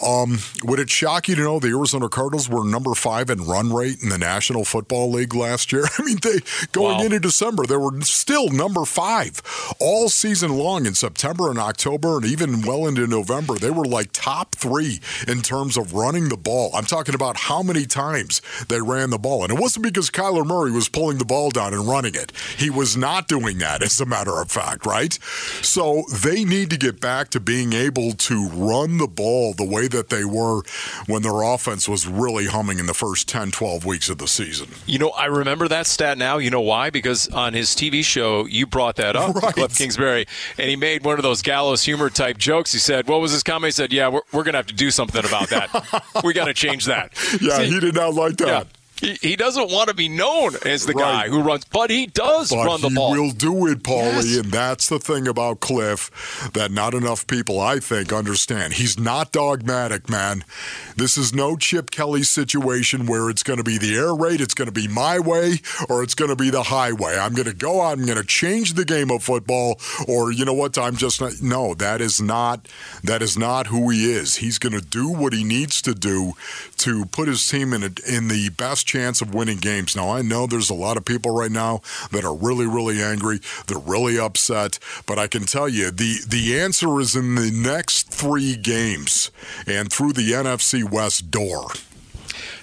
Um, 0.05 0.39
would 0.63 0.79
it 0.79 0.91
shock 0.91 1.29
you 1.29 1.35
to 1.37 1.43
know 1.43 1.59
the 1.59 1.69
Arizona 1.69 2.09
Cardinals 2.09 2.49
were 2.49 2.65
number 2.65 2.95
five 2.95 3.31
in 3.31 3.45
run 3.45 3.73
rate 3.73 4.03
in 4.03 4.09
the 4.09 4.19
National 4.19 4.65
Football 4.65 5.11
League 5.11 5.35
last 5.35 5.73
year? 5.73 5.85
I 5.99 6.03
mean, 6.03 6.19
they 6.23 6.39
going 6.73 6.99
wow. 6.99 7.05
into 7.05 7.21
December, 7.21 7.65
they 7.67 7.77
were 7.77 8.01
still 8.03 8.51
number 8.51 8.85
five 8.85 9.43
all 9.81 10.09
season 10.09 10.57
long 10.57 10.87
in 10.87 10.95
September 10.95 11.51
and 11.51 11.59
October, 11.59 12.17
and 12.17 12.27
even 12.27 12.63
well 12.63 12.87
into 12.87 13.07
November. 13.07 13.55
They 13.55 13.71
were 13.71 13.85
like 13.85 14.11
top 14.13 14.55
three 14.55 15.01
in 15.27 15.43
terms 15.43 15.77
of 15.77 15.95
running 15.95 16.29
the 16.29 16.37
ball. 16.37 16.71
I'm 16.75 16.85
talking 16.85 17.15
about 17.15 17.37
how 17.37 17.63
many 17.63 17.87
times 17.87 18.43
they 18.69 18.81
ran 18.81 19.11
the 19.11 19.19
ball, 19.19 19.43
and 19.45 19.53
it 19.53 19.61
wasn't 19.61 19.85
because 19.85 20.11
Kyler 20.11 20.47
Murray 20.47 20.71
was 20.71 20.89
pulling 20.89 21.19
the 21.19 21.25
ball 21.25 21.51
down 21.51 21.73
and 21.73 21.87
running 21.87 22.15
it. 22.15 22.33
He 22.57 22.71
was 22.71 22.97
not 22.97 23.29
doing 23.29 23.59
that, 23.59 23.83
as 23.83 24.01
a 24.01 24.07
matter 24.07 24.41
of 24.41 24.51
fact, 24.51 24.87
right? 24.87 25.13
So 25.63 26.05
they 26.23 26.45
need 26.45 26.71
to 26.71 26.77
get 26.77 27.01
back 27.01 27.31
to 27.31 27.41
being 27.41 27.73
able 27.73 28.13
to 28.13 28.49
run 28.49 28.99
the 28.99 29.07
ball 29.07 29.55
the 29.55 29.65
way 29.65 29.86
that 29.89 30.09
they 30.11 30.25
were 30.25 30.63
when 31.07 31.23
their 31.23 31.43
offense 31.43 31.89
was 31.89 32.07
really 32.07 32.47
humming 32.47 32.79
in 32.79 32.87
the 32.87 32.95
first 32.95 33.29
10, 33.29 33.51
12 33.51 33.85
weeks 33.85 34.09
of 34.09 34.19
the 34.19 34.29
season. 34.29 34.69
You 34.87 34.99
know, 34.99 35.11
I 35.11 35.27
remember 35.27 35.69
that 35.69 35.87
stat 35.87 36.19
now. 36.19 36.39
You 36.39 36.51
know 36.51 36.61
why? 36.61 36.91
Because 36.91 37.29
on 37.29 37.53
his 37.55 37.71
TV 37.71 38.05
show, 38.05 38.47
you 38.47 38.67
brought 38.67 38.97
that 38.97 39.17
up, 39.17 39.35
right. 39.43 39.55
Cliff 39.55 39.77
Kingsbury, 39.77 40.27
and 40.59 40.69
he 40.69 40.77
made 40.77 41.05
one 41.05 41.19
of 41.19 41.23
those 41.23 41.43
gallows 41.43 41.83
humor 41.83 42.11
type 42.11 42.39
jokes. 42.39 42.73
He 42.73 42.79
said, 42.79 43.09
What 43.09 43.21
was 43.21 43.33
his 43.33 43.43
comment? 43.43 43.69
He 43.69 43.73
said, 43.73 43.93
Yeah, 43.93 44.09
we're, 44.09 44.23
we're 44.33 44.45
going 44.45 44.55
to 44.55 44.59
have 44.59 44.67
to 44.67 44.75
do 44.75 44.91
something 44.91 45.25
about 45.25 45.49
that. 45.51 46.23
we 46.25 46.33
got 46.33 46.47
to 46.47 46.55
change 46.55 46.87
that. 46.87 47.13
Yeah, 47.41 47.59
See, 47.59 47.67
he 47.67 47.81
did 47.81 47.95
not 47.95 48.15
like 48.15 48.37
that. 48.39 48.47
Yeah. 48.49 48.65
He, 49.01 49.15
he 49.21 49.37
doesn't 49.37 49.71
want 49.71 49.89
to 49.89 49.95
be 49.95 50.09
known 50.09 50.55
as 50.65 50.87
the 50.87 50.95
right. 50.95 51.27
guy 51.27 51.29
who 51.29 51.43
runs, 51.43 51.65
but 51.67 51.91
he 51.91 52.07
does 52.07 52.51
but 52.51 52.65
run 52.65 52.81
the 52.81 52.91
ball. 52.91 53.13
He 53.13 53.21
will 53.21 53.31
do 53.31 53.67
it, 53.67 53.83
Paulie, 53.83 54.25
yes. 54.25 54.37
and 54.37 54.53
that's 54.53 54.89
the 54.89 54.99
thing 54.99 55.29
about 55.29 55.61
Cliff 55.61 56.51
that 56.55 56.71
not 56.71 56.95
enough 56.95 57.27
people, 57.27 57.61
I 57.61 57.79
think, 57.79 58.13
understand. 58.13 58.75
He's 58.75 58.99
not 58.99 59.33
dogmatic, 59.33 60.09
man. 60.09 60.45
This 60.97 61.19
is 61.19 61.35
no 61.35 61.57
Chip 61.57 61.91
Kelly 61.91 62.23
situation 62.23 63.07
where 63.07 63.29
it's 63.29 63.43
going 63.43 63.59
to 63.59 63.65
be 63.65 63.77
the 63.77 63.95
air 63.97 64.15
raid, 64.15 64.41
it's 64.41 64.55
going 64.55 64.67
to 64.67 64.73
be 64.73 64.89
my 64.89 65.19
way, 65.19 65.61
or 65.89 66.03
it's 66.03 66.15
going 66.15 66.31
to 66.31 66.37
be 66.37 66.49
the 66.49 66.65
highway. 66.65 67.19
I'm 67.19 67.35
going 67.35 67.49
to 67.49 67.55
go 67.55 67.83
out, 67.83 67.99
I'm 67.99 68.07
going 68.07 68.19
to 68.19 68.25
change 68.25 68.75
the 68.75 68.85
game 68.85 69.11
of 69.11 69.23
football, 69.23 69.79
or 70.09 70.33
you 70.33 70.45
know 70.45 70.55
what? 70.55 70.79
I'm 70.79 70.97
just 70.97 71.21
not. 71.21 71.33
No, 71.43 71.75
that 71.75 72.01
is 72.01 72.21
not. 72.21 72.67
That 73.05 73.23
is 73.23 73.37
not 73.37 73.67
who 73.67 73.91
he 73.91 74.11
is. 74.11 74.37
He's 74.37 74.59
going 74.59 74.73
to 74.73 74.81
do 74.81 75.09
what 75.09 75.33
he 75.33 75.45
needs 75.45 75.83
to 75.83 75.95
do 75.95 76.33
to 76.79 77.07
put 77.07 77.29
his 77.29 77.47
team 77.47 77.73
in 77.73 77.83
a, 77.83 77.91
in 78.07 78.29
the 78.29 78.51
best 78.57 78.87
chance 78.87 79.21
of 79.21 79.35
winning 79.35 79.59
games. 79.59 79.97
Now, 79.97 80.11
I 80.11 80.23
know 80.23 80.47
there's 80.47 80.71
a 80.71 80.75
lot 80.75 80.97
of 80.97 81.05
people 81.05 81.33
right 81.33 81.51
now 81.51 81.81
that 82.11 82.25
are 82.25 82.35
really, 82.35 82.67
really 82.67 83.03
angry. 83.03 83.41
They're 83.67 83.79
really 83.79 84.19
upset. 84.19 84.79
But 85.07 85.19
I 85.19 85.27
can 85.27 85.45
tell 85.45 85.69
you 85.69 85.91
the, 85.91 86.19
the 86.27 86.59
answer 86.59 87.01
is 87.01 87.17
in 87.17 87.35
the 87.35 87.51
next 87.51 88.11
three 88.11 88.57
games 88.57 89.31
and 89.67 89.93
through 89.93 90.13
the 90.13 90.33
NFC 90.33 90.89
West 90.89 91.31
door. 91.31 91.69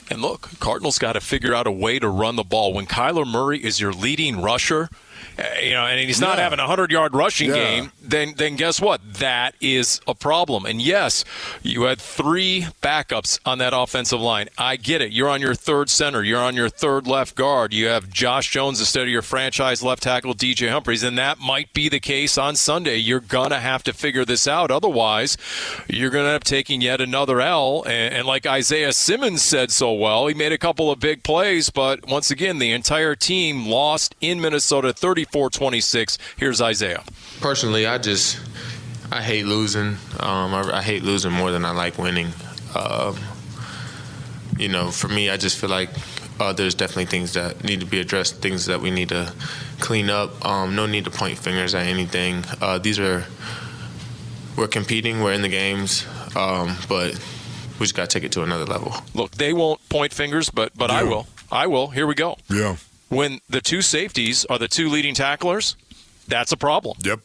And 0.10 0.22
look, 0.22 0.50
Cardinals 0.60 1.00
got 1.00 1.14
to 1.14 1.22
figure 1.22 1.54
out 1.56 1.66
a 1.66 1.72
way 1.72 1.98
to 1.98 2.08
run 2.08 2.36
the 2.36 2.44
ball. 2.44 2.74
When 2.74 2.86
Kyler 2.86 3.26
Murray 3.26 3.64
is 3.64 3.80
your 3.80 3.94
leading 3.94 4.42
rusher, 4.42 4.90
Uh, 5.38 5.44
you 5.62 5.72
know, 5.72 5.86
and 5.86 6.00
he's 6.00 6.22
not 6.22 6.38
yeah. 6.38 6.44
having 6.44 6.60
a 6.60 6.68
hundred 6.68 6.92
yard 6.92 7.16
rushing 7.16 7.50
yeah. 7.50 7.56
game, 7.56 7.92
then 8.02 8.34
then 8.38 8.56
guess 8.56 8.80
what? 8.80 9.02
That 9.16 9.56
is 9.62 10.02
a 10.08 10.14
problem. 10.14 10.66
And 10.66 10.82
yes, 10.82 11.26
you 11.62 11.84
had 11.84 12.00
three 12.00 12.68
backups 12.82 13.40
on 13.46 13.58
that 13.58 13.74
offensive 13.76 14.22
line. 14.22 14.50
I 14.58 14.76
get 14.76 15.02
it. 15.02 15.12
You're 15.12 15.30
on 15.30 15.42
your 15.42 15.56
third 15.56 15.90
center. 15.90 16.24
You're 16.24 16.42
on 16.42 16.56
your 16.56 16.70
third 16.70 17.08
left 17.08 17.36
guard. 17.36 17.74
You 17.74 17.88
have 17.88 18.10
Josh 18.10 18.52
Jones 18.52 18.80
instead 18.80 19.04
of 19.04 19.10
your 19.10 19.22
franchise 19.22 19.82
left 19.82 20.04
tackle 20.04 20.34
DJ 20.34 20.70
Humphries, 20.70 21.04
and 21.04 21.18
that 21.18 21.40
might 21.40 21.74
be 21.74 21.90
the 21.90 22.00
case 22.00 22.38
on 22.38 22.56
Sunday. 22.56 22.98
You're 22.98 23.20
gonna 23.20 23.60
have 23.60 23.84
to 23.84 23.94
figure 23.94 24.26
this 24.26 24.48
out. 24.48 24.72
Otherwise, 24.72 25.38
you're 25.88 26.10
gonna 26.10 26.28
end 26.30 26.36
up 26.36 26.44
taking 26.44 26.82
yet 26.82 27.02
another 27.02 27.42
L. 27.42 27.84
And, 27.84 28.14
and 28.14 28.28
like 28.28 28.46
Isaiah 28.46 28.94
Simmons 28.94 29.42
said 29.42 29.72
so 29.72 29.94
well, 29.94 30.28
he 30.28 30.34
made 30.34 30.52
a 30.52 30.58
couple 30.58 30.92
of 30.92 31.00
big 31.00 31.24
plays, 31.24 31.70
but 31.70 32.08
once 32.08 32.30
again, 32.30 32.60
the 32.60 32.72
entire 32.72 33.16
team 33.16 33.68
lost 33.68 34.16
in 34.22 34.42
Minnesota 34.42 34.94
30 34.94 35.13
34 35.14 35.52
26. 35.52 36.18
Here's 36.38 36.60
Isaiah. 36.60 37.04
Personally, 37.40 37.86
I 37.86 38.00
just 38.00 38.40
I 39.12 39.22
hate 39.22 39.46
losing. 39.46 39.98
Um, 40.20 40.56
I, 40.56 40.78
I, 40.78 40.82
hate 40.82 41.04
losing 41.04 41.32
more 41.32 41.52
than 41.52 41.66
I 41.66 41.70
like 41.70 42.00
winning. 42.00 42.30
Um, 42.74 43.16
you 44.58 44.70
know, 44.70 44.90
for 44.90 45.10
me, 45.10 45.30
I 45.30 45.38
just 45.38 45.60
feel 45.60 45.70
like 45.70 45.92
uh, 46.40 46.52
there's 46.52 46.74
definitely 46.74 47.06
things 47.06 47.34
that 47.34 47.64
need 47.64 47.82
to 47.82 47.86
be 47.86 48.00
addressed, 48.00 48.42
things 48.42 48.66
that 48.66 48.82
we 48.82 48.90
need 48.90 49.10
to 49.10 49.32
clean 49.80 50.10
up. 50.10 50.44
Um, 50.44 50.76
no 50.76 50.88
need 50.88 51.06
to 51.06 51.12
point 51.12 51.38
fingers 51.38 51.76
at 51.76 51.86
anything. 51.86 52.44
Uh, 52.60 52.80
these 52.80 52.98
are 52.98 53.24
we're 54.58 54.68
competing, 54.68 55.22
we're 55.22 55.34
in 55.34 55.44
the 55.44 55.48
games, 55.48 56.08
um, 56.36 56.76
but 56.90 57.14
we 57.78 57.86
just 57.86 57.94
got 57.94 58.10
to 58.10 58.20
take 58.20 58.24
it 58.24 58.32
to 58.32 58.42
another 58.42 58.66
level. 58.66 58.96
Look, 59.14 59.30
they 59.34 59.54
won't 59.54 59.88
point 59.90 60.12
fingers, 60.12 60.50
but 60.50 60.76
but 60.76 60.90
yeah. 60.90 61.02
I 61.02 61.04
will. 61.04 61.28
I 61.52 61.68
will. 61.68 61.90
Here 61.90 62.08
we 62.08 62.16
go. 62.16 62.38
Yeah 62.50 62.78
when 63.16 63.40
the 63.50 63.62
two 63.62 63.82
safeties 63.82 64.46
are 64.46 64.58
the 64.58 64.68
two 64.68 64.90
leading 64.90 65.14
tacklers, 65.14 65.76
that's 66.28 66.52
a 66.52 66.58
problem. 66.58 66.98
Yep 67.04 67.20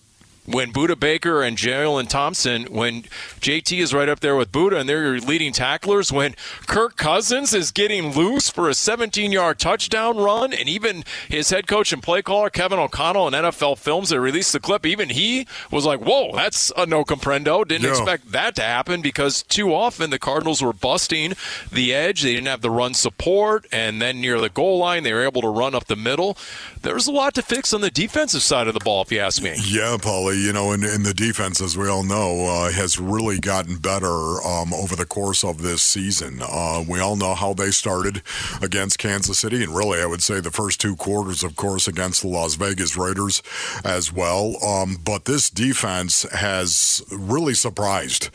when 0.49 0.73
Budda 0.73 0.99
Baker 0.99 1.43
and 1.43 1.59
Jalen 1.59 2.09
Thompson, 2.09 2.65
when 2.65 3.03
JT 3.41 3.79
is 3.79 3.93
right 3.93 4.09
up 4.09 4.21
there 4.21 4.35
with 4.35 4.51
Budda 4.51 4.81
and 4.81 4.89
they're 4.89 5.03
your 5.03 5.21
leading 5.21 5.53
tacklers, 5.53 6.11
when 6.11 6.35
Kirk 6.67 6.97
Cousins 6.97 7.53
is 7.53 7.71
getting 7.71 8.15
loose 8.15 8.49
for 8.49 8.69
a 8.69 8.75
17 8.75 9.31
yard 9.31 9.59
touchdown 9.59 10.17
run, 10.17 10.55
and 10.55 10.67
even 10.67 11.05
his 11.29 11.51
head 11.51 11.67
coach 11.67 11.93
and 11.93 12.03
play 12.03 12.23
caller, 12.23 12.49
Kevin 12.49 12.79
O'Connell, 12.79 13.29
in 13.29 13.35
NFL 13.35 13.77
Films 13.77 14.09
that 14.09 14.21
released 14.21 14.55
the 14.55 14.61
clip, 14.61 14.87
even 14.87 15.11
he 15.11 15.47
was 15.71 15.85
like, 15.85 16.01
whoa, 16.01 16.35
that's 16.35 16.73
a 16.77 16.87
no 16.87 17.05
comprendo. 17.05 17.67
Didn't 17.69 17.85
yeah. 17.85 17.91
expect 17.91 18.33
that 18.33 18.57
to 18.57 18.63
happen 18.63 19.03
because 19.03 19.43
too 19.43 19.75
often 19.75 20.09
the 20.09 20.19
Cardinals 20.19 20.63
were 20.63 20.73
busting 20.73 21.35
the 21.71 21.93
edge. 21.93 22.23
They 22.23 22.35
didn't 22.35 22.47
have 22.47 22.63
the 22.63 22.71
run 22.71 22.95
support, 22.95 23.67
and 23.71 24.01
then 24.01 24.23
near 24.23 24.41
the 24.41 24.49
goal 24.49 24.79
line, 24.79 25.03
they 25.03 25.13
were 25.13 25.25
able 25.25 25.43
to 25.43 25.49
run 25.49 25.75
up 25.75 25.89
the 25.89 25.97
middle. 25.97 26.39
There's 26.81 27.07
a 27.07 27.13
lot 27.13 27.35
to 27.35 27.43
fix 27.43 27.75
on 27.75 27.83
the 27.83 27.91
defensive 27.91 28.43
side 28.43 28.67
of 28.67 28.73
the 28.73 28.81
ball, 28.81 29.03
if 29.03 29.13
you 29.13 29.19
ask 29.19 29.43
me. 29.43 29.55
Yeah, 29.67 29.99
Paulie 30.01 30.38
you 30.39 30.53
know, 30.53 30.73
in, 30.73 30.85
in 30.85 31.03
the 31.03 31.15
defense, 31.15 31.61
as 31.61 31.77
we 31.77 31.89
all 31.89 32.03
know, 32.03 32.47
uh, 32.47 32.71
has 32.71 32.99
really 32.99 33.39
gotten 33.39 33.77
better 33.77 34.07
um, 34.45 34.73
over 34.73 34.97
the 34.97 35.07
course 35.07 35.45
of 35.45 35.63
this 35.63 35.83
season. 35.83 36.41
Uh, 36.43 36.85
we 36.89 37.01
all 37.01 37.17
know 37.17 37.35
how 37.35 37.53
they 37.53 37.71
started 37.71 38.23
against 38.63 38.99
Kansas 38.99 39.39
City, 39.39 39.63
and 39.63 39.75
really, 39.75 40.01
I 40.01 40.07
would 40.07 40.23
say 40.23 40.41
the 40.41 40.51
first 40.51 40.81
two 40.81 40.97
quarters, 40.97 41.43
of 41.43 41.57
course, 41.57 41.89
against 41.89 42.23
the 42.23 42.29
Las 42.29 42.55
Vegas 42.55 42.97
Raiders 42.97 43.43
as 43.85 44.13
well. 44.13 44.57
Um, 44.65 44.99
but 45.05 45.25
this 45.25 45.51
defense 45.51 46.23
has 46.33 47.03
really 47.11 47.55
surprised, 47.55 48.31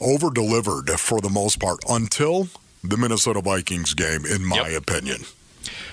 over 0.00 0.30
delivered 0.30 0.90
for 0.98 1.20
the 1.20 1.30
most 1.30 1.60
part 1.60 1.80
until 1.88 2.48
the 2.82 2.96
Minnesota 2.96 3.40
Vikings 3.40 3.94
game, 3.94 4.24
in 4.24 4.44
my 4.44 4.68
yep. 4.70 4.82
opinion. 4.82 5.22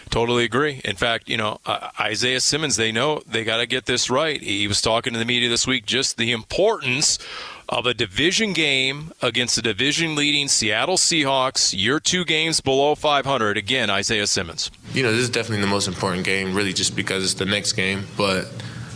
Totally 0.10 0.46
agree. 0.46 0.82
In 0.86 0.96
fact, 0.96 1.28
you 1.28 1.38
know, 1.38 1.60
uh, 1.66 1.90
Isaiah 2.00 2.40
Simmons, 2.40 2.76
they 2.76 2.92
know 2.92 3.22
they 3.28 3.44
got 3.44 3.58
to 3.58 3.66
get 3.66 3.86
this 3.86 4.10
right. 4.10 4.42
He 4.42 4.68
was 4.68 4.82
talking 4.82 5.14
to 5.14 5.20
the 5.20 5.26
media 5.26 5.50
this 5.50 5.68
week 5.68 5.86
just 5.86 6.18
the 6.18 6.32
importance 6.32 7.20
of 7.68 7.86
a 7.86 7.94
division 7.94 8.54
game 8.54 9.12
against 9.22 9.56
the 9.56 9.62
division 9.62 10.16
leading 10.16 10.48
Seattle 10.48 10.98
Seahawks, 10.98 11.74
You're 11.76 12.00
two 12.00 12.24
games 12.24 12.62
below 12.62 12.96
500. 12.96 13.58
Again, 13.58 13.90
Isaiah 13.90 14.28
Simmons. 14.28 14.70
You 14.94 15.04
know, 15.04 15.12
this 15.12 15.22
is 15.22 15.30
definitely 15.30 15.62
the 15.62 15.72
most 15.72 15.88
important 15.88 16.26
game, 16.26 16.54
really, 16.54 16.74
just 16.74 16.96
because 16.96 17.24
it's 17.24 17.34
the 17.34 17.46
next 17.46 17.74
game. 17.74 18.06
But 18.16 18.46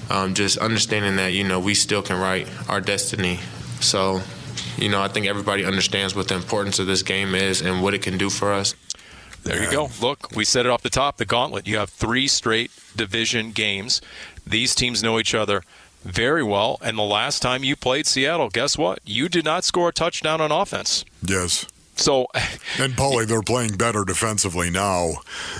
um, 0.10 0.34
just 0.34 0.58
understanding 0.58 1.15
that, 1.17 1.34
you 1.34 1.43
know, 1.43 1.60
we 1.60 1.74
still 1.74 2.02
can 2.02 2.19
write 2.19 2.48
our 2.69 2.82
destiny. 2.82 3.39
So, 3.80 4.22
you 4.78 4.89
know, 4.89 5.02
I 5.02 5.08
think 5.08 5.26
everybody 5.26 5.65
understands 5.65 6.15
what 6.15 6.28
the 6.28 6.36
importance 6.36 6.80
of 6.80 6.88
this 6.88 7.02
game 7.02 7.36
is 7.36 7.62
and 7.62 7.82
what 7.82 7.93
it 7.93 8.02
can 8.02 8.17
do 8.17 8.30
for 8.30 8.54
us. 8.54 8.76
There 9.43 9.63
you 9.63 9.71
go. 9.71 9.89
Look, 10.02 10.36
we 10.36 10.45
said 10.45 10.65
it 10.65 10.69
off 10.69 10.82
the 10.82 10.89
top 10.89 11.17
the 11.17 11.25
gauntlet. 11.25 11.67
You 11.67 11.78
have 11.78 11.89
three 11.89 12.28
straight 12.28 12.72
division 12.95 13.51
games. 13.51 14.01
These 14.45 14.76
teams 14.76 15.01
know 15.01 15.20
each 15.20 15.34
other 15.34 15.63
very 16.03 16.43
well. 16.43 16.78
And 16.82 16.97
the 16.97 17.03
last 17.03 17.41
time 17.41 17.63
you 17.63 17.76
played 17.76 18.05
Seattle, 18.07 18.49
guess 18.49 18.78
what? 18.78 18.99
You 19.05 19.30
did 19.30 19.45
not 19.45 19.63
score 19.63 19.89
a 19.89 19.93
touchdown 19.93 20.41
on 20.41 20.51
offense. 20.51 21.05
Yes. 21.24 21.66
So, 21.95 22.28
and 22.80 22.93
Paulie, 22.93 23.28
they're 23.28 23.41
playing 23.41 23.76
better 23.76 24.03
defensively 24.05 24.70
now 24.70 25.13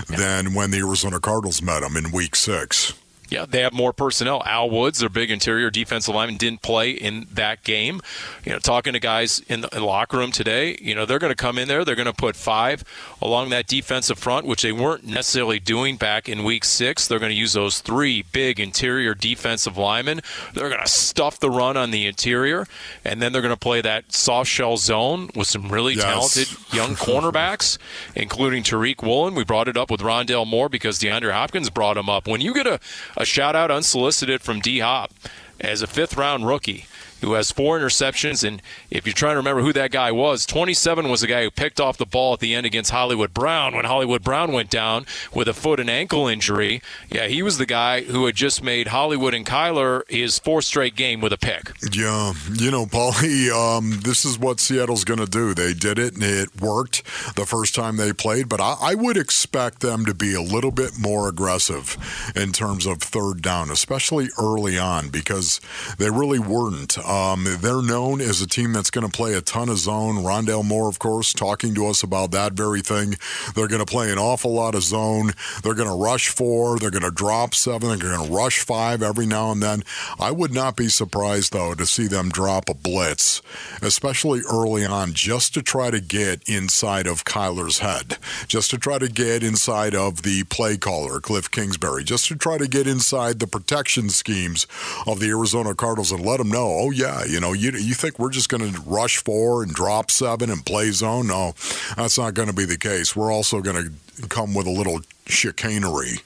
yeah. 0.10 0.18
than 0.18 0.54
when 0.54 0.72
the 0.72 0.80
Arizona 0.80 1.20
Cardinals 1.20 1.62
met 1.62 1.82
them 1.82 1.98
in 1.98 2.12
Week 2.12 2.36
Six. 2.36 2.94
Yeah, 3.30 3.46
they 3.46 3.62
have 3.62 3.74
more 3.74 3.94
personnel. 3.94 4.42
Al 4.46 4.70
Woods, 4.70 5.00
their 5.00 5.10
big 5.10 5.30
interior 5.30 5.70
defensive 5.70 6.16
lineman, 6.16 6.38
didn't 6.38 6.62
play 6.62 6.92
in 6.92 7.28
that 7.34 7.64
game. 7.64 8.02
You 8.44 8.54
know, 8.54 8.60
talking 8.60 8.94
to 8.94 9.00
guys 9.00 9.40
in 9.48 9.62
the, 9.62 9.68
in 9.70 9.80
the 9.82 9.86
locker 9.86 10.18
room 10.18 10.32
today, 10.32 10.78
you 10.82 10.96
know, 10.96 11.06
they're 11.06 11.20
going 11.20 11.32
to 11.32 11.36
come 11.36 11.58
in 11.58 11.68
there. 11.68 11.86
They're 11.86 11.96
going 11.96 12.06
to 12.08 12.14
put 12.14 12.36
five 12.36 12.84
along 13.22 13.50
that 13.50 13.68
defensive 13.68 14.18
front, 14.18 14.46
which 14.46 14.62
they 14.64 14.72
weren't 14.72 15.06
necessarily 15.06 15.60
doing 15.60 15.96
back 15.98 16.28
in 16.28 16.44
week 16.44 16.64
six. 16.66 17.08
They're 17.08 17.20
going 17.20 17.32
to 17.32 17.38
use 17.38 17.54
those 17.54 17.80
three 17.82 18.24
big 18.32 18.60
interior 18.60 19.14
defensive 19.14 19.78
linemen. 19.78 20.22
They're 20.54 20.70
going 20.70 20.82
to 20.82 20.88
stuff 20.88 21.40
the 21.40 21.50
run 21.52 21.78
on 21.78 21.92
the 21.92 22.08
interior, 22.08 22.66
and 23.06 23.22
then 23.22 23.32
they're 23.32 23.42
going 23.44 23.54
to 23.54 23.60
play 23.60 23.82
that 23.82 24.12
soft 24.12 24.50
shell 24.50 24.78
zone 24.78 25.30
with 25.36 25.48
some 25.48 25.70
really 25.70 25.94
Yes. 25.94 26.04
talented 26.04 26.74
young 26.74 26.96
cornerbacks, 26.96 27.78
including 28.16 28.64
Tariq 28.64 29.04
Woolen. 29.04 29.36
We 29.36 29.44
brought 29.44 29.68
it 29.68 29.78
up 29.78 29.92
with 29.92 30.02
Rondale 30.02 30.48
Moore 30.48 30.70
because 30.70 31.00
DeAndre 31.00 31.32
Hopkins 31.34 31.70
brought 31.70 31.98
him 31.98 32.10
up. 32.10 32.28
When 32.28 32.42
you 32.42 32.54
get 32.54 32.68
a, 32.68 32.80
a 33.20 33.26
shout 33.26 33.56
out 33.56 33.70
unsolicited 33.70 34.42
from 34.42 34.62
D 34.62 34.80
Hop 34.80 35.12
as 35.60 35.82
a 35.82 35.88
fifth 35.88 36.16
round 36.18 36.48
rookie 36.48 36.86
who 37.22 37.34
has 37.34 37.52
four 37.52 37.80
interceptions, 37.80 38.48
and 38.48 38.62
if 38.90 39.06
you're 39.06 39.14
trying 39.14 39.34
to 39.34 39.38
remember 39.38 39.62
who 39.62 39.74
that 39.74 39.92
guy 39.92 40.12
was, 40.12 40.46
27 40.46 41.10
was 41.10 41.22
the 41.22 41.28
guy 41.28 41.44
who 41.44 41.52
picked 41.52 41.80
off 41.80 41.98
the 41.98 42.06
ball 42.06 42.34
at 42.34 42.40
the 42.40 42.56
end 42.56 42.66
against 42.66 42.92
Hollywood 42.92 43.34
Brown 43.34 43.76
when 43.76 43.86
Hollywood 43.86 44.24
Brown 44.24 44.52
went 44.52 44.70
down 44.70 45.06
with 45.34 45.48
a 45.48 45.54
foot 45.54 45.80
and 45.80 45.90
ankle 45.90 46.28
injury. 46.28 46.82
Yeah, 47.10 47.28
he 47.28 47.44
was 47.44 47.58
the 47.58 47.66
guy 47.66 48.02
who 48.02 48.26
had 48.26 48.36
just 48.36 48.64
made 48.64 48.88
Hollywood 48.88 49.34
and 49.34 49.46
Kyler 49.46 50.04
his 50.10 50.40
fourth 50.40 50.66
straight 50.66 50.96
game 50.96 51.22
with 51.22 51.34
a 51.34 51.38
pick. 51.38 51.72
Yeah, 51.94 52.34
you 52.54 52.72
know, 52.72 52.86
Paulie, 52.86 53.50
um, 53.78 54.00
this 54.04 54.26
is 54.26 54.38
what 54.40 54.60
Seattle's 54.60 55.04
going 55.04 55.20
to 55.20 55.26
do. 55.26 55.54
They 55.54 55.74
did 55.74 56.00
it, 56.00 56.14
and 56.14 56.24
it 56.24 56.62
worked 56.62 57.04
the 57.36 57.46
first 57.46 57.76
time 57.76 57.98
they 57.98 58.14
played. 58.14 58.50
But 58.50 58.62
I, 58.62 58.76
I 58.82 58.96
would 58.96 59.18
expect 59.18 59.82
them 59.82 60.06
to 60.06 60.14
be 60.14 60.34
a 60.34 60.42
little 60.42 60.72
bit 60.72 61.00
more 61.00 61.28
aggressive 61.30 61.98
in 62.36 62.52
terms 62.52 62.86
of 62.86 63.00
third 63.00 63.42
down, 63.42 63.70
especially 63.72 64.30
early 64.38 64.78
on, 64.78 65.10
because 65.10 65.62
they 65.98 66.10
really 66.10 66.40
weren't. 66.40 66.98
Um, 67.10 67.44
they're 67.60 67.82
known 67.82 68.22
as 68.22 68.40
a 68.40 68.48
team 68.48 68.72
that's 68.72 68.92
going 68.92 69.06
to 69.06 69.12
play 69.12 69.34
a 69.34 69.42
ton 69.42 69.68
of 69.68 69.80
zone. 69.80 70.18
Rondale 70.18 70.64
Moore, 70.64 70.88
of 70.88 71.00
course, 71.00 71.34
talking 71.34 71.74
to 71.74 71.88
us 71.88 72.04
about 72.04 72.30
that 72.32 72.54
very 72.54 72.82
thing. 72.82 73.16
They're 73.56 73.68
going 73.68 73.84
to 73.84 73.92
play 73.92 74.12
an 74.12 74.20
awful 74.20 74.54
lot 74.54 74.76
of 74.76 74.84
zone. 74.84 75.32
They're 75.64 75.74
going 75.74 75.90
to 75.90 75.96
rush 75.96 76.30
four. 76.30 76.78
They're 76.78 76.92
going 76.92 77.02
to 77.02 77.10
drop 77.10 77.56
seven. 77.56 77.90
They're 77.90 77.98
going 77.98 78.28
to 78.28 78.32
rush 78.32 78.60
five 78.60 79.02
every 79.02 79.26
now 79.26 79.52
and 79.52 79.64
then. 79.64 79.82
I 80.20 80.30
would 80.30 80.54
not 80.54 80.76
be 80.76 80.88
surprised, 80.88 81.52
though, 81.52 81.74
to 81.74 81.86
see 81.88 82.06
them 82.06 82.30
drop 82.30 82.70
a 82.70 82.76
blitz, 82.76 83.42
especially 83.82 84.42
early 84.48 84.86
on, 84.86 85.14
just 85.14 85.56
to 85.56 85.64
try 85.64 85.90
to 85.90 86.00
get 86.00 86.48
inside 86.48 87.08
of 87.08 87.26
Kyler's 87.26 87.80
head, 87.80 88.18
just 88.48 88.70
to 88.70 88.78
try 88.78 89.00
to 89.00 89.10
get 89.10 89.44
inside 89.44 89.96
of 89.96 90.22
the 90.22 90.44
play 90.44 90.78
caller, 90.78 91.20
Cliff 91.20 91.50
Kingsbury, 91.50 92.04
just 92.04 92.28
to 92.28 92.36
try 92.36 92.60
to 92.60 92.68
get 92.68 92.86
inside 92.86 93.40
the 93.40 93.48
protection 93.48 94.10
schemes 94.10 94.68
of 95.08 95.20
the 95.20 95.30
Arizona 95.30 95.74
Cardinals 95.74 96.12
and 96.12 96.24
let 96.24 96.38
them 96.38 96.50
know, 96.50 96.68
oh, 96.68 96.92
yeah, 97.00 97.24
you 97.26 97.40
know, 97.40 97.54
you, 97.54 97.72
you 97.72 97.94
think 97.94 98.20
we're 98.20 98.30
just 98.30 98.50
going 98.50 98.74
to 98.74 98.82
rush 98.82 99.18
four 99.18 99.64
and 99.64 99.72
drop 99.74 100.12
seven 100.12 100.50
and 100.50 100.66
play 100.66 100.92
zone? 100.92 101.28
No, 101.28 101.54
that's 101.96 102.18
not 102.18 102.34
going 102.34 102.50
to 102.50 102.54
be 102.54 102.66
the 102.66 102.78
case. 102.78 103.16
We're 103.16 103.32
also 103.32 103.62
going 103.62 103.92
to 104.18 104.28
come 104.28 104.54
with 104.54 104.68
a 104.68 104.72
little 104.72 105.00
chicanery. 105.26 106.20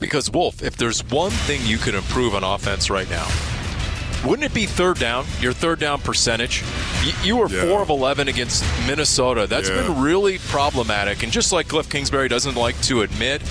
Because, 0.00 0.30
Wolf, 0.30 0.62
if 0.62 0.76
there's 0.76 1.02
one 1.10 1.30
thing 1.32 1.60
you 1.64 1.76
could 1.76 1.94
improve 1.94 2.34
on 2.34 2.44
offense 2.44 2.88
right 2.88 3.08
now, 3.10 3.28
wouldn't 4.24 4.44
it 4.50 4.54
be 4.54 4.66
third 4.66 4.98
down? 4.98 5.26
Your 5.40 5.52
third 5.52 5.78
down 5.78 6.00
percentage? 6.00 6.62
You, 7.04 7.12
you 7.22 7.36
were 7.36 7.48
Yeah. 7.48 7.66
4 7.66 7.82
of 7.82 7.88
11 7.90 8.26
against 8.28 8.64
Minnesota. 8.86 9.46
That's 9.46 9.68
Yeah. 9.68 9.82
been 9.86 10.00
really 10.00 10.38
problematic. 10.48 11.22
And 11.22 11.30
just 11.30 11.52
like 11.52 11.68
Cliff 11.68 11.88
Kingsbury 11.88 12.28
doesn't 12.28 12.56
like 12.56 12.80
to 12.82 13.02
admit 13.02 13.42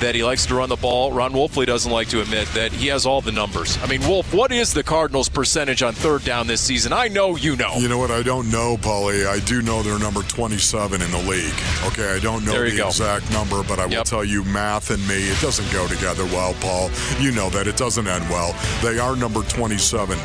that 0.00 0.14
he 0.14 0.24
likes 0.24 0.46
to 0.46 0.54
run 0.54 0.68
the 0.68 0.76
ball, 0.76 1.12
Ron 1.12 1.32
Wolfley 1.32 1.66
doesn't 1.66 1.90
like 1.90 2.08
to 2.08 2.20
admit 2.20 2.48
that 2.48 2.72
he 2.72 2.88
has 2.88 3.06
all 3.06 3.20
the 3.20 3.32
numbers. 3.32 3.78
I 3.82 3.86
mean, 3.86 4.00
Wolf, 4.02 4.32
what 4.34 4.52
is 4.52 4.72
the 4.72 4.82
Cardinals' 4.82 5.28
percentage 5.28 5.82
on 5.82 5.94
third 5.94 6.24
down 6.24 6.46
this 6.46 6.60
season? 6.60 6.92
I 6.92 7.08
know 7.08 7.36
you 7.36 7.56
know. 7.56 7.74
You 7.76 7.88
know 7.88 7.98
what? 7.98 8.10
I 8.10 8.22
don't 8.22 8.50
know, 8.50 8.76
Paulie. 8.76 9.26
I 9.26 9.40
do 9.40 9.62
know 9.62 9.82
they're 9.82 9.98
number 9.98 10.22
27 10.22 11.00
in 11.00 11.10
the 11.10 11.18
league. 11.18 11.54
Okay, 11.86 12.12
I 12.12 12.18
don't 12.18 12.44
know 12.44 12.62
the 12.62 12.76
go. 12.76 12.88
exact 12.88 13.30
number, 13.32 13.62
but 13.62 13.78
I 13.78 13.86
will 13.86 14.04
tell 14.04 14.24
you 14.24 14.44
math 14.44 14.90
and 14.90 15.06
me, 15.08 15.28
it 15.28 15.40
doesn't 15.40 15.70
go 15.72 15.86
together 15.86 16.24
well, 16.26 16.54
Paul. 16.60 16.90
You 17.18 17.32
know 17.32 17.50
that. 17.50 17.66
It 17.66 17.76
doesn't 17.76 18.06
end 18.06 18.28
well. 18.28 18.54
They 18.82 18.98
are 18.98 19.16
number 19.16 19.42
27 19.42 20.18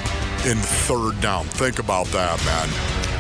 in 0.46 0.58
third 0.58 1.20
down. 1.22 1.46
Think 1.46 1.80
about 1.80 2.08
that, 2.08 2.44
man. 2.46 2.70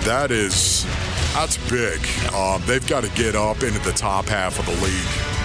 That 0.06 0.32
is, 0.32 0.86
that's 1.34 1.58
big. 1.70 2.00
Um, 2.34 2.62
they've 2.66 2.86
got 2.88 3.04
to 3.04 3.10
get 3.12 3.36
up 3.36 3.64
into 3.64 3.80
the 3.80 3.94
top 3.94 4.26
half 4.26 4.60
of 4.60 4.66
the 4.66 4.74
league. 4.84 5.41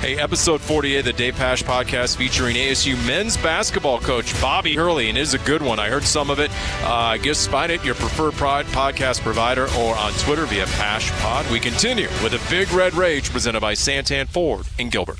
Hey, 0.00 0.16
episode 0.16 0.60
48 0.60 0.98
of 1.00 1.04
the 1.06 1.12
Dave 1.12 1.34
Pasch 1.34 1.64
podcast 1.64 2.16
featuring 2.16 2.54
ASU 2.54 2.94
men's 3.04 3.36
basketball 3.36 3.98
coach 3.98 4.40
Bobby 4.40 4.76
Hurley, 4.76 5.08
and 5.08 5.18
it 5.18 5.20
is 5.22 5.34
a 5.34 5.38
good 5.38 5.60
one. 5.60 5.80
I 5.80 5.88
heard 5.88 6.04
some 6.04 6.30
of 6.30 6.38
it. 6.38 6.52
Uh, 6.84 7.16
guess 7.16 7.48
find 7.48 7.72
it 7.72 7.84
your 7.84 7.96
preferred 7.96 8.34
prod 8.34 8.64
podcast 8.66 9.22
provider 9.22 9.64
or 9.76 9.96
on 9.96 10.12
Twitter 10.12 10.46
via 10.46 10.66
Pash 10.66 11.10
Pod. 11.20 11.50
We 11.50 11.58
continue 11.58 12.06
with 12.22 12.32
a 12.32 12.48
Big 12.48 12.70
Red 12.70 12.94
Rage 12.94 13.30
presented 13.30 13.60
by 13.60 13.74
Santan 13.74 14.28
Ford 14.28 14.66
in 14.78 14.88
Gilbert. 14.88 15.18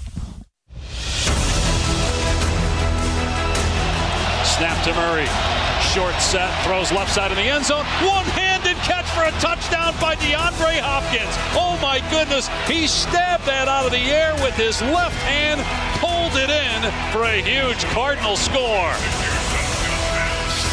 Snap 4.44 4.84
to 4.84 4.94
Murray. 4.94 5.67
Short 5.80 6.14
set, 6.20 6.50
throws 6.64 6.92
left 6.92 7.12
side 7.12 7.30
of 7.30 7.36
the 7.36 7.44
end 7.44 7.64
zone. 7.64 7.84
One 8.04 8.24
handed 8.26 8.76
catch 8.78 9.06
for 9.10 9.24
a 9.24 9.30
touchdown 9.40 9.94
by 10.00 10.16
DeAndre 10.16 10.80
Hopkins. 10.80 11.34
Oh 11.54 11.78
my 11.80 12.00
goodness. 12.10 12.48
He 12.66 12.86
stabbed 12.86 13.46
that 13.46 13.68
out 13.68 13.86
of 13.86 13.92
the 13.92 13.98
air 13.98 14.34
with 14.42 14.54
his 14.54 14.82
left 14.82 15.16
hand, 15.22 15.60
pulled 15.98 16.36
it 16.36 16.50
in 16.50 16.80
for 17.12 17.24
a 17.24 17.40
huge 17.40 17.82
Cardinal 17.94 18.36
score. 18.36 18.92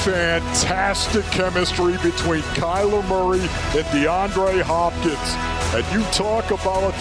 Fantastic 0.03 1.26
chemistry 1.32 1.93
between 2.03 2.43
Kyler 2.53 3.03
Murray 3.08 3.41
and 3.74 3.86
DeAndre 3.93 4.62
Hopkins. 4.62 5.32
And 5.74 5.86
you 5.93 6.03
talk 6.12 6.51
about 6.51 6.93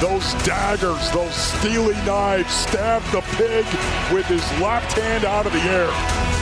those 0.00 0.32
daggers, 0.44 1.10
those 1.10 1.34
steely 1.34 1.96
knives, 2.04 2.52
stab 2.52 3.02
the 3.12 3.20
pig 3.36 3.66
with 4.12 4.26
his 4.26 4.44
left 4.60 4.92
hand 4.92 5.24
out 5.24 5.46
of 5.46 5.52
the 5.52 5.60
air. 5.60 6.35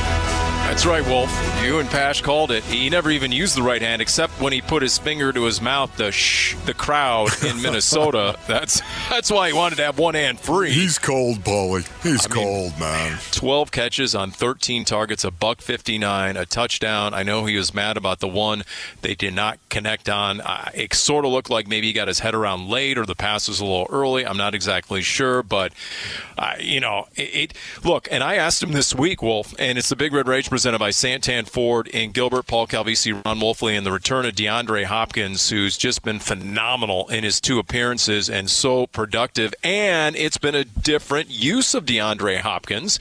That's 0.64 0.86
right, 0.86 1.06
Wolf. 1.06 1.30
You 1.62 1.78
and 1.78 1.88
Pasch 1.88 2.20
called 2.22 2.50
it. 2.50 2.64
He 2.64 2.90
never 2.90 3.08
even 3.10 3.30
used 3.30 3.56
the 3.56 3.62
right 3.62 3.80
hand, 3.80 4.02
except 4.02 4.40
when 4.40 4.52
he 4.52 4.60
put 4.60 4.82
his 4.82 4.98
finger 4.98 5.32
to 5.32 5.42
his 5.44 5.60
mouth. 5.62 5.94
The 5.96 6.10
shh, 6.10 6.56
the 6.64 6.74
crowd 6.74 7.28
in 7.44 7.62
Minnesota. 7.62 8.36
that's 8.48 8.82
that's 9.08 9.30
why 9.30 9.48
he 9.48 9.54
wanted 9.54 9.76
to 9.76 9.84
have 9.84 9.98
one 9.98 10.14
hand 10.14 10.40
free. 10.40 10.72
He's 10.72 10.98
cold, 10.98 11.38
Paulie. 11.44 11.86
He's 12.02 12.26
I 12.28 12.34
mean- 12.34 12.44
cold, 12.44 12.80
man. 12.80 13.18
12 13.30 13.70
catches 13.70 14.14
on 14.16 14.30
13 14.32 14.84
targets, 14.84 15.22
a 15.22 15.30
buck 15.30 15.60
59, 15.60 16.36
a 16.36 16.44
touchdown. 16.46 17.14
I 17.14 17.22
know 17.22 17.44
he 17.44 17.56
was 17.56 17.72
mad 17.72 17.96
about 17.96 18.18
the 18.18 18.28
one 18.28 18.64
they 19.02 19.14
did 19.14 19.34
not 19.34 19.60
connect 19.68 20.08
on. 20.08 20.40
Uh, 20.40 20.70
it 20.74 20.92
sort 20.94 21.24
of 21.24 21.30
looked 21.30 21.50
like 21.50 21.68
maybe 21.68 21.86
he 21.86 21.92
got 21.92 22.08
his 22.08 22.18
head 22.18 22.34
around 22.34 22.68
late 22.68 22.98
or 22.98 23.06
the 23.06 23.14
pass 23.14 23.46
was 23.48 23.60
a 23.60 23.64
little 23.64 23.86
early. 23.90 24.26
I'm 24.26 24.36
not 24.38 24.54
exactly 24.56 25.02
sure, 25.02 25.42
but 25.44 25.72
uh, 26.36 26.54
you 26.58 26.80
know, 26.80 27.06
it, 27.14 27.52
it. 27.52 27.54
Look, 27.84 28.08
and 28.10 28.24
I 28.24 28.34
asked 28.36 28.60
him 28.62 28.72
this 28.72 28.92
week, 28.94 29.22
Wolf, 29.22 29.54
and 29.58 29.78
it's 29.78 29.88
the 29.90 29.96
Big 29.96 30.12
Red 30.12 30.26
Rage 30.26 30.50
presented 30.64 30.78
by 30.78 30.88
Santan 30.88 31.46
Ford 31.46 31.88
in 31.88 32.10
Gilbert, 32.10 32.46
Paul 32.46 32.66
Calvisi, 32.66 33.12
Ron 33.26 33.38
Wolfley, 33.38 33.76
and 33.76 33.84
the 33.84 33.92
return 33.92 34.24
of 34.24 34.34
DeAndre 34.34 34.84
Hopkins, 34.84 35.50
who's 35.50 35.76
just 35.76 36.02
been 36.02 36.18
phenomenal 36.18 37.06
in 37.08 37.22
his 37.22 37.38
two 37.38 37.58
appearances 37.58 38.30
and 38.30 38.48
so 38.48 38.86
productive. 38.86 39.52
And 39.62 40.16
it's 40.16 40.38
been 40.38 40.54
a 40.54 40.64
different 40.64 41.28
use 41.28 41.74
of 41.74 41.84
DeAndre 41.84 42.40
Hopkins. 42.40 42.98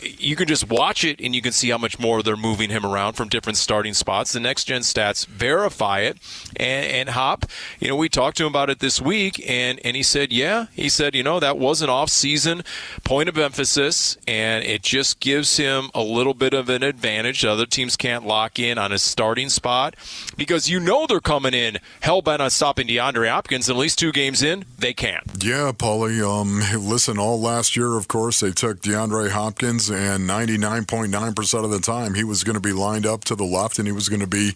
You 0.00 0.34
can 0.34 0.48
just 0.48 0.70
watch 0.70 1.04
it 1.04 1.20
and 1.20 1.34
you 1.34 1.42
can 1.42 1.52
see 1.52 1.68
how 1.68 1.76
much 1.76 1.98
more 1.98 2.22
they're 2.22 2.36
moving 2.38 2.70
him 2.70 2.86
around 2.86 3.16
from 3.16 3.28
different 3.28 3.58
starting 3.58 3.92
spots. 3.92 4.32
The 4.32 4.40
next 4.40 4.64
gen 4.64 4.80
stats 4.80 5.26
verify 5.26 6.00
it. 6.00 6.16
And, 6.56 6.86
and 6.86 7.08
Hop, 7.10 7.44
you 7.80 7.88
know, 7.88 7.96
we 7.96 8.08
talked 8.08 8.38
to 8.38 8.44
him 8.44 8.52
about 8.52 8.70
it 8.70 8.78
this 8.78 8.98
week, 8.98 9.46
and, 9.46 9.78
and 9.84 9.94
he 9.94 10.02
said, 10.02 10.32
yeah, 10.32 10.68
he 10.72 10.88
said, 10.88 11.14
you 11.14 11.22
know, 11.22 11.38
that 11.38 11.58
was 11.58 11.82
an 11.82 11.90
off 11.90 12.08
season 12.08 12.62
point 13.04 13.28
of 13.28 13.36
emphasis, 13.36 14.16
and 14.26 14.64
it 14.64 14.82
just 14.82 15.20
gives 15.20 15.58
him 15.58 15.90
a 15.94 16.02
little 16.02 16.32
bit 16.32 16.54
of 16.54 16.67
an 16.70 16.82
advantage. 16.82 17.44
Other 17.44 17.66
teams 17.66 17.96
can't 17.96 18.26
lock 18.26 18.58
in 18.58 18.78
on 18.78 18.92
a 18.92 18.98
starting 18.98 19.48
spot 19.48 19.94
because 20.36 20.68
you 20.68 20.80
know 20.80 21.06
they're 21.06 21.20
coming 21.20 21.54
in 21.54 21.78
hell 22.00 22.22
bent 22.22 22.42
on 22.42 22.50
stopping 22.50 22.86
DeAndre 22.86 23.28
Hopkins. 23.30 23.68
At 23.70 23.76
least 23.76 23.98
two 23.98 24.12
games 24.12 24.42
in, 24.42 24.64
they 24.78 24.92
can't. 24.92 25.24
Yeah, 25.42 25.72
Paulie. 25.72 26.22
Um, 26.22 26.60
listen, 26.88 27.18
all 27.18 27.40
last 27.40 27.76
year, 27.76 27.96
of 27.96 28.08
course, 28.08 28.40
they 28.40 28.50
took 28.50 28.80
DeAndre 28.80 29.30
Hopkins, 29.30 29.90
and 29.90 30.28
99.9% 30.28 31.64
of 31.64 31.70
the 31.70 31.80
time, 31.80 32.14
he 32.14 32.24
was 32.24 32.44
going 32.44 32.54
to 32.54 32.60
be 32.60 32.72
lined 32.72 33.06
up 33.06 33.24
to 33.24 33.34
the 33.34 33.44
left, 33.44 33.78
and 33.78 33.86
he 33.86 33.92
was 33.92 34.08
going 34.08 34.20
to 34.20 34.26
be 34.26 34.52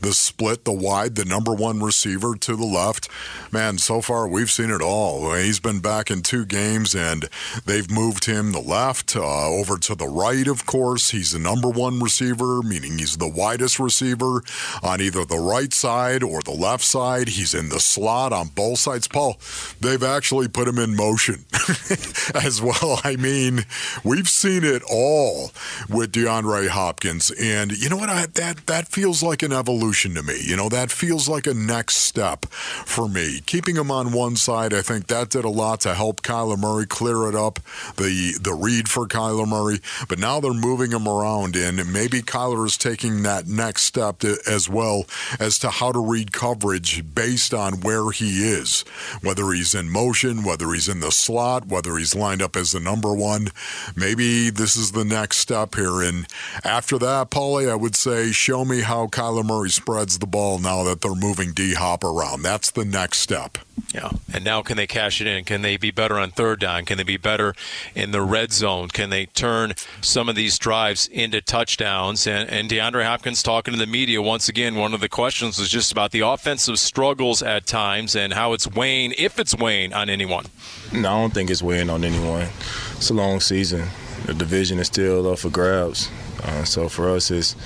the 0.00 0.12
split, 0.12 0.64
the 0.64 0.72
wide, 0.72 1.14
the 1.14 1.24
number 1.24 1.52
one 1.52 1.80
receiver 1.80 2.34
to 2.36 2.56
the 2.56 2.66
left. 2.66 3.08
Man, 3.52 3.78
so 3.78 4.00
far, 4.00 4.28
we've 4.28 4.50
seen 4.50 4.70
it 4.70 4.82
all. 4.82 5.32
He's 5.34 5.60
been 5.60 5.80
back 5.80 6.10
in 6.10 6.22
two 6.22 6.44
games, 6.44 6.94
and 6.94 7.28
they've 7.64 7.90
moved 7.90 8.26
him 8.26 8.52
the 8.52 8.60
left 8.60 9.16
uh, 9.16 9.48
over 9.48 9.78
to 9.78 9.94
the 9.94 10.08
right, 10.08 10.46
of 10.46 10.66
course. 10.66 11.10
He's 11.10 11.32
the 11.32 11.38
number 11.38 11.55
number 11.56 11.70
one 11.70 12.00
receiver, 12.00 12.60
meaning 12.62 12.98
he's 12.98 13.16
the 13.16 13.28
widest 13.28 13.78
receiver 13.78 14.42
on 14.82 15.00
either 15.00 15.24
the 15.24 15.38
right 15.38 15.72
side 15.72 16.22
or 16.22 16.42
the 16.42 16.50
left 16.50 16.84
side. 16.84 17.28
He's 17.28 17.54
in 17.54 17.70
the 17.70 17.80
slot 17.80 18.32
on 18.34 18.48
both 18.48 18.78
sides. 18.78 19.08
Paul, 19.08 19.38
they've 19.80 20.02
actually 20.02 20.48
put 20.48 20.68
him 20.68 20.78
in 20.78 20.94
motion 20.94 21.46
as 22.34 22.60
well. 22.60 23.00
I 23.04 23.16
mean, 23.16 23.64
we've 24.04 24.28
seen 24.28 24.64
it 24.64 24.82
all 24.90 25.50
with 25.88 26.12
DeAndre 26.12 26.68
Hopkins. 26.68 27.30
And 27.40 27.72
you 27.72 27.88
know 27.88 27.96
what? 27.96 28.10
I, 28.10 28.26
that, 28.34 28.66
that 28.66 28.88
feels 28.88 29.22
like 29.22 29.42
an 29.42 29.52
evolution 29.52 30.14
to 30.14 30.22
me. 30.22 30.38
You 30.42 30.56
know, 30.56 30.68
that 30.68 30.90
feels 30.90 31.26
like 31.26 31.46
a 31.46 31.54
next 31.54 31.96
step 31.96 32.44
for 32.46 33.08
me. 33.08 33.40
Keeping 33.46 33.76
him 33.76 33.90
on 33.90 34.12
one 34.12 34.36
side, 34.36 34.74
I 34.74 34.82
think 34.82 35.06
that 35.06 35.30
did 35.30 35.46
a 35.46 35.50
lot 35.50 35.80
to 35.80 35.94
help 35.94 36.20
Kyler 36.20 36.58
Murray 36.58 36.86
clear 36.86 37.28
it 37.28 37.34
up, 37.34 37.60
the, 37.96 38.36
the 38.40 38.52
read 38.52 38.90
for 38.90 39.06
Kyler 39.06 39.48
Murray. 39.48 39.80
But 40.06 40.18
now 40.18 40.38
they're 40.40 40.52
moving 40.52 40.90
him 40.90 41.08
around, 41.08 41.45
and 41.54 41.92
maybe 41.92 42.22
Kyler 42.22 42.66
is 42.66 42.76
taking 42.76 43.22
that 43.22 43.46
next 43.46 43.82
step 43.82 44.20
to, 44.20 44.38
as 44.46 44.68
well 44.68 45.04
as 45.38 45.58
to 45.60 45.70
how 45.70 45.92
to 45.92 46.00
read 46.00 46.32
coverage 46.32 47.14
based 47.14 47.52
on 47.54 47.80
where 47.80 48.10
he 48.10 48.48
is, 48.48 48.82
whether 49.20 49.52
he's 49.52 49.74
in 49.74 49.90
motion, 49.90 50.42
whether 50.42 50.72
he's 50.72 50.88
in 50.88 51.00
the 51.00 51.12
slot, 51.12 51.66
whether 51.66 51.96
he's 51.96 52.14
lined 52.14 52.42
up 52.42 52.56
as 52.56 52.72
the 52.72 52.80
number 52.80 53.14
one. 53.14 53.48
Maybe 53.94 54.50
this 54.50 54.76
is 54.76 54.92
the 54.92 55.04
next 55.04 55.38
step 55.38 55.74
here. 55.74 56.00
And 56.00 56.26
after 56.64 56.98
that, 56.98 57.30
Paulie, 57.30 57.70
I 57.70 57.74
would 57.74 57.96
say, 57.96 58.32
show 58.32 58.64
me 58.64 58.80
how 58.80 59.06
Kyler 59.06 59.44
Murray 59.44 59.70
spreads 59.70 60.18
the 60.18 60.26
ball 60.26 60.58
now 60.58 60.82
that 60.84 61.02
they're 61.02 61.14
moving 61.14 61.52
D 61.52 61.74
Hop 61.74 62.02
around. 62.02 62.42
That's 62.42 62.70
the 62.70 62.84
next 62.84 63.18
step. 63.18 63.58
Yeah. 63.94 64.10
And 64.32 64.44
now 64.44 64.62
can 64.62 64.76
they 64.76 64.86
cash 64.86 65.20
it 65.20 65.26
in? 65.26 65.44
Can 65.44 65.62
they 65.62 65.76
be 65.76 65.90
better 65.90 66.18
on 66.18 66.30
third 66.30 66.60
down? 66.60 66.84
Can 66.84 66.98
they 66.98 67.04
be 67.04 67.16
better 67.16 67.54
in 67.94 68.10
the 68.10 68.20
red 68.20 68.52
zone? 68.52 68.88
Can 68.88 69.10
they 69.10 69.26
turn 69.26 69.74
some 70.00 70.28
of 70.28 70.36
these 70.36 70.58
drives 70.58 71.06
into 71.08 71.40
touchdowns? 71.40 72.26
And, 72.26 72.48
and 72.50 72.68
DeAndre 72.68 73.04
Hopkins 73.04 73.42
talking 73.42 73.72
to 73.72 73.78
the 73.78 73.86
media 73.86 74.20
once 74.20 74.48
again, 74.48 74.74
one 74.74 74.92
of 74.92 75.00
the 75.00 75.08
questions 75.08 75.58
was 75.58 75.68
just 75.68 75.92
about 75.92 76.10
the 76.10 76.20
offensive 76.20 76.78
struggles 76.78 77.42
at 77.42 77.66
times 77.66 78.16
and 78.16 78.32
how 78.32 78.52
it's 78.52 78.66
weighing, 78.66 79.14
if 79.16 79.38
it's 79.38 79.54
weighing 79.54 79.92
on 79.92 80.10
anyone. 80.10 80.46
No, 80.92 81.08
I 81.08 81.20
don't 81.20 81.34
think 81.34 81.50
it's 81.50 81.62
weighing 81.62 81.90
on 81.90 82.04
anyone. 82.04 82.48
It's 82.96 83.10
a 83.10 83.14
long 83.14 83.40
season. 83.40 83.88
The 84.24 84.34
division 84.34 84.78
is 84.78 84.88
still 84.88 85.30
up 85.30 85.38
for 85.38 85.50
grabs. 85.50 86.10
Uh, 86.42 86.64
so 86.64 86.88
for 86.88 87.08
us, 87.10 87.30
it's 87.30 87.56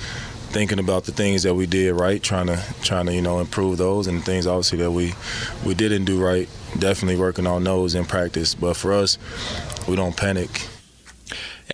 thinking 0.51 0.79
about 0.79 1.05
the 1.05 1.11
things 1.11 1.43
that 1.43 1.55
we 1.55 1.65
did 1.65 1.93
right, 1.93 2.21
trying 2.21 2.47
to 2.47 2.61
trying 2.81 3.05
to 3.07 3.13
you 3.13 3.21
know 3.21 3.39
improve 3.39 3.77
those, 3.77 4.07
and 4.07 4.23
things 4.23 4.45
obviously 4.45 4.79
that 4.79 4.91
we 4.91 5.13
we 5.65 5.73
didn't 5.73 6.05
do 6.05 6.23
right. 6.23 6.49
Definitely 6.77 7.19
working 7.19 7.47
on 7.47 7.63
those 7.63 7.95
in 7.95 8.05
practice. 8.05 8.55
But 8.55 8.75
for 8.75 8.93
us, 8.93 9.17
we 9.87 9.95
don't 9.95 10.15
panic. 10.15 10.67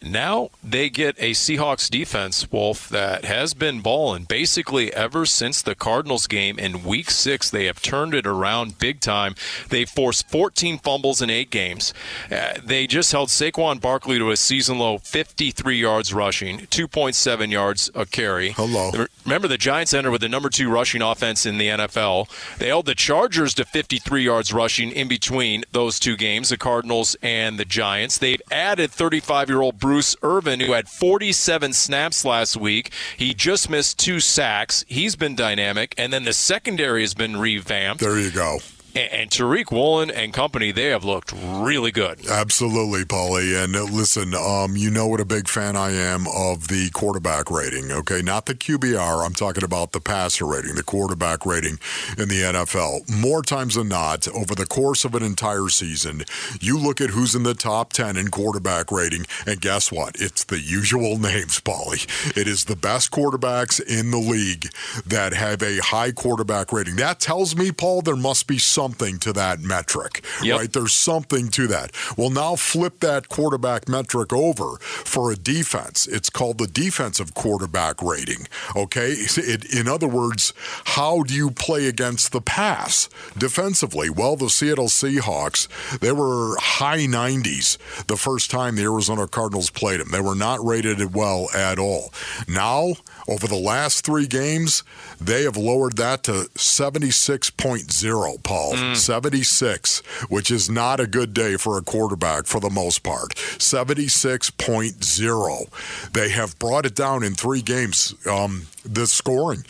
Now 0.04 0.50
they 0.64 0.89
get 0.89 1.16
a 1.20 1.32
Seahawks 1.32 1.89
defense, 1.89 2.52
Wolf, 2.52 2.89
that 2.89 3.26
has 3.26 3.54
been 3.54 3.82
balling 3.82 4.24
basically 4.26 4.93
ever 4.93 5.26
since 5.26 5.62
the 5.62 5.76
Cardinals 5.76 6.28
game 6.28 6.60
in 6.60 6.84
week 6.84 7.10
six. 7.10 7.50
They 7.50 7.66
have 7.66 7.82
turned 7.82 8.14
it 8.14 8.26
around 8.26 8.80
big 8.80 9.00
time. 9.00 9.36
They 9.70 9.86
forced 9.86 10.30
14 10.30 10.80
fumbles 10.80 11.22
in 11.22 11.30
eight 11.30 11.50
games. 11.50 11.93
Uh, 12.32 12.54
they 12.64 12.88
just 12.88 13.12
held 13.12 13.30
Saquon 13.30 13.82
Barkley 13.82 14.18
to 14.18 14.32
a 14.32 14.38
season 14.38 14.80
low 14.80 14.98
53 14.98 15.78
yards 15.78 16.14
rushing, 16.14 16.60
2.7 16.60 17.52
yards 17.52 17.89
a 17.95 18.06
carry. 18.06 18.52
Hello. 18.52 18.91
Remember, 19.26 19.48
the 19.48 19.58
Giants 19.58 19.93
entered 19.93 20.12
with 20.12 20.22
the 20.22 20.30
number 20.30 20.50
two 20.50 20.70
rushing 20.70 21.02
offense 21.02 21.45
in 21.45 21.58
the 21.58 21.68
NFL. 21.68 22.30
They 22.58 22.68
held 22.68 22.86
the 22.86 22.95
Chargers 22.95 23.54
to 23.56 23.66
53 23.66 24.24
yards 24.24 24.54
rushing 24.54 24.91
in 24.91 25.08
between 25.08 25.64
those 25.72 26.00
two 26.00 26.16
games, 26.16 26.50
the 26.50 26.58
Cardinals 26.58 27.16
and 27.22 27.60
the 27.60 27.66
Giants. 27.66 28.18
They've 28.18 28.41
added 28.52 28.91
35 28.91 29.50
year 29.50 29.62
old 29.62 29.80
Bruce 29.88 30.17
Irvin, 30.21 30.59
who 30.59 30.73
had 30.73 30.89
47 30.89 31.71
snaps 31.71 32.25
last 32.25 32.57
week. 32.57 32.91
He 33.15 33.33
just 33.33 33.69
missed 33.69 33.97
two 33.97 34.19
sacks. 34.19 34.83
He's 34.89 35.15
been 35.15 35.33
dynamic. 35.33 35.95
And 35.97 36.11
then 36.11 36.25
the 36.25 36.33
secondary 36.33 37.03
has 37.03 37.13
been 37.13 37.38
revamped. 37.38 38.03
There 38.03 38.19
you 38.19 38.29
go. 38.29 38.59
And 38.98 39.30
Tariq 39.30 39.72
Woolen 39.72 40.10
and 40.10 40.34
company, 40.34 40.72
they 40.72 40.86
have 40.86 41.04
looked 41.04 41.32
really 41.34 41.91
good. 41.91 42.28
Absolutely, 42.28 43.06
Paulie. 43.06 43.64
And 43.64 43.76
uh, 43.76 43.84
listen, 43.84 44.34
um, 44.34 44.76
you 44.76 44.89
know 44.89 45.08
what 45.08 45.20
a 45.20 45.26
big 45.26 45.48
fan 45.48 45.76
I 45.76 45.91
am 45.91 46.26
of 46.28 46.68
the 46.68 46.89
quarterback 46.91 47.52
rating, 47.52 47.91
okay? 47.91 48.22
Not 48.22 48.48
the 48.48 48.56
QBR. 48.56 49.26
I'm 49.26 49.34
talking 49.34 49.64
about 49.64 49.91
the 49.91 50.00
passer 50.00 50.45
rating, 50.45 50.76
the 50.76 50.84
quarterback 50.84 51.45
rating 51.45 51.80
in 52.18 52.30
the 52.30 52.41
NFL. 52.41 53.08
More 53.10 53.41
times 53.43 53.76
than 53.76 53.89
not, 53.89 54.28
over 54.30 54.56
the 54.56 54.66
course 54.66 55.06
of 55.06 55.14
an 55.14 55.24
entire 55.24 55.70
season, 55.70 56.24
you 56.60 56.80
look 56.80 57.00
at 57.00 57.12
who's 57.12 57.36
in 57.36 57.43
the 57.43 57.54
top 57.54 57.93
10 57.93 58.18
in 58.18 58.30
quarterback 58.30 58.91
rating, 58.91 59.26
and 59.45 59.62
guess 59.62 59.91
what? 59.91 60.16
It's 60.20 60.43
the 60.43 60.60
usual 60.60 61.18
names, 61.20 61.60
Paulie. 61.60 62.08
It 62.36 62.48
is 62.48 62.66
the 62.66 62.76
best 62.76 63.12
quarterbacks 63.12 63.80
in 63.80 64.12
the 64.12 64.18
league 64.18 64.70
that 65.06 65.34
have 65.34 65.62
a 65.62 65.78
high 65.78 66.12
quarterback 66.12 66.72
rating. 66.72 66.95
That 66.95 67.20
tells 67.20 67.56
me, 67.56 67.72
Paul, 67.72 68.02
there 68.02 68.16
must 68.16 68.48
be 68.48 68.58
some 68.58 68.86
something 68.88 69.19
to 69.19 69.33
that 69.33 69.59
metric, 69.59 70.23
yep. 70.41 70.59
right? 70.59 70.71
There's 70.71 70.93
something 70.93 71.49
to 71.49 71.67
that. 71.67 71.91
Well, 72.15 72.29
now 72.29 72.55
flip 72.55 73.01
that 73.01 73.27
quarterback 73.27 73.89
metric 73.89 74.31
over 74.31 74.77
for 74.79 75.29
a 75.29 75.35
defense. 75.35 76.07
It's 76.07 76.29
called 76.29 76.57
the 76.57 76.67
defensive 76.67 77.33
quarterback 77.33 78.01
rating, 78.01 78.47
okay? 78.77 79.11
It, 79.11 79.65
in 79.73 79.89
other 79.89 80.07
words, 80.07 80.53
how 80.85 81.23
do 81.23 81.33
you 81.33 81.51
play 81.51 81.88
against 81.88 82.31
the 82.31 82.39
pass 82.39 83.09
defensively? 83.38 84.09
Well, 84.09 84.38
the 84.38 84.49
Seattle 84.49 84.88
Seahawks, 84.88 85.67
they 85.99 86.13
were 86.13 86.55
high 86.57 87.07
90s 87.07 87.77
the 88.07 88.15
first 88.15 88.49
time 88.49 88.77
the 88.77 88.83
Arizona 88.83 89.27
Cardinals 89.27 89.69
played 89.69 89.99
them. 89.99 90.11
They 90.13 90.21
were 90.21 90.35
not 90.35 90.65
rated 90.65 91.13
well 91.13 91.49
at 91.53 91.77
all. 91.77 92.13
Now, 92.47 92.93
over 93.28 93.47
the 93.47 93.55
last 93.55 94.05
three 94.05 94.28
games, 94.28 94.84
they 95.19 95.41
have 95.43 95.57
lowered 95.57 95.97
that 95.97 96.21
to 96.23 96.49
76.0, 96.55 98.43
Paul. 98.43 98.73
Mm. 98.73 98.95
76, 98.95 99.99
which 100.30 100.51
is 100.51 100.69
not 100.69 100.99
a 100.99 101.07
good 101.07 101.34
day 101.34 101.57
for 101.57 101.75
a 101.78 101.82
quarterback 101.82 102.45
for 102.45 102.59
the 102.59 102.69
most 102.69 103.01
part. 103.03 103.34
76.0. 103.36 106.13
They 106.13 106.30
have 106.30 106.59
brought 106.59 106.86
it 106.86 106.95
down 106.95 107.23
in 107.23 107.34
three 107.36 107.61
games. 107.61 108.13
Um, 108.25 108.67
the 108.88 109.07
scoring 109.07 109.65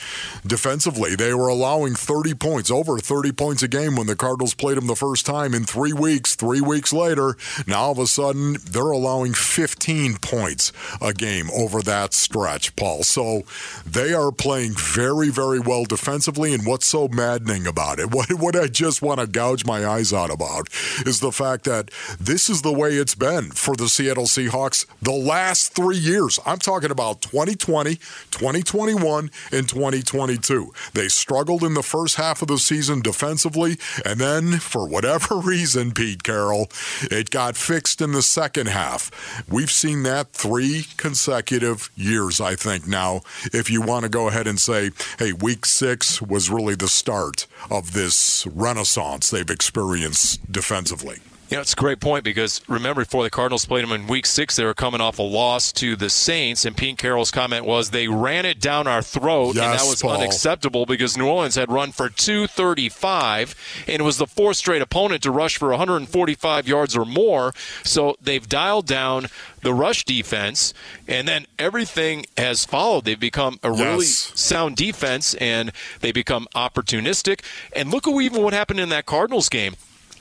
defensively. 0.45 1.15
They 1.15 1.33
were 1.33 1.47
allowing 1.47 1.95
30 1.95 2.35
points, 2.35 2.71
over 2.71 2.99
30 2.99 3.31
points 3.31 3.63
a 3.63 3.67
game 3.67 3.95
when 3.95 4.07
the 4.07 4.15
Cardinals 4.15 4.53
played 4.53 4.77
them 4.77 4.87
the 4.87 4.95
first 4.95 5.25
time 5.25 5.53
in 5.53 5.63
three 5.63 5.93
weeks. 5.93 6.35
Three 6.35 6.61
weeks 6.61 6.93
later, 6.93 7.35
now 7.65 7.81
all 7.81 7.91
of 7.91 7.99
a 7.99 8.07
sudden 8.07 8.57
they're 8.63 8.91
allowing 8.91 9.33
15 9.33 10.17
points 10.17 10.71
a 11.01 11.13
game 11.13 11.49
over 11.55 11.81
that 11.81 12.13
stretch, 12.13 12.75
Paul. 12.75 13.03
So 13.03 13.43
they 13.85 14.13
are 14.13 14.31
playing 14.31 14.73
very, 14.73 15.29
very 15.29 15.59
well 15.59 15.85
defensively. 15.85 16.53
And 16.53 16.65
what's 16.65 16.87
so 16.87 17.07
maddening 17.07 17.67
about 17.67 17.99
it, 17.99 18.11
what, 18.13 18.31
what 18.33 18.55
I 18.55 18.67
just 18.67 19.01
want 19.01 19.19
to 19.19 19.27
gouge 19.27 19.65
my 19.65 19.85
eyes 19.85 20.13
out 20.13 20.31
about, 20.31 20.69
is 21.05 21.19
the 21.19 21.31
fact 21.31 21.65
that 21.65 21.91
this 22.19 22.49
is 22.49 22.61
the 22.61 22.73
way 22.73 22.95
it's 22.95 23.15
been 23.15 23.51
for 23.51 23.75
the 23.75 23.89
Seattle 23.89 24.25
Seahawks 24.25 24.85
the 25.01 25.11
last 25.11 25.73
three 25.73 25.97
years. 25.97 26.39
I'm 26.45 26.59
talking 26.59 26.91
about 26.91 27.21
2020, 27.21 27.95
2021 27.95 29.31
in 29.51 29.65
2022. 29.65 30.73
They 30.93 31.07
struggled 31.07 31.63
in 31.63 31.73
the 31.73 31.83
first 31.83 32.15
half 32.15 32.41
of 32.41 32.47
the 32.47 32.57
season 32.57 33.01
defensively, 33.01 33.77
and 34.05 34.19
then, 34.19 34.59
for 34.59 34.87
whatever 34.87 35.35
reason, 35.39 35.91
Pete 35.91 36.23
Carroll, 36.23 36.69
it 37.03 37.29
got 37.29 37.55
fixed 37.55 38.01
in 38.01 38.11
the 38.11 38.21
second 38.21 38.67
half. 38.67 39.43
We've 39.49 39.71
seen 39.71 40.03
that 40.03 40.33
three 40.33 40.85
consecutive 40.97 41.89
years, 41.95 42.41
I 42.41 42.55
think, 42.55 42.87
now, 42.87 43.21
if 43.53 43.69
you 43.69 43.81
want 43.81 44.03
to 44.03 44.09
go 44.09 44.27
ahead 44.27 44.47
and 44.47 44.59
say, 44.59 44.91
hey, 45.19 45.33
week 45.33 45.65
six 45.65 46.21
was 46.21 46.49
really 46.49 46.75
the 46.75 46.87
start 46.87 47.47
of 47.69 47.93
this 47.93 48.45
renaissance 48.47 49.29
they've 49.29 49.49
experienced 49.49 50.51
defensively. 50.51 51.19
You 51.49 51.55
know, 51.55 51.61
it's 51.61 51.71
a 51.71 51.77
great 51.77 52.01
point 52.01 52.25
because 52.25 52.61
remember, 52.67 53.03
before 53.03 53.23
the 53.23 53.29
Cardinals 53.29 53.65
played 53.65 53.83
them 53.85 53.93
in 53.93 54.07
Week 54.07 54.25
Six, 54.25 54.57
they 54.57 54.65
were 54.65 54.73
coming 54.73 54.99
off 54.99 55.17
a 55.17 55.23
loss 55.23 55.71
to 55.73 55.95
the 55.95 56.09
Saints, 56.09 56.65
and 56.65 56.75
Pete 56.75 56.97
Carroll's 56.97 57.31
comment 57.31 57.65
was 57.65 57.91
they 57.91 58.09
ran 58.09 58.45
it 58.45 58.59
down 58.59 58.85
our 58.85 59.01
throat, 59.01 59.55
yes, 59.55 59.63
and 59.63 59.79
that 59.79 59.89
was 59.89 60.01
Paul. 60.01 60.11
unacceptable 60.17 60.85
because 60.85 61.17
New 61.17 61.25
Orleans 61.25 61.55
had 61.55 61.71
run 61.71 61.93
for 61.93 62.09
235, 62.09 63.55
and 63.87 64.01
it 64.01 64.03
was 64.03 64.17
the 64.17 64.27
fourth 64.27 64.57
straight 64.57 64.81
opponent 64.81 65.23
to 65.23 65.31
rush 65.31 65.55
for 65.55 65.69
145 65.69 66.67
yards 66.67 66.97
or 66.97 67.05
more. 67.05 67.53
So 67.83 68.17
they've 68.21 68.47
dialed 68.47 68.85
down 68.85 69.27
the 69.61 69.73
rush 69.73 70.03
defense, 70.03 70.73
and 71.07 71.29
then 71.29 71.45
everything 71.57 72.25
has 72.37 72.65
followed. 72.65 73.05
They've 73.05 73.17
become 73.17 73.57
a 73.63 73.71
really 73.71 74.05
sound 74.05 74.75
defense, 74.75 75.33
and 75.35 75.71
they 76.01 76.11
become 76.11 76.47
opportunistic. 76.53 77.41
And 77.73 77.89
look 77.89 78.05
at 78.05 78.13
even 78.21 78.43
what 78.43 78.53
happened 78.53 78.81
in 78.81 78.89
that 78.89 79.05
Cardinals 79.05 79.47
game 79.47 79.75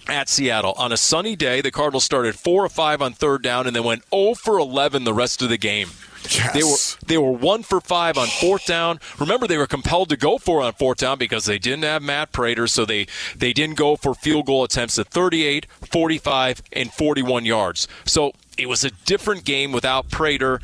at 0.09 0.29
Seattle. 0.29 0.75
On 0.77 0.93
a 0.93 0.97
sunny 0.97 1.37
day, 1.37 1.61
the 1.61 1.71
Cardinals 1.71 2.05
started 2.05 2.37
4 2.37 2.65
or 2.65 2.69
5 2.69 3.03
on 3.03 3.13
third 3.13 3.43
down 3.43 3.67
and 3.67 3.75
then 3.75 3.85
went 3.85 4.05
0 4.15 4.35
for 4.35 4.59
11 4.59 5.05
the 5.05 5.15
rest 5.15 5.43
of 5.43 5.49
the 5.49 5.59
game. 5.59 5.91
Yes. 6.31 6.53
They 6.55 6.63
were 6.63 7.07
they 7.07 7.19
were 7.19 7.37
1 7.37 7.63
for 7.63 7.81
5 7.81 8.19
on 8.19 8.27
fourth 8.27 8.67
down. 8.67 9.01
Remember 9.19 9.47
they 9.47 9.59
were 9.59 9.67
compelled 9.67 10.09
to 10.09 10.17
go 10.17 10.39
for 10.39 10.61
on 10.63 10.73
fourth 10.73 10.99
down 10.99 11.19
because 11.19 11.45
they 11.45 11.59
didn't 11.59 11.85
have 11.85 12.03
Matt 12.03 12.33
Prater, 12.33 12.67
so 12.67 12.85
they 12.85 13.07
they 13.37 13.53
didn't 13.53 13.77
go 13.77 13.97
for 13.97 14.15
field 14.15 14.47
goal 14.47 14.65
attempts 14.65 14.99
at 14.99 15.09
38, 15.09 15.67
45 15.91 16.63
and 16.73 16.93
41 16.93 17.45
yards. 17.45 17.87
So 18.05 18.33
It 18.59 18.71
was 18.71 18.85
a 18.85 18.91
different 19.05 19.45
game 19.45 19.71
without 19.71 20.11
Prater, 20.11 20.61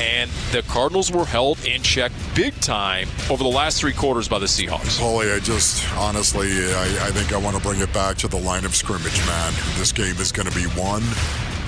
and 0.00 0.30
the 0.50 0.62
Cardinals 0.62 1.12
were 1.12 1.26
held 1.26 1.62
in 1.66 1.82
check 1.82 2.10
big 2.34 2.58
time 2.62 3.06
over 3.28 3.42
the 3.42 3.50
last 3.50 3.78
three 3.78 3.92
quarters 3.92 4.28
by 4.28 4.38
the 4.38 4.46
Seahawks. 4.46 4.98
Paulie, 4.98 5.34
I 5.34 5.40
just 5.40 5.86
honestly, 5.92 6.48
I, 6.48 6.84
I 7.02 7.10
think 7.10 7.34
I 7.34 7.36
want 7.36 7.54
to 7.54 7.62
bring 7.62 7.80
it 7.80 7.92
back 7.92 8.16
to 8.18 8.28
the 8.28 8.38
line 8.38 8.64
of 8.64 8.74
scrimmage, 8.74 9.18
man. 9.26 9.52
This 9.76 9.92
game 9.92 10.16
is 10.16 10.32
going 10.32 10.48
to 10.48 10.54
be 10.54 10.66
won 10.74 11.02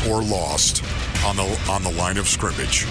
or 0.08 0.22
lost 0.22 0.82
on 1.26 1.36
the 1.36 1.60
on 1.68 1.82
the 1.82 1.92
line 1.92 2.16
of 2.16 2.26
scrimmage. 2.26 2.86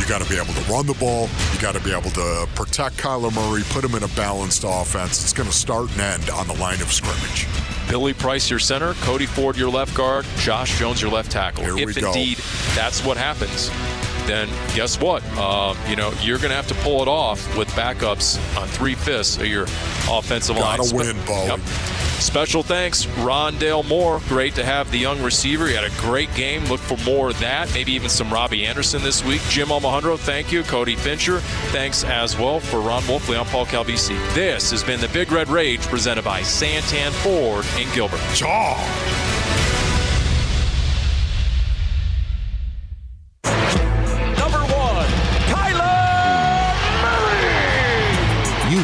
You 0.00 0.06
got 0.06 0.20
to 0.20 0.28
be 0.28 0.36
able 0.36 0.54
to 0.54 0.72
run 0.72 0.86
the 0.86 0.94
ball. 0.94 1.28
You 1.52 1.60
got 1.60 1.76
to 1.76 1.80
be 1.80 1.92
able 1.92 2.10
to 2.10 2.48
protect 2.56 2.96
Kyler 2.96 3.32
Murray, 3.32 3.62
put 3.68 3.84
him 3.84 3.94
in 3.94 4.02
a 4.02 4.08
balanced 4.16 4.64
offense. 4.66 5.22
It's 5.22 5.32
going 5.32 5.48
to 5.48 5.54
start 5.54 5.88
and 5.92 6.00
end 6.00 6.30
on 6.30 6.48
the 6.48 6.54
line 6.54 6.80
of 6.80 6.92
scrimmage. 6.92 7.46
Billy 7.88 8.14
Price, 8.14 8.50
your 8.50 8.58
center, 8.58 8.94
Cody 8.94 9.26
Ford, 9.26 9.56
your 9.56 9.70
left 9.70 9.94
guard, 9.94 10.24
Josh 10.38 10.78
Jones, 10.78 11.00
your 11.00 11.10
left 11.10 11.30
tackle. 11.30 11.64
Here 11.64 11.88
if 11.88 11.96
indeed 11.96 12.38
that's 12.74 13.04
what 13.04 13.16
happens, 13.16 13.70
then 14.26 14.48
guess 14.74 15.00
what? 15.00 15.22
Uh, 15.36 15.74
you 15.88 15.96
know 15.96 16.12
you're 16.20 16.38
going 16.38 16.50
to 16.50 16.56
have 16.56 16.68
to 16.68 16.74
pull 16.76 17.02
it 17.02 17.08
off 17.08 17.56
with 17.56 17.68
backups 17.70 18.38
on 18.60 18.68
three 18.68 18.94
fifths 18.94 19.36
of 19.36 19.46
your 19.46 19.64
offensive 20.10 20.56
line. 20.56 20.78
Gotta 20.78 20.94
win, 20.94 21.16
Bo. 21.26 21.46
Yep. 21.46 21.60
Special 22.24 22.62
thanks, 22.62 23.06
Rondale 23.06 23.86
Moore. 23.86 24.20
Great 24.28 24.54
to 24.54 24.64
have 24.64 24.90
the 24.90 24.98
young 24.98 25.20
receiver. 25.22 25.66
He 25.66 25.74
had 25.74 25.84
a 25.84 25.90
great 25.98 26.32
game. 26.34 26.64
Look 26.66 26.80
for 26.80 26.96
more 27.04 27.30
of 27.30 27.38
that. 27.40 27.72
Maybe 27.74 27.92
even 27.92 28.08
some 28.08 28.32
Robbie 28.32 28.64
Anderson 28.64 29.02
this 29.02 29.24
week. 29.24 29.42
Jim 29.50 29.68
Almohandro, 29.68 30.18
thank 30.18 30.50
you. 30.50 30.62
Cody 30.62 30.96
Fincher, 30.96 31.40
thanks 31.70 32.02
as 32.04 32.38
well. 32.38 32.60
For 32.60 32.80
Ron 32.80 33.02
Wolfley, 33.02 33.38
I'm 33.38 33.46
Paul 33.46 33.66
Calvisi. 33.66 34.16
This 34.34 34.70
has 34.70 34.82
been 34.82 35.00
the 35.00 35.08
Big 35.08 35.32
Red 35.32 35.48
Rage 35.48 35.82
presented 35.82 36.24
by 36.24 36.40
Santan 36.40 37.10
Ford 37.10 37.66
in 37.78 37.92
Gilbert. 37.94 38.20
Jaw. 38.32 39.23